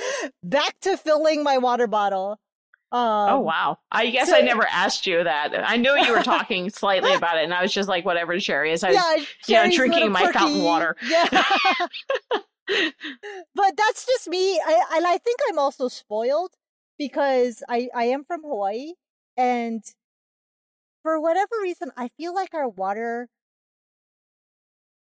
Back 0.42 0.80
to 0.80 0.96
filling 0.96 1.42
my 1.44 1.58
water 1.58 1.86
bottle. 1.86 2.38
Um, 2.92 3.00
oh 3.02 3.40
wow! 3.40 3.78
I 3.90 4.10
guess 4.10 4.28
so- 4.30 4.36
I 4.36 4.42
never 4.42 4.64
asked 4.70 5.08
you 5.08 5.22
that. 5.24 5.50
I 5.68 5.76
knew 5.76 5.90
you 5.96 6.12
were 6.12 6.22
talking 6.34 6.70
slightly 6.70 7.12
about 7.14 7.36
it, 7.36 7.42
and 7.42 7.52
I 7.52 7.60
was 7.60 7.72
just 7.72 7.88
like, 7.88 8.04
whatever, 8.04 8.38
Sherry. 8.38 8.70
As 8.72 8.84
I 8.84 8.92
was, 8.92 9.26
yeah, 9.48 9.64
you 9.64 9.70
know, 9.70 9.76
drinking 9.76 10.12
my 10.12 10.30
fountain 10.30 10.62
water. 10.62 10.96
Yeah. 11.04 11.26
but 13.54 13.76
that's 13.76 14.06
just 14.06 14.28
me. 14.28 14.60
I, 14.64 14.84
and 14.96 15.06
I 15.06 15.18
think 15.18 15.40
I'm 15.48 15.58
also 15.58 15.88
spoiled 15.88 16.52
because 16.98 17.62
I, 17.68 17.88
I 17.94 18.04
am 18.04 18.24
from 18.24 18.42
Hawaii 18.42 18.92
and 19.36 19.82
for 21.06 21.20
whatever 21.20 21.54
reason, 21.62 21.92
I 21.96 22.08
feel 22.18 22.34
like 22.34 22.52
our 22.52 22.68
water 22.68 23.28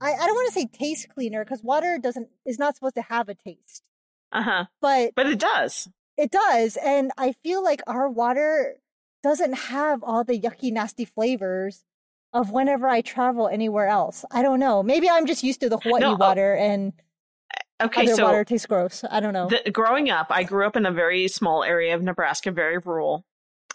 I, 0.02 0.14
I 0.14 0.26
don't 0.26 0.34
want 0.34 0.47
to 0.52 0.60
say 0.60 0.66
taste 0.66 1.10
cleaner 1.10 1.43
because 1.45 1.62
water 1.62 1.99
doesn't 2.02 2.30
is 2.43 2.58
not 2.58 2.74
supposed 2.76 2.95
to 2.95 3.04
have 3.04 3.30
a 3.30 3.36
taste, 3.36 3.84
Uh 4.32 4.41
huh. 4.41 4.66
but 4.82 5.12
But 5.16 5.28
it 5.28 5.38
does. 5.38 5.88
it 6.18 6.32
does, 6.32 6.76
and 6.84 7.12
I 7.20 7.34
feel 7.43 7.64
like 7.64 7.84
our 7.86 8.10
water 8.10 8.78
doesn't 9.22 9.54
have 9.54 10.02
all 10.04 10.24
the 10.24 10.39
yucky, 10.39 10.72
nasty 10.72 11.06
flavors 11.06 11.84
of 12.34 12.49
whenever 12.49 12.88
I 12.88 13.02
travel 13.02 13.47
anywhere 13.47 13.86
else. 13.88 14.26
I 14.32 14.41
don't 14.41 14.60
know. 14.60 14.82
Maybe 14.82 15.08
I'm 15.08 15.28
just 15.28 15.43
used 15.43 15.60
to 15.62 15.70
the 15.70 15.78
Hawaii 15.78 16.02
No, 16.02 16.16
water 16.16 16.56
and 16.56 16.93
Okay, 17.80 18.04
other 18.04 18.16
so 18.16 18.24
water 18.26 18.43
tastes 18.43 18.66
gross. 18.66 19.04
I 19.08 19.20
don't 19.20 19.34
know. 19.34 19.49
the, 19.49 19.70
growing 19.70 20.10
up, 20.10 20.28
I 20.32 20.41
grew 20.43 20.66
up 20.66 20.76
in 20.76 20.88
a 20.88 20.91
very 20.91 21.28
small 21.28 21.64
area 21.64 21.93
of 21.93 22.02
Nebraska, 22.02 22.49
very 22.52 22.80
rural. 22.80 23.24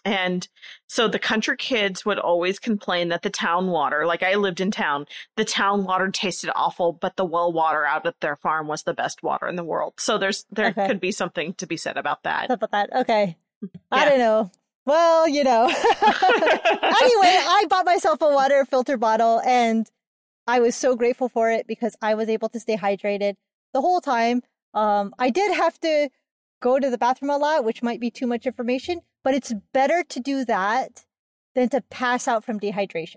And 0.06 0.46
so 0.86 1.08
the 1.08 1.18
country 1.18 1.56
kids 1.56 2.04
would 2.06 2.18
always 2.20 2.58
complain 2.60 3.08
that 3.08 3.22
the 3.22 3.30
town 3.30 3.66
water, 3.66 4.06
like 4.06 4.22
I 4.22 4.36
lived 4.36 4.60
in 4.60 4.70
town, 4.70 5.06
the 5.36 5.44
town 5.44 5.84
water 5.84 6.08
tasted 6.10 6.50
awful, 6.54 6.92
but 6.92 7.16
the 7.16 7.24
well 7.24 7.52
water 7.52 7.84
out 7.84 8.06
at 8.06 8.20
their 8.20 8.36
farm 8.36 8.68
was 8.68 8.84
the 8.84 8.94
best 8.94 9.22
water 9.22 9.48
in 9.48 9.56
the 9.56 9.64
world. 9.64 9.94
So 9.98 10.16
there's 10.16 10.46
there 10.50 10.68
Okay. 10.68 10.86
could 10.86 11.00
be 11.00 11.10
something 11.10 11.54
to 11.54 11.66
be 11.66 11.76
said 11.76 11.96
about 11.96 12.22
that. 12.22 12.50
About 12.50 12.70
that. 12.70 12.94
Okay. 12.94 13.36
I 13.90 14.04
don't 14.08 14.18
know. 14.18 14.50
Well, 14.84 15.28
you 15.28 15.42
know. 15.42 15.64
anyway, 15.66 15.74
I 17.38 17.66
bought 17.68 17.84
myself 17.86 18.22
a 18.22 18.28
water 18.30 18.64
filter 18.64 18.96
bottle 18.96 19.40
and 19.40 19.90
I 20.46 20.60
was 20.60 20.76
so 20.76 20.94
grateful 20.94 21.28
for 21.28 21.50
it 21.50 21.66
because 21.66 21.96
I 22.00 22.14
was 22.14 22.28
able 22.28 22.48
to 22.50 22.60
stay 22.60 22.76
hydrated 22.76 23.34
the 23.74 23.80
whole 23.80 24.00
time. 24.00 24.42
Um, 24.74 25.12
I 25.18 25.30
did 25.30 25.52
have 25.56 25.80
to 25.80 26.08
go 26.62 26.78
to 26.78 26.88
the 26.90 26.98
bathroom 26.98 27.30
a 27.30 27.36
lot, 27.36 27.64
which 27.64 27.82
might 27.82 27.98
be 28.00 28.10
too 28.10 28.26
much 28.26 28.46
information, 28.46 29.00
but 29.26 29.34
it's 29.34 29.52
better 29.72 30.04
to 30.04 30.20
do 30.20 30.44
that 30.44 31.04
than 31.56 31.68
to 31.68 31.80
pass 31.80 32.28
out 32.28 32.44
from 32.44 32.60
dehydration 32.60 33.16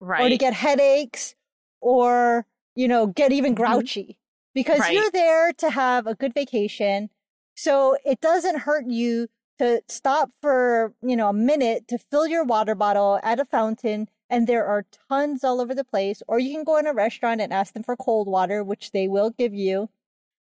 Right. 0.00 0.24
or 0.24 0.28
to 0.28 0.36
get 0.36 0.54
headaches 0.54 1.36
or, 1.80 2.46
you 2.74 2.88
know, 2.88 3.06
get 3.06 3.30
even 3.30 3.54
Mhm. 3.54 3.58
grouchy 3.58 4.18
because 4.54 4.80
Right. 4.80 4.92
you're 4.94 5.10
there 5.12 5.52
to 5.52 5.70
have 5.70 6.08
a 6.08 6.16
good 6.16 6.34
vacation. 6.34 7.10
So 7.54 7.96
it 8.04 8.20
doesn't 8.20 8.58
hurt 8.66 8.86
you 8.88 9.28
to 9.60 9.82
stop 9.86 10.30
for, 10.42 10.92
you 11.00 11.14
know, 11.16 11.28
a 11.28 11.32
minute 11.32 11.86
to 11.88 11.98
fill 11.98 12.26
your 12.26 12.42
water 12.42 12.74
bottle 12.74 13.20
at 13.22 13.38
a 13.38 13.44
fountain. 13.44 14.08
And 14.28 14.48
there 14.48 14.66
are 14.66 14.84
tons 15.08 15.44
all 15.44 15.60
over 15.60 15.76
the 15.76 15.84
place. 15.84 16.24
Or 16.26 16.40
you 16.40 16.52
can 16.52 16.64
go 16.64 16.76
in 16.76 16.88
a 16.88 16.92
restaurant 16.92 17.40
and 17.40 17.52
ask 17.52 17.72
them 17.72 17.84
for 17.84 17.96
cold 17.96 18.26
water, 18.26 18.64
which 18.64 18.90
they 18.90 19.06
will 19.06 19.30
give 19.30 19.54
you. 19.54 19.90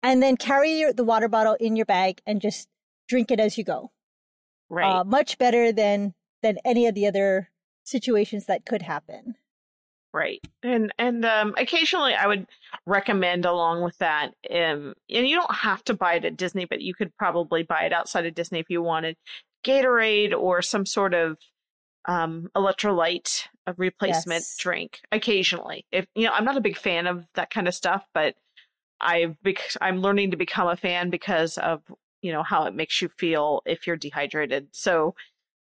And 0.03 0.21
then 0.21 0.35
carry 0.35 0.73
your, 0.81 0.91
the 0.91 1.05
water 1.05 1.29
bottle 1.29 1.53
in 1.61 1.77
your 1.77 1.85
bag 1.85 2.21
and 2.25 2.41
just 2.41 2.67
drink 3.07 3.31
it 3.31 3.39
as 3.39 3.57
you 3.57 3.63
go. 3.63 3.91
Right. 4.71 4.99
Uh, 4.99 5.03
much 5.03 5.37
better 5.37 5.71
than, 5.71 6.15
than 6.41 6.57
any 6.65 6.87
of 6.87 6.95
the 6.95 7.05
other 7.05 7.49
situations 7.83 8.45
that 8.47 8.65
could 8.65 8.81
happen. 8.81 9.35
Right. 10.13 10.39
And 10.61 10.93
and 10.99 11.23
um 11.23 11.53
occasionally 11.57 12.13
I 12.13 12.27
would 12.27 12.45
recommend 12.85 13.45
along 13.45 13.81
with 13.81 13.97
that 13.99 14.33
um 14.49 14.93
and 15.09 15.27
you 15.27 15.37
don't 15.37 15.55
have 15.55 15.83
to 15.85 15.93
buy 15.93 16.15
it 16.15 16.25
at 16.25 16.35
Disney, 16.35 16.65
but 16.65 16.81
you 16.81 16.93
could 16.93 17.15
probably 17.15 17.63
buy 17.63 17.83
it 17.83 17.93
outside 17.93 18.25
of 18.25 18.35
Disney 18.35 18.59
if 18.59 18.69
you 18.69 18.81
wanted 18.81 19.15
Gatorade 19.65 20.33
or 20.37 20.61
some 20.61 20.85
sort 20.85 21.13
of 21.13 21.37
um 22.05 22.49
electrolyte 22.57 23.47
a 23.65 23.73
replacement 23.77 24.41
Yes. 24.41 24.57
drink 24.57 24.99
occasionally. 25.13 25.85
If 25.93 26.07
you 26.13 26.25
know, 26.25 26.33
I'm 26.33 26.45
not 26.45 26.57
a 26.57 26.61
big 26.61 26.77
fan 26.77 27.07
of 27.07 27.25
that 27.35 27.49
kind 27.49 27.67
of 27.69 27.73
stuff, 27.73 28.05
but 28.13 28.35
I've 28.99 29.41
bec- 29.41 29.77
I'm 29.79 30.01
learning 30.01 30.31
to 30.31 30.37
become 30.37 30.67
a 30.67 30.75
fan 30.75 31.09
because 31.09 31.57
of 31.57 31.81
you 32.21 32.31
know 32.31 32.43
how 32.43 32.65
it 32.65 32.75
makes 32.75 33.01
you 33.01 33.09
feel 33.09 33.61
if 33.65 33.87
you're 33.87 33.97
dehydrated. 33.97 34.67
So 34.71 35.15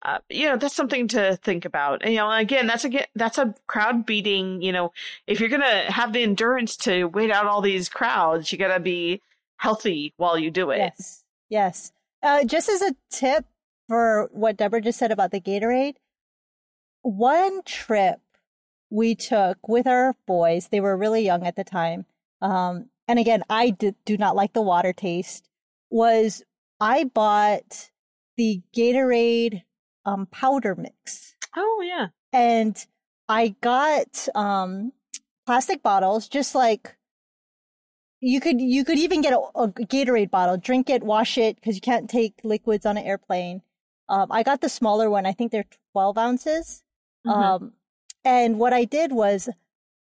uh, 0.05 0.19
you 0.29 0.47
know 0.47 0.57
that's 0.57 0.77
something 0.77 1.09
to 1.09 1.37
think 1.37 1.65
about. 1.65 2.03
And, 2.03 2.13
you 2.13 2.19
know, 2.19 2.31
again, 2.31 2.67
that's 2.67 2.85
a 2.85 3.07
that's 3.15 3.39
a 3.39 3.55
crowd 3.67 4.07
beating. 4.07 4.63
You 4.63 4.73
know, 4.73 4.93
if 5.27 5.41
you're 5.41 5.49
gonna 5.49 5.91
have 5.91 6.13
the 6.13 6.23
endurance 6.23 6.77
to 6.79 7.05
wait 7.05 7.31
out 7.31 7.47
all 7.47 7.63
these 7.63 7.89
crowds, 7.89 8.53
you 8.53 8.59
gotta 8.59 8.81
be 8.81 9.21
healthy 9.57 10.13
while 10.17 10.39
you 10.39 10.51
do 10.51 10.71
it. 10.71 10.79
Yes. 10.79 11.25
Yes. 11.49 11.93
Uh, 12.23 12.45
just 12.45 12.69
as 12.69 12.83
a 12.83 12.95
tip 13.11 13.45
for 13.89 14.29
what 14.33 14.57
Deborah 14.57 14.81
just 14.81 14.99
said 14.99 15.13
about 15.13 15.31
the 15.31 15.41
Gatorade, 15.41 15.97
one 17.03 17.63
trip 17.65 18.21
we 18.91 19.15
took 19.15 19.69
with 19.69 19.87
our 19.87 20.15
boys, 20.27 20.69
they 20.69 20.81
were 20.81 20.97
really 20.97 21.25
young 21.25 21.47
at 21.47 21.57
the 21.57 21.65
time. 21.65 22.07
Um, 22.41 22.87
and 23.07 23.19
again, 23.19 23.43
I 23.51 23.71
do 23.71 24.17
not 24.17 24.37
like 24.37 24.53
the 24.53 24.63
water 24.63 24.93
taste, 24.93 25.49
was 25.95 26.43
I 26.81 27.05
bought 27.05 27.91
the 28.37 28.61
Gatorade 28.77 29.63
um, 30.05 30.27
powder 30.27 30.75
mix 30.75 31.37
Oh 31.57 31.83
yeah. 31.87 32.09
and 32.33 32.77
I 33.29 33.55
got 33.61 34.29
um 34.35 34.93
plastic 35.47 35.83
bottles, 35.83 36.27
just 36.29 36.55
like 36.55 36.97
you 38.21 38.41
could 38.41 38.61
you 38.61 38.85
could 38.85 38.99
even 38.99 39.21
get 39.23 39.33
a, 39.35 39.39
a 39.55 39.69
Gatorade 39.69 40.31
bottle, 40.31 40.57
drink 40.57 40.91
it, 40.91 41.03
wash 41.03 41.39
it 41.39 41.57
because 41.57 41.75
you 41.77 41.81
can't 41.81 42.11
take 42.11 42.35
liquids 42.43 42.87
on 42.87 42.97
an 42.97 43.05
airplane. 43.05 43.63
Um, 44.09 44.33
I 44.33 44.43
got 44.43 44.61
the 44.61 44.69
smaller 44.69 45.09
one. 45.09 45.27
I 45.27 45.33
think 45.33 45.53
they're 45.53 45.67
twelve 45.93 46.19
ounces. 46.19 46.83
Mhm. 47.27 47.33
Um, 47.33 47.73
and 48.25 48.59
what 48.59 48.73
I 48.73 48.85
did 48.85 49.13
was 49.13 49.49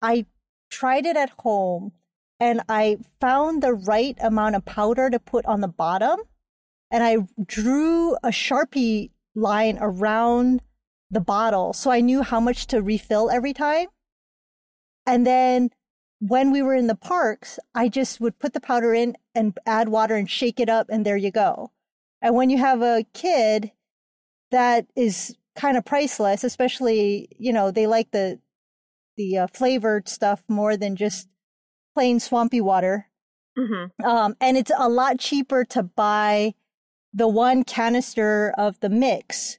I 0.03 0.27
tried 0.71 1.07
it 1.07 1.17
at 1.17 1.31
home, 1.39 1.93
and 2.45 2.61
I 2.69 2.99
found 3.23 3.63
the 3.63 3.73
right 3.73 4.19
amount 4.21 4.55
of 4.55 4.67
powder 4.67 5.09
to 5.09 5.19
put 5.19 5.47
on 5.47 5.63
the 5.63 5.69
bottom, 5.69 6.21
and 6.91 7.03
I 7.03 7.17
drew 7.43 8.17
a 8.17 8.29
sharpie 8.29 9.13
line 9.35 9.79
around 9.81 10.61
the 11.11 11.21
bottle 11.21 11.73
so 11.73 11.91
I 11.91 12.01
knew 12.01 12.23
how 12.23 12.41
much 12.41 12.67
to 12.67 12.83
refill 12.83 13.31
every 13.31 13.55
time. 13.55 13.87
And 15.07 15.27
then 15.27 15.71
when 16.19 16.51
we 16.51 16.61
were 16.61 16.75
in 16.75 16.87
the 16.87 16.95
parks, 16.95 17.59
I 17.75 17.89
just 17.89 18.21
would 18.21 18.39
put 18.39 18.53
the 18.53 18.61
powder 18.61 18.93
in 18.93 19.17
and 19.35 19.59
add 19.65 19.89
water 19.89 20.15
and 20.15 20.31
shake 20.31 20.61
it 20.61 20.69
up, 20.69 20.89
and 20.91 21.07
there 21.07 21.17
you 21.17 21.31
go. 21.31 21.71
And 22.21 22.35
when 22.35 22.51
you 22.51 22.59
have 22.59 22.83
a 22.83 23.07
kid 23.15 23.73
that 24.51 24.87
is 24.95 25.35
kind 25.57 25.79
of 25.79 25.87
priceless, 25.87 26.45
especially, 26.45 27.29
you 27.39 27.55
know, 27.55 27.71
they 27.71 27.87
like 27.87 28.11
the 28.11 28.39
the 29.17 29.39
uh, 29.39 29.47
flavored 29.47 30.11
stuff 30.11 30.43
more 30.47 30.77
than 30.77 30.95
just 30.95 31.29
plain 31.95 32.21
swampy 32.21 32.61
water. 32.61 33.09
Mhm. 33.57 33.91
Um, 34.05 34.37
and 34.41 34.57
it's 34.57 34.73
a 34.77 34.89
lot 34.89 35.19
cheaper 35.19 35.65
to 35.67 35.83
buy 35.83 36.55
the 37.13 37.29
one 37.29 37.63
canister 37.63 38.53
of 38.59 38.81
the 38.81 38.89
mix, 38.89 39.59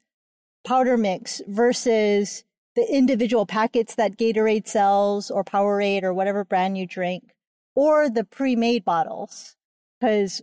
powder 0.68 0.98
mix, 0.98 1.42
versus 1.48 2.44
the 2.76 2.86
individual 2.94 3.46
packets 3.46 3.96
that 3.96 4.18
Gatorade 4.18 4.68
sells 4.68 5.32
or 5.32 5.46
Powerade 5.46 6.04
or 6.04 6.14
whatever 6.14 6.44
brand 6.44 6.78
you 6.78 6.86
drink, 6.86 7.34
or 7.74 8.10
the 8.10 8.26
pre 8.26 8.56
made 8.56 8.84
bottles. 8.84 9.56
Because 10.00 10.42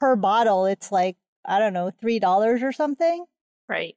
per 0.00 0.16
bottle, 0.16 0.66
it's 0.66 0.90
like, 0.90 1.16
I 1.44 1.60
don't 1.60 1.72
know, 1.72 1.92
$3 2.02 2.62
or 2.62 2.72
something. 2.72 3.24
Right. 3.68 3.96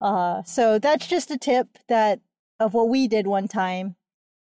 Uh, 0.00 0.42
so 0.44 0.78
that's 0.78 1.06
just 1.08 1.30
a 1.32 1.38
tip 1.38 1.78
that 1.88 2.20
of 2.60 2.74
what 2.74 2.88
we 2.88 3.08
did 3.08 3.26
one 3.26 3.48
time 3.48 3.96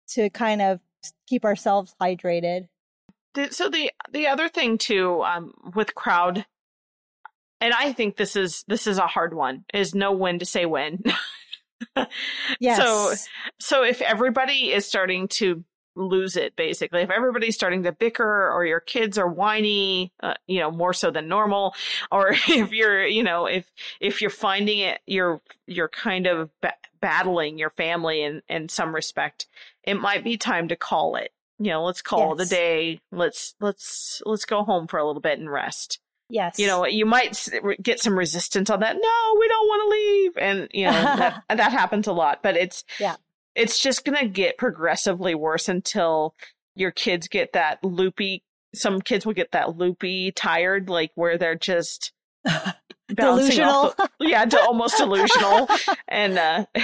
to 0.08 0.30
kind 0.30 0.60
of 0.60 0.80
keep 1.26 1.44
ourselves 1.44 1.94
hydrated. 2.00 2.68
So 3.50 3.68
the 3.68 3.90
the 4.12 4.28
other 4.28 4.48
thing 4.48 4.78
too, 4.78 5.22
um, 5.24 5.52
with 5.74 5.94
crowd, 5.94 6.46
and 7.60 7.74
I 7.74 7.92
think 7.92 8.16
this 8.16 8.36
is 8.36 8.64
this 8.68 8.86
is 8.86 8.98
a 8.98 9.06
hard 9.06 9.34
one, 9.34 9.64
is 9.74 9.94
know 9.94 10.12
when 10.12 10.38
to 10.38 10.44
say 10.44 10.66
when. 10.66 11.02
Yes. 12.60 12.78
So 12.78 13.14
so 13.60 13.84
if 13.84 14.00
everybody 14.00 14.72
is 14.72 14.86
starting 14.86 15.28
to 15.28 15.64
lose 15.96 16.36
it 16.36 16.56
basically 16.56 17.02
if 17.02 17.10
everybody's 17.10 17.54
starting 17.54 17.84
to 17.84 17.92
bicker 17.92 18.50
or 18.50 18.64
your 18.64 18.80
kids 18.80 19.16
are 19.16 19.28
whiny 19.28 20.12
uh, 20.22 20.34
you 20.46 20.58
know 20.58 20.70
more 20.70 20.92
so 20.92 21.10
than 21.10 21.28
normal 21.28 21.74
or 22.10 22.30
if 22.48 22.72
you're 22.72 23.06
you 23.06 23.22
know 23.22 23.46
if 23.46 23.70
if 24.00 24.20
you're 24.20 24.30
finding 24.30 24.80
it 24.80 25.00
you're 25.06 25.40
you're 25.66 25.88
kind 25.88 26.26
of 26.26 26.50
ba- 26.60 26.74
battling 27.00 27.58
your 27.58 27.70
family 27.70 28.22
in 28.22 28.42
in 28.48 28.68
some 28.68 28.94
respect 28.94 29.46
it 29.86 29.94
might 30.00 30.24
be 30.24 30.36
time 30.36 30.68
to 30.68 30.76
call 30.76 31.16
it. 31.16 31.30
You 31.58 31.70
know 31.70 31.84
let's 31.84 32.02
call 32.02 32.34
it 32.34 32.44
a 32.44 32.48
day. 32.48 33.00
Let's 33.12 33.54
let's 33.60 34.20
let's 34.26 34.44
go 34.44 34.64
home 34.64 34.86
for 34.88 34.98
a 34.98 35.06
little 35.06 35.22
bit 35.22 35.38
and 35.38 35.50
rest. 35.50 36.00
Yes. 36.30 36.58
you 36.58 36.66
know 36.66 36.86
you 36.86 37.04
might 37.06 37.48
get 37.82 38.00
some 38.00 38.18
resistance 38.18 38.70
on 38.70 38.80
that. 38.80 38.96
No 38.96 39.36
we 39.40 39.48
don't 39.48 39.68
want 39.68 39.82
to 39.84 39.96
leave. 39.96 40.32
And 40.38 40.68
you 40.72 40.86
know 40.86 40.92
that, 40.92 41.42
that 41.48 41.72
happens 41.72 42.06
a 42.06 42.12
lot 42.12 42.42
but 42.42 42.56
it's 42.56 42.82
Yeah. 42.98 43.16
it's 43.54 43.80
just 43.80 44.04
gonna 44.04 44.26
get 44.26 44.58
progressively 44.58 45.34
worse 45.34 45.68
until 45.68 46.34
your 46.74 46.90
kids 46.90 47.28
get 47.28 47.52
that 47.52 47.84
loopy 47.84 48.42
some 48.74 49.00
kids 49.00 49.24
will 49.24 49.34
get 49.34 49.52
that 49.52 49.76
loopy 49.76 50.32
tired 50.32 50.88
like 50.88 51.12
where 51.14 51.38
they're 51.38 51.54
just 51.54 52.12
off 53.22 53.96
the- 53.96 54.10
yeah 54.20 54.44
to 54.44 54.60
almost 54.60 54.96
delusional 54.98 55.68
and 56.08 56.38
uh 56.38 56.64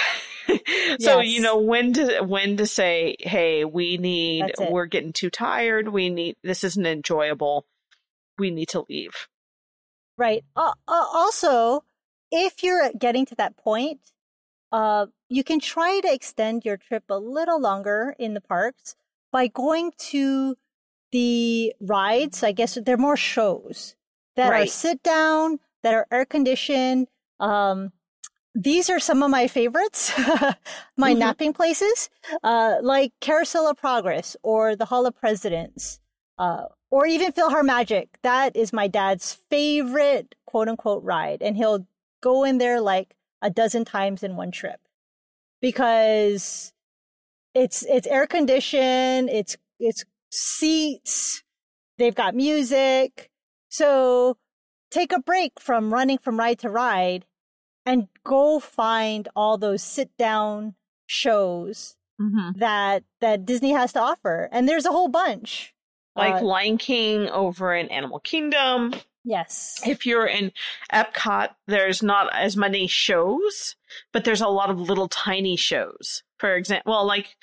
so 0.98 1.20
Yes. 1.20 1.26
you 1.28 1.40
know 1.40 1.58
when 1.58 1.92
to 1.94 2.20
when 2.22 2.56
to 2.56 2.66
say 2.66 3.16
hey 3.20 3.64
we 3.64 3.96
need 3.98 4.52
we're 4.70 4.86
getting 4.86 5.12
too 5.12 5.30
tired 5.30 5.88
we 5.88 6.08
need 6.10 6.36
this 6.42 6.64
isn't 6.64 6.86
enjoyable 6.86 7.66
we 8.38 8.50
need 8.50 8.68
to 8.68 8.84
leave 8.88 9.28
Right. 10.16 10.44
Uh, 10.54 10.72
uh, 10.86 11.06
also, 11.14 11.82
if 12.30 12.62
you're 12.62 12.90
getting 12.92 13.24
to 13.24 13.34
that 13.36 13.56
point, 13.56 14.00
uh, 14.70 15.06
you 15.30 15.42
can 15.42 15.60
try 15.60 15.98
to 16.00 16.12
extend 16.12 16.62
your 16.66 16.76
trip 16.76 17.04
a 17.08 17.16
little 17.18 17.58
longer 17.58 18.14
in 18.18 18.34
the 18.34 18.42
parks. 18.42 18.96
by 19.32 19.46
going 19.46 19.92
to 20.10 20.56
the 21.10 21.72
rides. 21.80 22.42
I 22.42 22.52
guess 22.52 22.76
they're 22.84 22.98
more 22.98 23.16
shows 23.16 23.94
that 24.36 24.52
are 24.52 24.66
sit 24.66 25.02
down, 25.02 25.58
that 25.82 25.94
are 25.94 26.06
air 26.10 26.24
conditioned. 26.24 27.08
Um, 27.38 27.92
these 28.54 28.90
are 28.90 28.98
some 28.98 29.22
of 29.22 29.30
my 29.30 29.46
favorites, 29.46 30.12
my 30.96 31.14
Mhm. 31.14 31.18
napping 31.18 31.52
places, 31.52 32.10
uh, 32.42 32.78
like 32.82 33.12
Carousel 33.20 33.68
of 33.68 33.76
Progress 33.76 34.36
or 34.42 34.74
the 34.74 34.86
Hall 34.86 35.06
of 35.06 35.14
Presidents, 35.14 36.00
uh, 36.38 36.64
or 36.90 37.06
even 37.06 37.32
PhilharMagic. 37.32 38.08
That 38.22 38.56
is 38.56 38.72
my 38.72 38.88
dad's 38.88 39.34
favorite 39.50 40.34
quote 40.46 40.68
unquote 40.68 41.04
ride. 41.04 41.42
And 41.42 41.56
he'll 41.56 41.86
go 42.20 42.42
in 42.44 42.58
there 42.58 42.80
like 42.80 43.14
a 43.40 43.50
dozen 43.50 43.84
times 43.84 44.22
in 44.24 44.36
one 44.36 44.50
trip 44.50 44.80
because 45.60 46.72
it's, 47.54 47.84
it's 47.84 48.06
air 48.08 48.26
conditioned. 48.26 49.30
It's, 49.30 49.56
it's 49.78 50.04
seats. 50.30 51.42
They've 51.98 52.14
got 52.14 52.34
music. 52.34 53.30
So 53.68 54.36
take 54.90 55.12
a 55.12 55.20
break 55.20 55.58
from 55.60 55.92
running 55.92 56.18
from 56.18 56.38
ride 56.38 56.58
to 56.60 56.70
ride 56.70 57.24
and 57.86 58.08
go 58.24 58.58
find 58.60 59.28
all 59.34 59.56
those 59.58 59.82
sit 59.82 60.10
down 60.18 60.74
shows 61.06 61.96
Mm-hmm. 62.20 62.58
that 62.58 63.02
that 63.22 63.46
Disney 63.46 63.70
has 63.72 63.94
to 63.94 63.98
offer. 64.00 64.50
And 64.52 64.68
there's 64.68 64.84
a 64.84 64.90
whole 64.92 65.08
bunch. 65.08 65.72
Like 66.14 66.34
Uh, 66.42 66.44
Lion 66.44 66.76
King 66.76 67.30
over 67.30 67.74
in 67.74 67.88
Animal 67.88 68.20
Kingdom. 68.20 68.92
yes. 69.24 69.80
If 69.86 70.04
you're 70.04 70.26
in 70.26 70.52
Epcot, 70.92 71.48
there's 71.66 72.02
not 72.02 72.30
as 72.34 72.58
many 72.58 72.86
shows, 72.86 73.74
but 74.12 74.24
there's 74.24 74.42
a 74.42 74.48
lot 74.48 74.68
of 74.68 74.78
little 74.78 75.08
tiny 75.08 75.56
shows. 75.56 76.22
For 76.38 76.54
example, 76.56 76.92
well, 76.92 77.06
like 77.06 77.36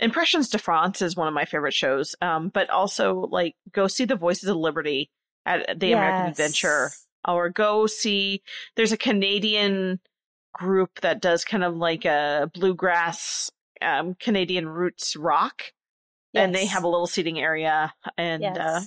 Impressions 0.00 0.48
de 0.48 0.58
France 0.58 1.00
is 1.02 1.14
one 1.14 1.28
of 1.28 1.32
my 1.34 1.44
favorite 1.44 1.72
shows. 1.74 2.16
Um, 2.20 2.48
but 2.48 2.68
also 2.68 3.28
like 3.30 3.54
go 3.70 3.86
see 3.86 4.06
the 4.06 4.16
Voices 4.16 4.48
of 4.48 4.56
Liberty 4.56 5.08
at 5.46 5.80
the 5.80 5.92
American 5.92 6.26
Adventure, 6.26 6.90
or 7.26 7.48
go 7.48 7.86
see. 7.86 8.42
There's 8.74 8.92
a 8.92 8.96
Canadian 8.98 10.00
group 10.52 11.00
that 11.00 11.22
does 11.22 11.44
kind 11.44 11.64
of 11.64 11.76
like 11.76 12.04
a 12.04 12.50
bluegrass 12.52 13.50
um, 13.80 14.14
Canadian 14.20 14.68
roots 14.68 15.16
rock, 15.16 15.72
and 16.34 16.54
they 16.54 16.66
have 16.66 16.84
a 16.84 16.88
little 16.88 17.06
seating 17.06 17.38
area 17.38 17.94
and. 18.18 18.42
yes. 18.42 18.58
Uh, 18.58 18.80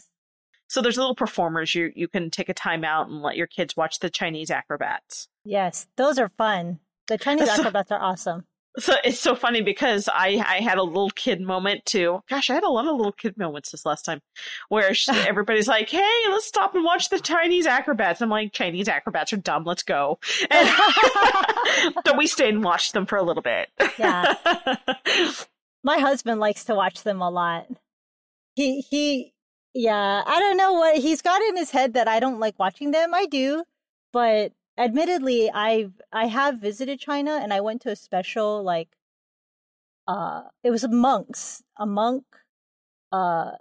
so 0.72 0.84
there's 0.84 0.97
little 0.97 1.16
performers. 1.16 1.74
You 1.74 1.91
you 1.95 2.07
can 2.07 2.30
take 2.30 2.47
a 2.47 2.53
time 2.53 2.84
out 2.84 3.07
and 3.07 3.24
let 3.24 3.36
your 3.36 3.47
kids 3.47 3.76
watch 3.76 3.97
the 3.97 4.10
Chinese 4.12 4.51
acrobats. 4.51 5.28
yes, 5.43 5.88
those 5.97 6.20
are 6.20 6.30
fun. 6.38 6.80
The 7.07 7.18
Chinese 7.18 7.49
acrobats 7.49 7.91
are 7.91 7.99
awesome. 7.99 8.45
So 8.78 8.93
it's 9.03 9.20
so 9.20 9.36
funny 9.36 9.61
because 9.61 10.07
I 10.07 10.43
I 10.47 10.61
had 10.61 10.78
a 10.78 10.84
little 10.84 11.09
kid 11.09 11.41
moment 11.41 11.86
too. 11.86 12.22
Gosh, 12.30 12.49
I 12.49 12.53
had 12.53 12.63
a 12.63 12.70
lot 12.70 12.86
of 12.88 12.95
little 12.95 13.11
kid 13.11 13.38
moments 13.38 13.72
this 13.72 13.86
last 13.86 14.03
time, 14.03 14.22
where 14.70 14.93
sh 14.93 15.09
everybody's 15.28 15.67
like, 15.67 15.89
"Hey, 15.89 16.22
let's 16.30 16.45
stop 16.45 16.76
and 16.76 16.84
watch 16.84 17.09
the 17.09 17.20
Chinese 17.20 17.65
acrobats." 17.65 18.22
I'm 18.22 18.30
like, 18.30 18.53
"Chinese 18.53 18.88
acrobats 18.88 19.34
are 19.34 19.38
dumb. 19.38 19.63
Let's 19.65 19.84
go." 19.84 20.20
And 20.51 20.70
so 22.05 22.15
we 22.15 22.28
stayed 22.28 22.53
and 22.53 22.63
watched 22.63 22.93
them 22.93 23.05
for 23.05 23.17
a 23.17 23.24
little 23.24 23.43
bit. 23.43 23.70
Yeah. 23.97 24.36
My 25.84 25.97
husband 25.99 26.39
likes 26.39 26.65
to 26.65 26.76
watch 26.76 27.03
them 27.03 27.22
a 27.22 27.30
lot. 27.30 27.67
He 28.55 28.82
he 28.82 29.34
yeah, 29.74 30.24
I 30.26 30.39
don't 30.39 30.57
know 30.57 30.74
what 30.74 30.97
he's 30.97 31.22
got 31.22 31.41
in 31.41 31.57
his 31.57 31.72
head 31.72 31.93
that 31.93 32.07
I 32.07 32.20
don't 32.20 32.39
like 32.39 32.57
watching 32.59 32.91
them. 32.91 33.13
I 33.13 33.26
do, 33.26 33.63
but 34.11 34.51
admittedly, 34.80 35.52
I've 35.52 36.02
I 36.12 36.28
have 36.28 36.60
visited 36.60 37.00
China 37.00 37.32
and 37.42 37.54
I 37.54 37.62
went 37.62 37.82
to 37.84 37.92
a 37.92 37.96
special 37.96 38.64
like 38.64 38.98
uh 40.08 40.44
it 40.64 40.72
was 40.72 40.88
monks, 40.90 41.64
a 41.78 41.86
monk 41.86 42.26
uh 43.12 43.52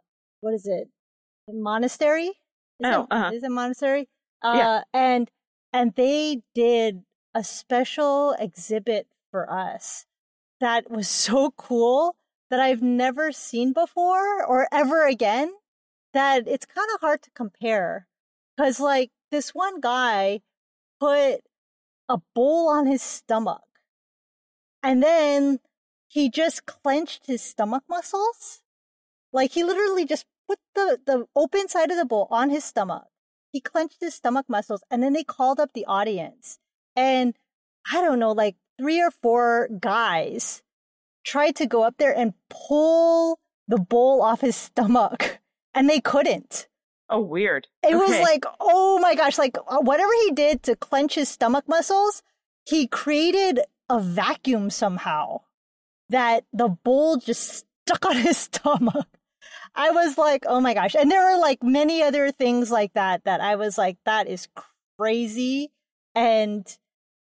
what 0.41 0.55
is 0.55 0.67
it? 0.67 0.89
Monastery? 1.49 2.33
Is 2.81 2.89
Oh, 2.89 3.03
it, 3.03 3.09
uh-huh. 3.11 3.33
is 3.33 3.43
it 3.43 3.51
monastery? 3.51 4.09
Uh 4.43 4.55
Yeah. 4.59 4.85
and 4.93 5.31
and 5.73 5.95
they 5.95 6.43
did 6.55 7.05
a 7.35 7.45
special 7.45 8.33
exhibit 8.39 9.07
for 9.31 9.51
us 9.51 10.07
that 10.61 10.91
was 10.91 11.09
so 11.09 11.53
cool 11.53 12.17
that 12.51 12.61
I've 12.61 12.83
never 12.83 13.33
seen 13.33 13.73
before 13.73 14.45
or 14.45 14.69
ever 14.73 15.07
again 15.07 15.53
that 16.15 16.49
it's 16.49 16.67
kind 16.67 16.89
of 16.95 17.01
hard 17.01 17.23
to 17.23 17.31
compare. 17.33 18.09
Cause 18.59 18.81
like 18.81 19.11
this 19.31 19.55
one 19.55 19.81
guy 19.81 20.41
put 21.01 21.41
a 22.09 22.19
bowl 22.35 22.69
on 22.69 22.87
his 22.87 23.03
stomach 23.03 23.63
and 24.83 25.03
then 25.03 25.61
he 26.07 26.31
just 26.31 26.67
clenched 26.67 27.27
his 27.27 27.43
stomach 27.43 27.85
muscles. 27.89 28.63
Like 29.33 29.53
he 29.53 29.63
literally 29.63 30.07
just 30.07 30.25
put 30.49 30.59
the, 30.75 30.99
the 31.05 31.27
open 31.37 31.69
side 31.69 31.91
of 31.91 31.99
the 31.99 32.07
bowl 32.07 32.29
on 32.31 32.51
his 32.51 32.65
stomach. 32.65 33.05
He 33.53 33.61
clenched 33.61 34.01
his 34.01 34.15
stomach 34.15 34.47
muscles 34.49 34.83
and 34.91 35.03
then 35.03 35.13
they 35.13 35.25
called 35.25 35.61
up 35.61 35.73
the 35.75 35.85
audience 35.85 36.59
and 36.97 37.35
I 37.93 38.01
don't 38.01 38.19
know, 38.19 38.33
like 38.33 38.57
three 38.79 39.01
or 39.01 39.11
four 39.11 39.69
guys 39.81 40.63
tried 41.25 41.57
to 41.57 41.67
go 41.67 41.83
up 41.83 41.97
there 41.99 42.17
and 42.17 42.35
pull 42.49 43.39
the 43.67 43.79
bowl 43.79 44.23
off 44.23 44.41
his 44.41 44.57
stomach 44.69 45.41
and 45.75 45.89
they 45.89 46.01
couldn't. 46.01 46.68
Oh, 47.11 47.21
weird. 47.21 47.67
It 47.83 47.95
was 47.95 48.11
like, 48.21 48.45
oh 48.61 48.99
my 48.99 49.15
gosh, 49.15 49.39
like 49.39 49.57
uh, 49.67 49.79
whatever 49.79 50.13
he 50.25 50.33
did 50.33 50.63
to 50.65 50.77
clench 50.77 51.15
his 51.15 51.29
stomach 51.29 51.65
muscles, 51.69 52.23
he 52.65 52.87
created 52.87 53.61
a 53.89 54.01
vacuum 54.01 54.71
somehow 54.71 55.41
that 56.11 56.45
the 56.53 56.69
bowl 56.69 57.17
just 57.17 57.67
stuck 57.87 58.07
on 58.07 58.17
his 58.29 58.37
stomach. 58.37 59.07
I 59.75 59.91
was 59.91 60.19
like, 60.19 60.45
oh 60.47 60.61
my 60.61 60.75
gosh. 60.75 60.95
And 60.95 61.11
there 61.11 61.35
are 61.35 61.39
like 61.39 61.63
many 61.63 62.03
other 62.03 62.31
things 62.33 62.71
like 62.71 62.95
that 62.95 63.25
that 63.25 63.41
I 63.41 63.57
was 63.57 63.79
like, 63.79 63.99
that 64.05 64.27
is 64.27 64.49
crazy. 64.99 65.71
And 66.15 66.67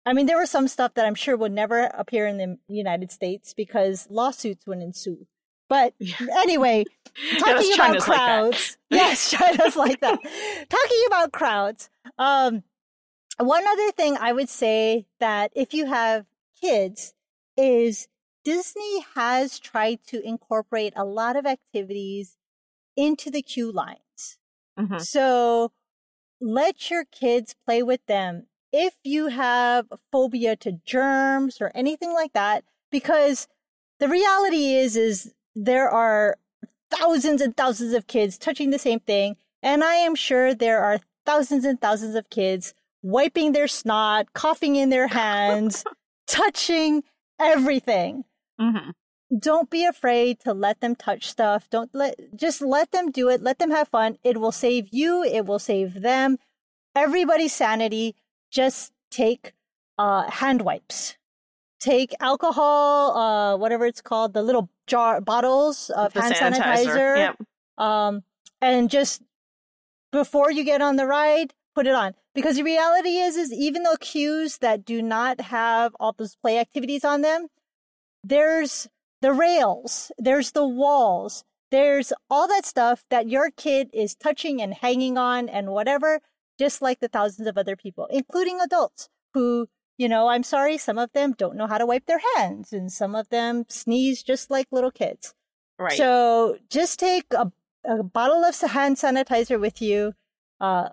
I 0.05 0.13
mean, 0.13 0.27
there 0.27 0.39
was 0.39 0.51
some 0.51 0.67
stuff 0.67 0.95
that 0.95 1.07
I'm 1.07 1.15
sure 1.15 1.37
would 1.37 1.53
never 1.53 1.85
appear 1.95 2.27
in 2.27 2.39
the 2.39 2.59
United 2.69 3.13
States 3.13 3.55
because 3.55 4.09
lawsuits 4.11 4.67
would 4.67 4.79
ensue. 4.79 5.27
But 5.73 5.95
anyway, 6.37 6.85
talking 7.39 7.73
about 7.73 7.77
China's 7.77 8.07
like 8.07 8.19
crowds. 8.19 8.77
yes, 8.91 9.31
China's 9.31 9.75
like 9.75 10.01
that. 10.01 10.19
Talking 10.69 11.05
about 11.07 11.33
crowds. 11.33 11.89
Um, 12.19 12.63
one 13.39 13.67
other 13.67 13.91
thing 13.93 14.19
I 14.21 14.35
would 14.35 14.51
say 14.51 15.07
that 15.19 15.51
if 15.57 15.73
you 15.73 15.87
have 15.87 16.27
kids 16.61 17.15
is 17.57 18.07
Disney 18.45 19.01
has 19.15 19.59
tried 19.59 20.01
to 20.09 20.21
incorporate 20.21 20.93
a 20.95 21.07
lot 21.07 21.37
of 21.37 21.47
activities 21.47 22.37
into 22.95 23.31
the 23.31 23.41
queue 23.41 23.73
lines. 23.73 24.37
Mhm. 24.79 25.01
So 25.01 25.73
let 26.39 26.91
your 26.91 27.07
kids 27.07 27.55
play 27.65 27.83
with 27.83 28.05
them 28.05 28.47
if 28.73 28.97
you 29.05 29.29
have 29.29 29.87
phobia 30.11 30.55
to 30.57 30.81
germs 30.85 31.63
or 31.63 31.73
anything 31.75 32.13
like 32.13 32.35
that, 32.35 32.65
because 32.91 33.49
the 34.01 34.09
reality 34.09 34.75
is, 34.75 34.97
is 34.97 35.33
there 35.55 35.89
are 35.91 36.37
thousands 36.91 37.41
and 37.41 37.57
thousands 37.57 37.93
of 37.95 38.07
kids 38.07 38.39
touching 38.39 38.71
the 38.71 38.79
same 38.79 39.01
thing. 39.01 39.37
And 39.63 39.83
I 39.85 39.95
am 39.95 40.15
sure 40.15 40.55
there 40.55 40.83
are 40.83 40.99
thousands 41.25 41.65
and 41.65 41.81
thousands 41.81 42.15
of 42.15 42.29
kids 42.31 42.75
wiping 43.03 43.53
their 43.53 43.69
snot, 43.69 44.33
coughing 44.33 44.77
in 44.77 44.91
their 44.91 45.09
hands, 45.09 45.85
touching 46.27 47.03
everything 47.41 48.25
Mhm. 48.61 48.93
don't 49.39 49.71
be 49.71 49.85
afraid 49.85 50.39
to 50.41 50.53
let 50.53 50.81
them 50.81 50.95
touch 50.95 51.29
stuff. 51.29 51.69
Don't 51.71 51.91
let 51.95 52.15
just 52.37 52.61
let 52.61 52.91
them 52.93 53.11
do 53.11 53.29
it. 53.29 53.43
Let 53.43 53.59
them 53.59 53.71
have 53.71 53.89
fun. 53.89 54.19
It 54.23 54.39
will 54.39 54.53
save 54.53 54.89
you. 54.93 55.25
It 55.25 55.47
will 55.47 55.59
save 55.59 56.03
them. 56.03 56.39
Everybody's 56.95 57.55
sanity. 57.55 58.15
Just 58.51 58.93
take 59.11 59.55
uh, 59.99 60.31
hand 60.31 60.63
wipes. 60.63 61.17
Take 61.81 62.15
alcohol, 62.21 63.17
uh, 63.17 63.57
whatever 63.57 63.87
it's 63.87 64.01
called, 64.03 64.35
the 64.35 64.43
little 64.43 64.69
jar 64.87 65.21
bottles 65.21 65.91
of 65.91 66.13
The 66.13 66.23
hand 66.23 66.35
sanitizer. 66.35 67.17
Yep. 67.17 67.43
Um, 67.79 68.23
and 68.61 68.91
just 68.91 69.23
before 70.13 70.51
you 70.51 70.65
get 70.65 70.83
on 70.83 70.97
the 70.97 71.07
ride, 71.07 71.55
put 71.75 71.87
it 71.87 71.95
on. 71.95 72.15
Because 72.35 72.57
the 72.57 72.63
reality 72.63 73.19
is, 73.19 73.37
is 73.37 73.53
even 73.53 73.83
though 73.83 73.97
queues 74.01 74.59
that 74.59 74.85
do 74.85 75.03
not 75.03 75.41
have 75.41 75.95
all 76.01 76.15
those 76.17 76.37
play 76.37 76.59
activities 76.59 77.05
on 77.05 77.21
them, 77.21 77.49
there's 78.25 78.89
the 79.21 79.33
rails, 79.33 80.11
there's 80.19 80.53
the 80.53 80.67
walls, 80.67 81.45
there's 81.71 82.13
all 82.31 82.49
that 82.49 82.67
stuff 82.67 83.05
that 83.11 83.29
your 83.29 83.51
kid 83.51 83.91
is 83.93 84.15
touching 84.15 84.61
and 84.61 84.75
hanging 84.75 85.19
on 85.19 85.49
and 85.49 85.71
whatever, 85.71 86.21
just 86.59 86.83
like 86.83 87.01
the 87.01 87.09
thousands 87.09 87.49
of 87.49 87.59
other 87.59 87.77
people, 87.77 88.07
including 88.11 88.61
adults 88.61 89.09
who, 89.35 89.69
you 89.99 90.09
know, 90.09 90.29
I'm 90.29 90.43
sorry, 90.43 90.79
some 90.79 90.99
of 90.99 91.13
them 91.13 91.35
don't 91.37 91.57
know 91.57 91.67
how 91.67 91.79
to 91.79 91.87
wipe 91.87 92.07
their 92.07 92.21
hands 92.37 92.73
and 92.73 92.91
some 92.91 93.15
of 93.15 93.29
them 93.29 93.65
sneeze 93.69 94.23
just 94.23 94.51
like 94.51 94.67
little 94.71 94.91
kids. 94.91 95.35
Right. 95.79 95.97
So 95.97 96.59
just 96.69 96.99
take 96.99 97.27
a, 97.33 97.53
a 97.85 98.03
bottle 98.03 98.45
of 98.45 98.59
hand 98.61 98.97
sanitizer 98.97 99.61
with 99.61 99.83
you. 99.83 100.15
Uh, 100.61 100.91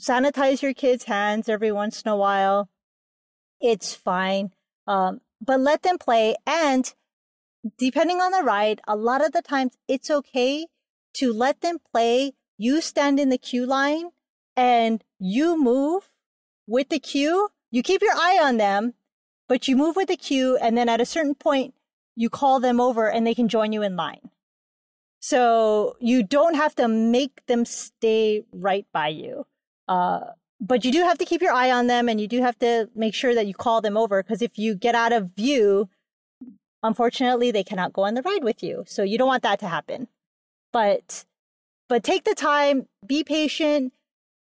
sanitize 0.00 0.62
your 0.62 0.74
kids' 0.74 1.04
hands 1.04 1.48
every 1.48 1.72
once 1.72 2.02
in 2.02 2.10
a 2.10 2.16
while. 2.16 2.68
It's 3.60 3.94
fine. 3.94 4.52
Um, 4.86 5.20
but 5.40 5.60
let 5.60 5.82
them 5.82 5.98
play. 5.98 6.36
And 6.46 6.92
depending 7.76 8.20
on 8.20 8.32
the 8.32 8.42
ride, 8.42 8.80
a 8.86 8.96
lot 8.96 9.24
of 9.24 9.32
the 9.32 9.42
times 9.42 9.76
it's 9.88 10.10
okay 10.10 10.66
to 11.14 11.32
let 11.32 11.60
them 11.60 11.78
play. 11.92 12.32
You 12.56 12.80
stand 12.80 13.20
in 13.20 13.28
the 13.28 13.38
queue 13.38 13.66
line 13.66 14.10
and 14.56 15.02
you 15.18 15.60
move 15.60 16.10
with 16.66 16.88
the 16.88 16.98
queue. 16.98 17.50
You 17.70 17.82
keep 17.82 18.02
your 18.02 18.14
eye 18.14 18.40
on 18.42 18.56
them, 18.56 18.94
but 19.48 19.68
you 19.68 19.76
move 19.76 19.96
with 19.96 20.08
the 20.08 20.16
queue. 20.16 20.56
And 20.56 20.76
then 20.76 20.88
at 20.88 21.00
a 21.00 21.06
certain 21.06 21.34
point, 21.34 21.74
you 22.16 22.30
call 22.30 22.60
them 22.60 22.80
over 22.80 23.10
and 23.10 23.26
they 23.26 23.34
can 23.34 23.48
join 23.48 23.72
you 23.72 23.82
in 23.82 23.96
line. 23.96 24.30
So 25.20 25.96
you 26.00 26.22
don't 26.22 26.54
have 26.54 26.74
to 26.76 26.88
make 26.88 27.44
them 27.46 27.64
stay 27.64 28.44
right 28.52 28.86
by 28.92 29.08
you. 29.08 29.46
Uh, 29.86 30.20
but 30.60 30.84
you 30.84 30.92
do 30.92 31.02
have 31.02 31.18
to 31.18 31.24
keep 31.24 31.40
your 31.40 31.52
eye 31.52 31.70
on 31.70 31.86
them 31.86 32.08
and 32.08 32.20
you 32.20 32.28
do 32.28 32.40
have 32.40 32.58
to 32.58 32.88
make 32.94 33.14
sure 33.14 33.34
that 33.34 33.46
you 33.46 33.54
call 33.54 33.80
them 33.80 33.96
over 33.96 34.22
because 34.22 34.42
if 34.42 34.58
you 34.58 34.74
get 34.74 34.94
out 34.94 35.12
of 35.12 35.30
view, 35.36 35.88
unfortunately, 36.82 37.50
they 37.50 37.64
cannot 37.64 37.92
go 37.92 38.02
on 38.02 38.14
the 38.14 38.22
ride 38.22 38.44
with 38.44 38.62
you. 38.62 38.84
So 38.86 39.02
you 39.02 39.18
don't 39.18 39.28
want 39.28 39.42
that 39.44 39.60
to 39.60 39.68
happen. 39.68 40.08
But, 40.72 41.24
but 41.88 42.02
take 42.02 42.24
the 42.24 42.34
time, 42.34 42.88
be 43.06 43.24
patient. 43.24 43.92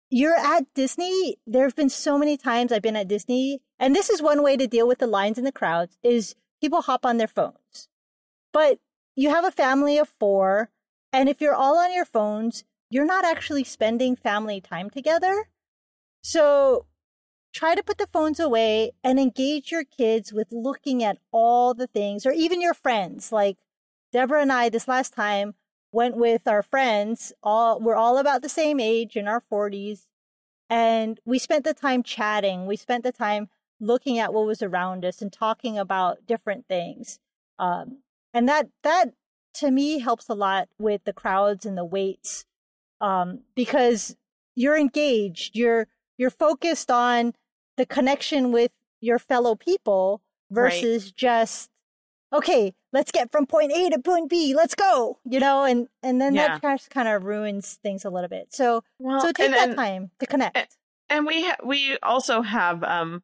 You're 0.09 0.37
at 0.37 0.71
Disney. 0.73 1.37
There 1.47 1.63
have 1.63 1.75
been 1.75 1.89
so 1.89 2.17
many 2.17 2.37
times 2.37 2.71
I've 2.71 2.81
been 2.81 2.95
at 2.95 3.07
Disney, 3.07 3.61
and 3.79 3.95
this 3.95 4.09
is 4.09 4.21
one 4.21 4.43
way 4.43 4.55
to 4.55 4.67
deal 4.67 4.87
with 4.87 4.99
the 4.99 5.07
lines 5.07 5.37
and 5.37 5.45
the 5.45 5.51
crowds 5.51 5.97
is 6.03 6.35
people 6.61 6.83
hop 6.83 7.05
on 7.05 7.17
their 7.17 7.27
phones. 7.27 7.89
But 8.53 8.79
you 9.15 9.29
have 9.29 9.45
a 9.45 9.51
family 9.51 9.97
of 9.97 10.07
four, 10.07 10.69
and 11.11 11.27
if 11.27 11.41
you're 11.41 11.55
all 11.55 11.77
on 11.77 11.93
your 11.93 12.05
phones, 12.05 12.63
you're 12.89 13.05
not 13.05 13.25
actually 13.25 13.63
spending 13.63 14.15
family 14.15 14.61
time 14.61 14.89
together. 14.89 15.49
So 16.21 16.85
try 17.53 17.73
to 17.73 17.83
put 17.83 17.97
the 17.97 18.07
phones 18.07 18.39
away 18.39 18.91
and 19.03 19.19
engage 19.19 19.71
your 19.71 19.83
kids 19.83 20.31
with 20.31 20.47
looking 20.51 21.03
at 21.03 21.17
all 21.31 21.73
the 21.73 21.87
things, 21.87 22.25
or 22.25 22.31
even 22.31 22.61
your 22.61 22.73
friends. 22.73 23.31
Like 23.31 23.57
Deborah 24.11 24.41
and 24.41 24.51
I, 24.51 24.69
this 24.69 24.87
last 24.87 25.13
time, 25.13 25.55
went 25.95 26.17
with 26.17 26.45
our 26.47 26.61
friends. 26.61 27.31
All 27.41 27.79
we're 27.79 27.95
all 27.95 28.17
about 28.17 28.41
the 28.41 28.49
same 28.49 28.79
age 28.79 29.15
in 29.15 29.27
our 29.27 29.41
40s, 29.51 30.07
and 30.69 31.19
we 31.25 31.39
spent 31.39 31.63
the 31.63 31.73
time 31.73 32.03
chatting. 32.03 32.67
We 32.67 32.75
spent 32.75 33.03
the 33.03 33.13
time 33.13 33.47
looking 33.79 34.19
at 34.19 34.33
what 34.33 34.45
was 34.45 34.61
around 34.61 35.05
us 35.05 35.21
and 35.21 35.31
talking 35.31 35.77
about 35.77 36.25
different 36.27 36.67
things. 36.67 37.19
Um, 37.57 37.99
and 38.33 38.47
that 38.49 38.67
that 38.83 39.13
to 39.55 39.71
me 39.71 39.99
helps 39.99 40.27
a 40.27 40.33
lot 40.33 40.67
with 40.77 41.05
the 41.05 41.13
crowds 41.13 41.65
and 41.65 41.77
the 41.77 41.85
waits 41.85 42.45
um, 42.99 43.39
because 43.55 44.17
you're 44.53 44.77
engaged. 44.77 45.55
You're 45.55 45.87
you're 46.17 46.29
focused 46.29 46.91
on 46.91 47.33
the 47.77 47.85
connection 47.85 48.51
with 48.51 48.71
your 48.99 49.19
fellow 49.19 49.55
people 49.55 50.21
versus 50.51 51.05
right. 51.05 51.15
just 51.15 51.69
okay 52.37 52.73
let's 52.93 53.11
get 53.11 53.31
from 53.31 53.45
point 53.45 53.71
a 53.71 53.89
to 53.89 53.99
point 53.99 54.29
b 54.29 54.53
let's 54.55 54.75
go 54.75 55.17
you 55.25 55.39
know 55.39 55.63
and 55.63 55.87
and 56.03 56.19
then 56.21 56.33
yeah. 56.33 56.57
that 56.59 56.61
just 56.61 56.89
kind 56.89 57.07
of 57.07 57.23
ruins 57.23 57.79
things 57.81 58.05
a 58.05 58.09
little 58.09 58.29
bit 58.29 58.47
so 58.49 58.83
well, 58.99 59.21
so 59.21 59.31
take 59.31 59.45
and, 59.45 59.53
that 59.53 59.69
and, 59.69 59.77
time 59.77 60.11
to 60.19 60.25
connect 60.25 60.77
and 61.09 61.25
we 61.25 61.43
ha- 61.43 61.57
we 61.63 61.97
also 62.03 62.41
have 62.41 62.83
um 62.83 63.23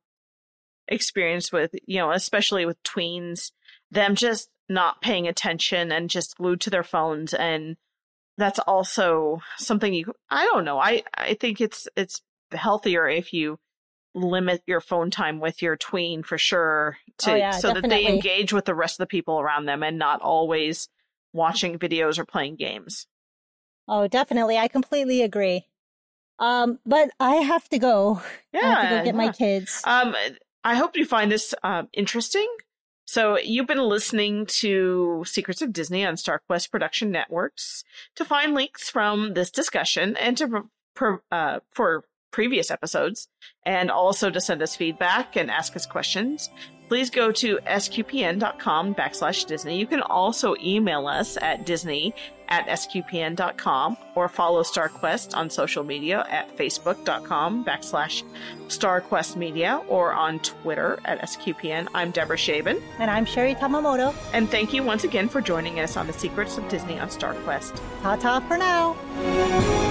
experience 0.88 1.52
with 1.52 1.72
you 1.86 2.00
know 2.00 2.12
especially 2.12 2.66
with 2.66 2.82
tweens 2.84 3.52
them 3.92 4.16
just 4.16 4.50
not 4.70 5.02
paying 5.02 5.28
attention 5.28 5.92
and 5.92 6.10
just 6.10 6.38
glued 6.38 6.62
to 6.62 6.70
their 6.70 6.84
phones 6.84 7.34
and 7.34 7.78
that's 8.38 8.60
also 8.60 9.40
something 9.58 9.94
you 9.94 10.14
i 10.30 10.46
don't 10.46 10.66
know 10.66 10.80
i 10.80 11.04
i 11.16 11.34
think 11.34 11.62
it's 11.62 11.88
it's 11.96 12.22
healthier 12.52 13.08
if 13.08 13.34
you 13.34 13.58
limit 14.14 14.62
your 14.68 14.82
phone 14.82 15.10
time 15.12 15.40
with 15.40 15.62
your 15.62 15.78
tween 15.78 16.24
for 16.24 16.38
sure 16.38 16.98
to 17.20 17.32
oh, 17.32 17.36
yeah, 17.36 17.52
so 17.52 17.70
definitely. 17.70 17.90
that 17.90 17.96
they 17.96 18.08
engage 18.08 18.54
with 18.54 18.66
the 18.66 18.76
rest 18.76 18.96
of 18.96 19.04
the 19.04 19.08
people 19.08 19.40
around 19.40 19.66
them 19.66 19.84
and 19.84 19.98
not 19.98 20.22
always 20.22 20.90
watching 21.34 21.80
videos 21.80 22.18
or 22.20 22.26
playing 22.26 22.56
games. 22.56 23.08
Oh, 23.88 24.08
definitely. 24.08 24.58
I 24.58 24.68
completely 24.68 25.22
agree. 25.22 25.66
Um, 26.40 26.80
but 26.86 27.12
I 27.20 27.36
have 27.36 27.70
to 27.70 27.80
go. 27.80 28.22
Yeah, 28.54 28.62
I 28.62 28.66
have 28.66 28.84
to 28.84 28.90
go 28.90 29.04
get 29.04 29.06
yeah. 29.06 29.12
my 29.12 29.32
kids. 29.32 29.82
Um, 29.86 30.16
I 30.64 30.76
hope 30.76 30.98
you 30.98 31.06
find 31.06 31.32
this 31.32 31.54
uh, 31.64 31.84
interesting. 31.94 32.48
So 33.06 33.38
you've 33.38 33.68
been 33.68 33.84
listening 33.84 34.46
to 34.48 35.24
Secrets 35.26 35.62
of 35.62 35.74
Disney 35.74 36.06
on 36.06 36.16
StarQuest 36.16 36.72
Production 36.72 37.12
Networks. 37.12 37.84
To 38.16 38.26
find 38.26 38.54
links 38.54 38.90
from 38.90 39.34
this 39.34 39.52
discussion 39.52 40.16
and 40.18 40.38
to 40.38 40.70
uh, 41.32 41.60
for 41.72 42.06
previous 42.32 42.72
episodes 42.72 43.28
and 43.66 43.92
also 43.92 44.30
to 44.30 44.42
send 44.42 44.62
us 44.62 44.76
feedback 44.76 45.36
and 45.36 45.52
ask 45.52 45.76
us 45.76 45.86
questions, 45.86 46.50
please 46.88 47.10
go 47.10 47.32
to 47.32 47.58
sqpn.com 47.58 48.94
backslash 48.96 49.46
Disney. 49.48 49.80
You 49.80 49.88
can 49.88 50.02
also 50.02 50.56
email 50.62 51.08
us 51.08 51.38
at 51.42 51.66
Disney 51.66 52.14
at 52.50 52.68
sqpn.com 52.68 53.98
or 54.16 54.28
follow 54.28 54.62
StarQuest 54.62 55.36
on 55.36 55.50
social 55.50 55.86
media 55.86 56.26
at 56.30 56.56
facebook.com 56.58 57.64
backslash 57.64 58.24
StarQuest 58.68 59.38
Media 59.38 59.82
or 59.88 60.12
on 60.12 60.40
Twitter 60.40 61.00
at 61.06 61.22
SQPN. 61.22 61.88
I'm 61.96 62.12
Deborah 62.12 62.38
Shaven. 62.38 62.82
And 63.00 63.10
I'm 63.10 63.24
Sherry 63.24 63.56
Tamamoto. 63.56 64.14
And 64.34 64.50
thank 64.50 64.74
you 64.74 64.84
once 64.84 65.06
again 65.06 65.30
for 65.30 65.40
joining 65.40 65.80
us 65.80 65.96
on 65.96 66.08
the 66.08 66.14
Secrets 66.14 66.58
of 66.58 66.68
Disney 66.68 67.00
on 67.00 67.08
StarQuest. 67.08 67.82
Ta 68.02 68.18
ta 68.18 68.42
for 68.42 68.58
now. 68.58 69.91